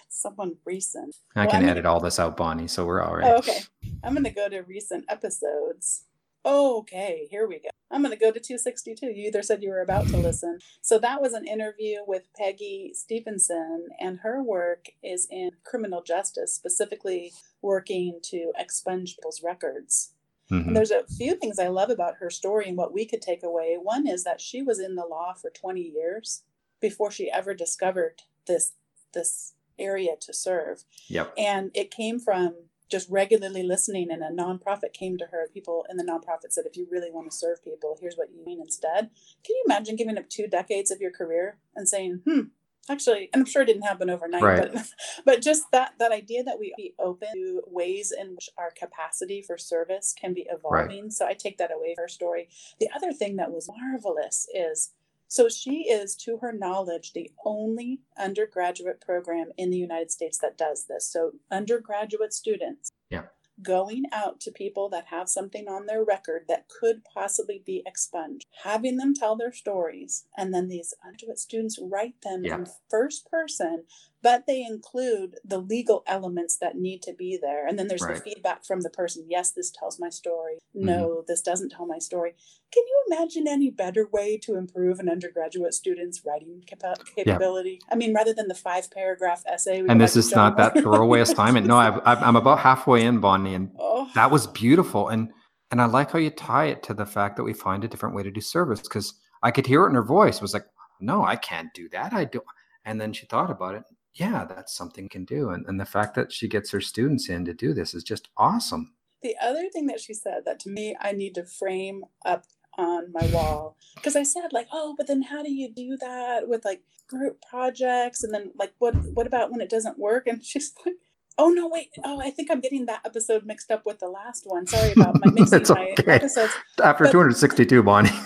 someone 0.09 0.55
recent. 0.65 1.15
I 1.35 1.41
well, 1.41 1.51
can 1.51 1.63
I'm 1.63 1.69
edit 1.69 1.83
gonna... 1.83 1.93
all 1.93 2.01
this 2.01 2.19
out, 2.19 2.35
Bonnie. 2.35 2.67
So 2.67 2.85
we're 2.85 3.01
all 3.01 3.15
right. 3.15 3.25
Oh, 3.25 3.37
okay. 3.37 3.59
I'm 4.03 4.13
going 4.13 4.23
to 4.23 4.31
go 4.31 4.49
to 4.49 4.61
recent 4.61 5.05
episodes. 5.09 6.05
Okay, 6.45 7.27
here 7.31 7.47
we 7.47 7.55
go. 7.59 7.69
I'm 7.89 8.01
going 8.01 8.11
to 8.11 8.19
go 8.19 8.31
to 8.31 8.39
262. 8.39 9.07
You 9.07 9.27
either 9.27 9.41
said 9.41 9.63
you 9.63 9.69
were 9.69 9.81
about 9.81 10.07
to 10.07 10.17
listen. 10.17 10.59
So 10.81 10.99
that 10.99 11.21
was 11.21 11.33
an 11.33 11.47
interview 11.47 11.99
with 12.05 12.27
Peggy 12.37 12.91
Stevenson, 12.93 13.87
and 13.99 14.19
her 14.19 14.43
work 14.43 14.89
is 15.03 15.27
in 15.31 15.51
criminal 15.63 16.03
justice, 16.03 16.53
specifically 16.53 17.33
working 17.61 18.19
to 18.23 18.51
expunge 18.57 19.15
people's 19.15 19.41
records. 19.43 20.13
Mm-hmm. 20.51 20.67
And 20.67 20.75
there's 20.75 20.91
a 20.91 21.05
few 21.07 21.35
things 21.35 21.57
I 21.57 21.69
love 21.69 21.89
about 21.89 22.17
her 22.19 22.29
story 22.29 22.67
and 22.67 22.77
what 22.77 22.93
we 22.93 23.05
could 23.05 23.21
take 23.21 23.41
away. 23.41 23.77
One 23.81 24.07
is 24.07 24.23
that 24.23 24.41
she 24.41 24.61
was 24.61 24.79
in 24.79 24.95
the 24.95 25.05
law 25.05 25.33
for 25.33 25.49
20 25.49 25.81
years 25.81 26.43
before 26.79 27.09
she 27.09 27.31
ever 27.31 27.55
discovered 27.55 28.21
this 28.47 28.73
this 29.13 29.53
area 29.79 30.11
to 30.19 30.33
serve. 30.33 30.83
Yep. 31.07 31.33
And 31.37 31.71
it 31.73 31.89
came 31.89 32.19
from 32.19 32.53
just 32.89 33.09
regularly 33.09 33.63
listening 33.63 34.09
and 34.11 34.21
a 34.21 34.29
nonprofit 34.29 34.93
came 34.93 35.17
to 35.17 35.25
her 35.31 35.47
people 35.53 35.85
in 35.89 35.97
the 35.97 36.03
nonprofit 36.03 36.51
said 36.51 36.65
if 36.65 36.77
you 36.77 36.87
really 36.89 37.11
want 37.11 37.29
to 37.29 37.35
serve 37.35 37.63
people 37.63 37.97
here's 37.99 38.15
what 38.15 38.29
you 38.31 38.43
mean 38.45 38.59
instead 38.61 39.09
can 39.43 39.55
you 39.55 39.63
imagine 39.65 39.95
giving 39.95 40.17
up 40.17 40.29
two 40.29 40.47
decades 40.47 40.91
of 40.91 41.01
your 41.01 41.11
career 41.11 41.57
and 41.75 41.87
saying 41.87 42.21
hmm 42.25 42.41
actually 42.89 43.29
and 43.33 43.41
i'm 43.41 43.45
sure 43.45 43.63
it 43.63 43.65
didn't 43.65 43.83
happen 43.83 44.09
overnight 44.09 44.43
right. 44.43 44.71
but 44.71 44.87
but 45.25 45.41
just 45.41 45.63
that 45.71 45.93
that 45.99 46.11
idea 46.11 46.43
that 46.43 46.59
we 46.59 46.73
be 46.77 46.93
open 46.99 47.27
to 47.33 47.61
ways 47.67 48.13
in 48.17 48.35
which 48.35 48.49
our 48.57 48.71
capacity 48.71 49.41
for 49.41 49.57
service 49.57 50.13
can 50.19 50.33
be 50.33 50.47
evolving 50.51 51.03
right. 51.03 51.13
so 51.13 51.25
i 51.25 51.33
take 51.33 51.57
that 51.57 51.71
away 51.71 51.95
from 51.95 52.03
her 52.03 52.07
story 52.07 52.47
the 52.79 52.89
other 52.95 53.11
thing 53.11 53.35
that 53.37 53.51
was 53.51 53.69
marvelous 53.75 54.47
is 54.53 54.91
so 55.27 55.49
she 55.49 55.89
is, 55.89 56.15
to 56.17 56.37
her 56.37 56.51
knowledge, 56.51 57.13
the 57.13 57.31
only 57.45 57.99
undergraduate 58.17 59.01
program 59.01 59.51
in 59.57 59.69
the 59.69 59.77
United 59.77 60.11
States 60.11 60.37
that 60.39 60.57
does 60.57 60.85
this. 60.87 61.11
So 61.11 61.31
undergraduate 61.51 62.33
students 62.33 62.91
yeah. 63.09 63.23
going 63.61 64.03
out 64.11 64.39
to 64.41 64.51
people 64.51 64.89
that 64.89 65.05
have 65.07 65.27
something 65.27 65.67
on 65.67 65.85
their 65.85 66.03
record 66.03 66.45
that 66.47 66.69
could 66.69 67.03
possibly 67.13 67.61
be 67.65 67.83
expunged, 67.85 68.45
having 68.63 68.97
them 68.97 69.13
tell 69.13 69.35
their 69.35 69.53
stories, 69.53 70.25
and 70.37 70.53
then 70.53 70.67
these 70.67 70.93
undergraduate 71.03 71.39
students 71.39 71.79
write 71.81 72.21
them 72.21 72.43
yeah. 72.45 72.55
in 72.55 72.67
first 72.89 73.29
person 73.29 73.83
but 74.25 74.47
they 74.47 74.63
include 74.63 75.35
the 75.45 75.59
legal 75.59 76.01
elements 76.07 76.57
that 76.57 76.75
need 76.75 77.03
to 77.03 77.13
be 77.13 77.37
there. 77.39 77.67
And 77.67 77.77
then 77.77 77.87
there's 77.87 78.01
Right. 78.01 78.15
the 78.15 78.21
feedback 78.21 78.65
from 78.65 78.81
the 78.81 78.89
person. 78.89 79.23
Yes, 79.29 79.51
this 79.51 79.69
tells 79.69 79.99
my 79.99 80.09
story. 80.09 80.55
Mm-hmm. 80.75 80.85
No, 80.87 81.23
this 81.27 81.43
doesn't 81.43 81.69
tell 81.69 81.85
my 81.85 81.99
story. 81.99 82.33
Can 82.73 82.83
you 82.87 83.03
imagine 83.11 83.47
any 83.47 83.69
better 83.69 84.09
way 84.11 84.39
to 84.39 84.55
improve 84.55 84.99
an 84.99 85.09
undergraduate 85.09 85.75
student's 85.75 86.25
writing 86.25 86.63
capa- 86.67 87.03
capability? 87.15 87.81
I 87.91 87.93
mean, 87.93 88.15
rather 88.15 88.33
than 88.33 88.47
the 88.47 88.55
five 88.55 88.89
paragraph 88.89 89.43
essay. 89.45 89.83
And 89.87 90.01
this 90.01 90.15
is 90.15 90.33
not 90.33 90.57
that 90.57 90.73
throwaway 90.75 91.21
assignment. 91.21 91.67
No, 91.67 91.77
I've, 91.77 91.99
I'm 92.03 92.35
about 92.35 92.57
halfway 92.57 93.05
in, 93.05 93.19
Bonnie, 93.19 93.53
and 93.53 93.69
Oh, 93.77 94.09
that 94.15 94.31
was 94.31 94.47
beautiful. 94.47 95.09
And 95.09 95.31
and 95.69 95.79
I 95.79 95.85
like 95.85 96.09
how 96.09 96.17
you 96.17 96.31
tie 96.31 96.65
it 96.65 96.81
to 96.83 96.95
the 96.95 97.05
fact 97.05 97.37
that 97.37 97.43
we 97.43 97.53
find 97.53 97.83
a 97.83 97.87
different 97.87 98.15
way 98.15 98.23
to 98.23 98.31
do 98.31 98.41
service 98.41 98.81
because 98.81 99.13
I 99.43 99.51
could 99.51 99.67
hear 99.67 99.85
it 99.85 99.89
in 99.89 99.95
her 99.95 100.03
voice. 100.03 100.37
It 100.37 100.41
was 100.41 100.55
like, 100.55 100.65
no, 100.99 101.23
I 101.23 101.35
can't 101.35 101.71
do 101.75 101.89
that. 101.89 102.11
I 102.11 102.25
don't. 102.25 102.43
And 102.85 102.99
then 102.99 103.13
she 103.13 103.27
thought 103.27 103.51
about 103.51 103.75
it. 103.75 103.83
Yeah, 104.15 104.45
that's 104.45 104.73
something 104.75 105.09
can 105.09 105.25
do. 105.25 105.49
And 105.49 105.65
and 105.67 105.79
the 105.79 105.85
fact 105.85 106.15
that 106.15 106.31
she 106.31 106.47
gets 106.47 106.71
her 106.71 106.81
students 106.81 107.29
in 107.29 107.45
to 107.45 107.53
do 107.53 107.73
this 107.73 107.93
is 107.93 108.03
just 108.03 108.29
awesome. 108.37 108.93
The 109.21 109.35
other 109.41 109.69
thing 109.71 109.87
that 109.87 109.99
she 109.99 110.13
said 110.13 110.43
that 110.45 110.59
to 110.61 110.69
me 110.69 110.95
I 110.99 111.11
need 111.11 111.35
to 111.35 111.45
frame 111.45 112.05
up 112.25 112.45
on 112.77 113.11
my 113.13 113.25
wall 113.27 113.77
because 113.95 114.15
I 114.15 114.23
said 114.23 114.51
like, 114.51 114.67
oh, 114.71 114.95
but 114.97 115.07
then 115.07 115.21
how 115.23 115.43
do 115.43 115.51
you 115.51 115.69
do 115.71 115.97
that 115.97 116.47
with 116.47 116.65
like 116.65 116.81
group 117.07 117.41
projects 117.49 118.23
and 118.23 118.33
then 118.33 118.51
like 118.57 118.73
what 118.79 118.95
what 119.13 119.27
about 119.27 119.51
when 119.51 119.61
it 119.61 119.69
doesn't 119.69 119.99
work? 119.99 120.27
And 120.27 120.43
she's 120.51 120.73
like, 120.85 120.95
oh 121.37 121.49
no, 121.49 121.67
wait, 121.67 121.89
oh, 122.03 122.21
I 122.21 122.29
think 122.29 122.49
I'm 122.51 122.61
getting 122.61 122.85
that 122.85 123.01
episode 123.05 123.45
mixed 123.45 123.71
up 123.71 123.85
with 123.85 123.99
the 123.99 124.07
last 124.07 124.43
one. 124.45 124.65
Sorry 124.67 124.93
about 124.93 125.19
my 125.23 125.31
mixing 125.33 125.59
It's 125.59 125.69
my 125.69 125.93
episodes. 125.97 126.53
After 126.81 127.05
But- 127.05 127.11
262, 127.11 127.83
Bonnie. 127.83 128.09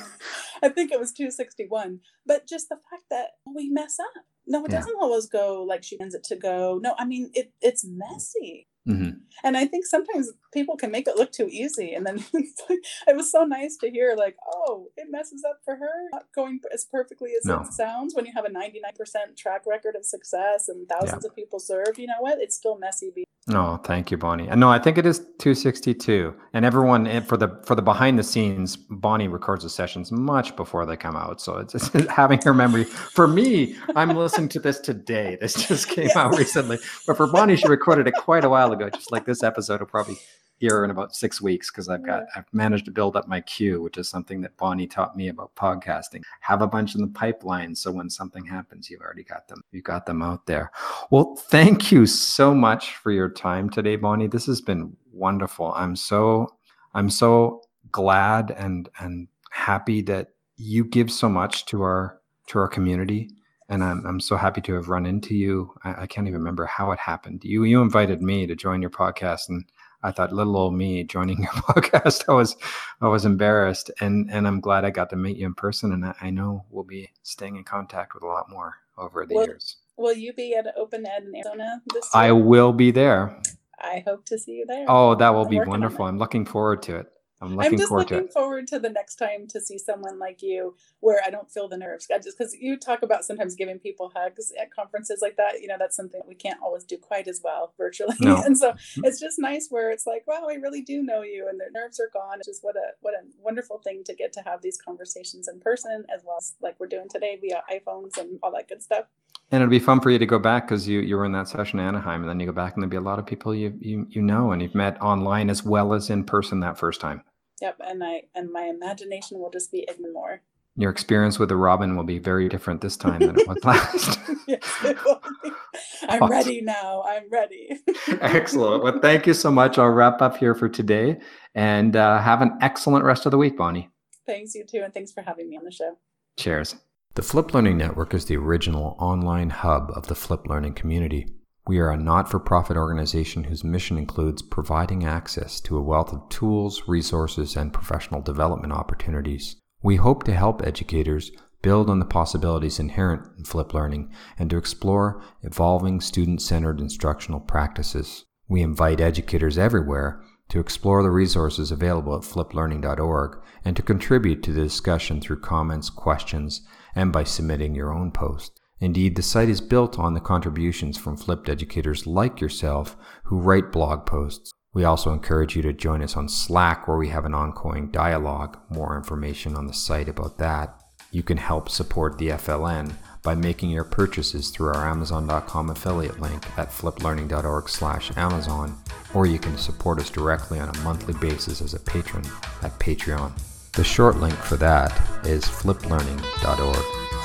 I 0.61 0.67
think 0.67 0.91
it 0.91 0.99
was 0.99 1.13
261. 1.13 2.01
But 2.25 2.45
just 2.47 2.67
the 2.69 2.75
fact 2.75 3.03
that 3.09 3.37
we 3.45 3.69
mess 3.69 3.97
up. 3.97 4.25
No, 4.49 4.65
it 4.65 4.71
Yeah. 4.71 4.79
doesn't 4.79 4.95
always 4.99 5.27
go 5.27 5.63
like 5.63 5.83
she 5.83 5.95
wants 5.97 6.15
it 6.15 6.23
to 6.25 6.35
go. 6.35 6.79
No, 6.83 6.95
I 6.97 7.05
mean 7.05 7.29
it 7.33 7.53
it's 7.61 7.85
messy. 7.85 8.67
hmm 8.85 9.09
And 9.43 9.55
I 9.55 9.65
think 9.65 9.85
sometimes 9.85 10.31
people 10.51 10.75
can 10.77 10.91
make 10.91 11.07
it 11.07 11.15
look 11.15 11.31
too 11.31 11.47
easy. 11.49 11.93
And 11.93 12.05
then 12.05 12.17
like, 12.33 12.79
it 13.07 13.15
was 13.15 13.31
so 13.31 13.43
nice 13.43 13.77
to 13.77 13.89
hear, 13.89 14.15
like, 14.17 14.35
oh, 14.53 14.87
it 14.97 15.07
messes 15.09 15.43
up 15.49 15.59
for 15.65 15.75
her, 15.75 15.91
not 16.11 16.25
going 16.35 16.59
as 16.73 16.85
perfectly 16.85 17.31
as 17.37 17.45
No. 17.45 17.61
it 17.61 17.73
sounds 17.73 18.15
when 18.15 18.25
you 18.25 18.31
have 18.35 18.45
a 18.45 18.49
99% 18.49 19.35
track 19.37 19.63
record 19.67 19.95
of 19.95 20.05
success 20.05 20.69
and 20.69 20.87
thousands 20.87 21.25
of 21.25 21.35
people 21.35 21.59
served. 21.59 21.97
You 21.97 22.07
know 22.07 22.13
what? 22.19 22.39
It's 22.39 22.55
still 22.55 22.77
messy. 22.77 23.11
No, 23.47 23.79
thank 23.83 24.11
you, 24.11 24.17
Bonnie. 24.17 24.47
And 24.47 24.59
no, 24.59 24.69
I 24.69 24.77
think 24.77 24.99
it 24.99 25.07
is 25.07 25.19
262. 25.39 26.35
And 26.53 26.65
everyone 26.65 27.07
eh, 27.07 27.21
for 27.21 27.35
the 27.35 27.59
for 27.65 27.73
the 27.73 27.81
behind 27.81 28.19
the 28.19 28.23
scenes, 28.23 28.75
Bonnie 28.75 29.27
records 29.27 29.63
the 29.63 29.69
sessions 29.71 30.11
much 30.11 30.55
before 30.55 30.85
they 30.85 30.95
come 30.95 31.15
out. 31.15 31.41
So 31.41 31.57
it's, 31.57 31.73
it's 31.95 32.07
having 32.11 32.39
her 32.43 32.53
memory. 32.53 32.83
For 32.83 33.27
me, 33.27 33.75
I'm 33.95 34.15
listening 34.15 34.49
to 34.49 34.59
this 34.59 34.79
today. 34.79 35.37
This 35.41 35.67
just 35.67 35.87
came 35.89 36.09
Yeah. 36.13 36.25
out 36.25 36.37
recently. 36.37 36.77
But 37.07 37.17
for 37.17 37.25
Bonnie, 37.25 37.55
she 37.55 37.67
recorded 37.67 38.07
it 38.07 38.13
quite 38.15 38.43
a 38.43 38.49
while 38.49 38.71
ago. 38.71 38.89
Just 38.89 39.11
like 39.11 39.25
this 39.25 39.41
episode 39.41 39.79
will 39.79 39.87
probably 39.87 40.17
hear 40.59 40.83
in 40.83 40.91
about 40.91 41.15
six 41.15 41.41
weeks 41.41 41.71
because 41.71 41.89
I've 41.89 42.05
got 42.05 42.23
I've 42.35 42.45
managed 42.53 42.85
to 42.85 42.91
build 42.91 43.15
up 43.15 43.27
my 43.27 43.41
queue, 43.41 43.81
which 43.81 43.97
is 43.97 44.09
something 44.09 44.41
that 44.41 44.55
Bonnie 44.57 44.87
taught 44.87 45.15
me 45.15 45.29
about 45.29 45.55
podcasting. 45.55 46.21
Have 46.41 46.61
a 46.61 46.67
bunch 46.67 46.95
in 46.95 47.01
the 47.01 47.07
pipeline 47.07 47.73
so 47.75 47.91
when 47.91 48.09
something 48.09 48.45
happens, 48.45 48.89
you've 48.89 49.01
already 49.01 49.23
got 49.23 49.47
them. 49.47 49.61
You 49.71 49.81
got 49.81 50.05
them 50.05 50.21
out 50.21 50.45
there. 50.45 50.71
Well, 51.11 51.35
thank 51.35 51.91
you 51.91 52.05
so 52.05 52.53
much 52.53 52.95
for 52.97 53.11
your 53.11 53.29
time 53.29 53.69
today, 53.69 53.95
Bonnie. 53.95 54.27
This 54.27 54.45
has 54.47 54.61
been 54.61 54.95
wonderful. 55.13 55.73
I'm 55.75 55.95
so 55.95 56.55
I'm 56.93 57.09
so 57.09 57.61
glad 57.91 58.51
and 58.51 58.89
and 58.99 59.27
happy 59.51 60.01
that 60.03 60.29
you 60.57 60.83
give 60.83 61.09
so 61.09 61.29
much 61.29 61.65
to 61.67 61.81
our 61.81 62.19
to 62.47 62.59
our 62.59 62.67
community. 62.67 63.29
And 63.69 63.83
I'm 63.83 64.05
I'm 64.05 64.19
so 64.19 64.35
happy 64.35 64.61
to 64.61 64.73
have 64.73 64.89
run 64.89 65.05
into 65.05 65.35
you. 65.35 65.73
I, 65.85 66.03
I 66.03 66.07
can't 66.07 66.27
even 66.27 66.39
remember 66.39 66.65
how 66.65 66.91
it 66.91 66.99
happened. 66.99 67.45
You 67.45 67.63
you 67.63 67.81
invited 67.81 68.21
me 68.21 68.45
to 68.45 68.55
join 68.55 68.81
your 68.81 68.89
podcast 68.89 69.47
and 69.47 69.63
I 70.01 70.11
thought 70.11 70.31
little 70.31 70.55
old 70.55 70.73
me 70.73 71.03
joining 71.03 71.39
your 71.39 71.51
podcast. 71.51 72.23
I 72.29 72.33
was 72.33 72.55
I 73.01 73.07
was 73.07 73.25
embarrassed 73.25 73.91
and 73.99 74.29
and 74.31 74.47
I'm 74.47 74.59
glad 74.59 74.85
I 74.85 74.89
got 74.89 75.09
to 75.11 75.15
meet 75.15 75.37
you 75.37 75.45
in 75.45 75.53
person 75.53 75.91
and 75.91 76.05
I, 76.05 76.15
I 76.21 76.29
know 76.29 76.65
we'll 76.69 76.83
be 76.83 77.09
staying 77.23 77.57
in 77.57 77.63
contact 77.63 78.13
with 78.13 78.23
a 78.23 78.27
lot 78.27 78.49
more 78.49 78.75
over 78.97 79.25
the 79.25 79.35
Well, 79.35 79.47
years. 79.47 79.77
Will 79.97 80.13
you 80.13 80.31
be 80.33 80.55
at 80.55 80.65
Open 80.77 81.05
Ed 81.05 81.23
in 81.23 81.35
Arizona 81.35 81.81
this 81.93 82.09
I 82.13 82.31
will 82.31 82.71
be 82.71 82.91
there. 82.91 83.41
I 83.81 84.03
hope 84.05 84.25
to 84.25 84.37
see 84.37 84.53
you 84.53 84.65
there. 84.65 84.85
Oh, 84.87 85.15
that 85.15 85.29
will 85.29 85.43
I'm 85.43 85.49
be 85.49 85.59
wonderful. 85.59 86.05
I'm 86.05 86.17
looking 86.17 86.45
forward 86.45 86.81
to 86.83 86.97
it. 86.97 87.11
I'm 87.41 87.59
I'm 87.59 87.77
just 87.77 87.87
forward 87.87 88.07
to 88.09 88.15
looking 88.15 88.27
it. 88.27 88.33
forward 88.33 88.67
to 88.67 88.79
the 88.79 88.89
next 88.89 89.15
time 89.15 89.47
to 89.47 89.61
see 89.61 89.77
someone 89.77 90.19
like 90.19 90.41
you 90.41 90.75
where 90.99 91.21
I 91.25 91.29
don't 91.29 91.49
feel 91.49 91.69
the 91.69 91.77
nerves. 91.77 92.07
I 92.13 92.17
just 92.17 92.37
because 92.37 92.53
you 92.59 92.77
talk 92.77 93.01
about 93.01 93.23
sometimes 93.23 93.55
giving 93.55 93.79
people 93.79 94.11
hugs 94.13 94.51
at 94.59 94.73
conferences 94.73 95.19
like 95.21 95.37
that, 95.37 95.61
you 95.61 95.67
know, 95.67 95.77
that's 95.79 95.95
something 95.95 96.21
we 96.27 96.35
can't 96.35 96.61
always 96.61 96.83
do 96.83 96.97
quite 96.97 97.27
as 97.27 97.41
well 97.43 97.73
virtually. 97.77 98.15
No. 98.19 98.41
and 98.43 98.57
so 98.57 98.73
it's 98.97 99.19
just 99.19 99.39
nice 99.39 99.67
where 99.69 99.89
it's 99.91 100.05
like, 100.05 100.27
wow, 100.27 100.47
I 100.49 100.55
really 100.55 100.81
do 100.81 101.01
know 101.01 101.21
you 101.21 101.47
and 101.49 101.59
their 101.59 101.71
nerves 101.71 101.99
are 101.99 102.09
gone. 102.11 102.39
It's 102.39 102.47
just 102.47 102.63
what 102.63 102.75
a 102.75 102.91
what 103.01 103.13
a 103.13 103.23
wonderful 103.41 103.79
thing 103.79 104.03
to 104.05 104.13
get 104.13 104.33
to 104.33 104.41
have 104.41 104.61
these 104.61 104.77
conversations 104.77 105.47
in 105.47 105.59
person 105.59 106.05
as 106.13 106.21
well 106.25 106.37
as 106.37 106.55
like 106.61 106.75
we're 106.79 106.87
doing 106.87 107.07
today 107.09 107.37
via 107.39 107.63
iPhones 107.71 108.17
and 108.17 108.39
all 108.43 108.51
that 108.51 108.67
good 108.67 108.81
stuff. 108.81 109.05
And 109.51 109.63
it'll 109.63 109.71
be 109.71 109.79
fun 109.79 109.99
for 109.99 110.11
you 110.11 110.19
to 110.19 110.25
go 110.27 110.37
back 110.37 110.67
because 110.67 110.87
you 110.87 110.99
you 110.99 111.15
were 111.15 111.25
in 111.25 111.31
that 111.31 111.47
session 111.47 111.79
in 111.79 111.85
Anaheim, 111.85 112.21
and 112.21 112.29
then 112.29 112.39
you 112.39 112.45
go 112.45 112.51
back 112.51 112.73
and 112.75 112.83
there'll 112.83 112.91
be 112.91 112.97
a 112.97 113.01
lot 113.01 113.17
of 113.17 113.25
people 113.25 113.55
you 113.55 113.75
you 113.79 114.05
you 114.09 114.21
know 114.21 114.51
and 114.51 114.61
you've 114.61 114.75
met 114.75 115.01
online 115.01 115.49
as 115.49 115.63
well 115.63 115.93
as 115.93 116.09
in 116.09 116.23
person 116.23 116.59
that 116.59 116.77
first 116.77 117.01
time. 117.01 117.23
Yep. 117.61 117.77
And 117.85 118.03
I 118.03 118.23
and 118.35 118.51
my 118.51 118.63
imagination 118.63 119.39
will 119.39 119.49
just 119.51 119.71
be 119.71 119.85
even 119.89 120.11
more. 120.13 120.41
Your 120.75 120.91
experience 120.91 121.39
with 121.39 121.49
the 121.49 121.57
Robin 121.57 121.97
will 121.97 122.05
be 122.05 122.19
very 122.19 122.47
different 122.47 122.79
this 122.79 122.95
time 122.95 123.19
than 123.19 123.37
it 123.37 123.47
was 123.47 123.57
last. 123.65 124.19
yes, 124.47 124.63
it 124.85 125.03
will 125.03 125.19
be. 125.43 125.51
I'm 126.07 126.23
Awesome. 126.23 126.29
ready 126.37 126.61
now. 126.61 127.03
I'm 127.05 127.29
ready. 127.29 127.79
Excellent. 128.21 128.83
Well, 128.83 128.99
thank 129.01 129.27
you 129.27 129.33
so 129.33 129.51
much. 129.51 129.77
I'll 129.77 129.89
wrap 129.89 130.21
up 130.21 130.37
here 130.37 130.55
for 130.55 130.69
today, 130.69 131.19
and 131.53 131.95
uh, 131.97 132.19
have 132.21 132.41
an 132.41 132.57
excellent 132.61 133.03
rest 133.03 133.25
of 133.25 133.31
the 133.31 133.37
week, 133.37 133.57
Bonnie. 133.57 133.89
Thanks, 134.25 134.55
you 134.55 134.63
too, 134.65 134.81
and 134.83 134.93
thanks 134.93 135.11
for 135.11 135.21
having 135.21 135.49
me 135.49 135.57
on 135.57 135.65
the 135.65 135.71
show. 135.71 135.97
Cheers. 136.37 136.75
The 137.15 137.23
Flip 137.23 137.53
Learning 137.53 137.77
Network 137.77 138.13
is 138.13 138.25
the 138.25 138.37
original 138.37 138.95
online 138.99 139.49
hub 139.49 139.91
of 139.95 140.07
the 140.07 140.15
Flip 140.15 140.47
Learning 140.47 140.73
community. 140.73 141.27
We 141.69 141.77
are 141.77 141.91
a 141.91 141.97
not 141.97 142.31
for 142.31 142.39
profit 142.39 142.77
organization 142.77 143.43
whose 143.43 143.63
mission 143.63 143.99
includes 143.99 144.41
providing 144.41 145.05
access 145.05 145.61
to 145.61 145.77
a 145.77 145.83
wealth 145.83 146.11
of 146.11 146.27
tools, 146.27 146.81
resources, 146.87 147.55
and 147.55 147.71
professional 147.71 148.23
development 148.23 148.73
opportunities. 148.73 149.55
We 149.83 149.97
hope 149.97 150.23
to 150.23 150.33
help 150.33 150.63
educators 150.63 151.29
build 151.61 151.87
on 151.87 151.99
the 151.99 152.05
possibilities 152.05 152.79
inherent 152.79 153.27
in 153.37 153.43
flip 153.43 153.71
learning 153.71 154.11
and 154.39 154.49
to 154.49 154.57
explore 154.57 155.21
evolving 155.43 156.01
student 156.01 156.41
centered 156.41 156.81
instructional 156.81 157.39
practices. 157.39 158.25
We 158.47 158.63
invite 158.63 158.99
educators 158.99 159.59
everywhere 159.59 160.23
to 160.47 160.59
explore 160.59 161.03
the 161.03 161.11
resources 161.11 161.69
available 161.69 162.15
at 162.15 162.23
fliplearning.org 162.23 163.43
and 163.63 163.75
to 163.75 163.83
contribute 163.83 164.41
to 164.41 164.53
the 164.53 164.63
discussion 164.63 165.21
through 165.21 165.41
comments, 165.41 165.91
questions, 165.91 166.61
and 166.95 167.13
by 167.13 167.25
submitting 167.25 167.75
your 167.75 167.93
own 167.93 168.09
post. 168.09 168.58
Indeed, 168.81 169.15
the 169.15 169.21
site 169.21 169.49
is 169.49 169.61
built 169.61 169.99
on 169.99 170.13
the 170.13 170.19
contributions 170.19 170.97
from 170.97 171.17
flipped 171.17 171.49
educators 171.49 172.07
like 172.07 172.39
yourself 172.39 172.95
who 173.23 173.39
write 173.39 173.71
blog 173.71 174.05
posts. 174.05 174.51
We 174.73 174.83
also 174.83 175.11
encourage 175.11 175.55
you 175.55 175.61
to 175.63 175.73
join 175.73 176.01
us 176.01 176.15
on 176.15 176.29
Slack 176.29 176.87
where 176.87 176.97
we 176.97 177.09
have 177.09 177.25
an 177.25 177.33
ongoing 177.33 177.91
dialogue. 177.91 178.57
More 178.69 178.95
information 178.95 179.55
on 179.55 179.67
the 179.67 179.73
site 179.73 180.07
about 180.07 180.37
that. 180.37 180.79
You 181.11 181.23
can 181.23 181.37
help 181.37 181.69
support 181.69 182.17
the 182.17 182.29
FLN 182.29 182.93
by 183.23 183.35
making 183.35 183.71
your 183.71 183.83
purchases 183.83 184.49
through 184.49 184.69
our 184.69 184.87
amazon.com 184.87 185.71
affiliate 185.71 186.19
link 186.19 186.45
at 186.57 186.69
fliplearning.org/amazon 186.69 188.77
or 189.13 189.25
you 189.25 189.39
can 189.39 189.57
support 189.57 189.99
us 189.99 190.09
directly 190.09 190.59
on 190.59 190.69
a 190.69 190.77
monthly 190.79 191.13
basis 191.15 191.61
as 191.61 191.73
a 191.73 191.79
patron 191.79 192.23
at 192.61 192.77
Patreon. 192.79 193.31
The 193.73 193.83
short 193.83 194.17
link 194.17 194.35
for 194.35 194.55
that 194.57 194.91
is 195.25 195.45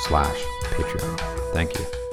fliplearning.org/patreon. 0.02 1.18
Thank 1.52 1.78
you. 1.78 2.03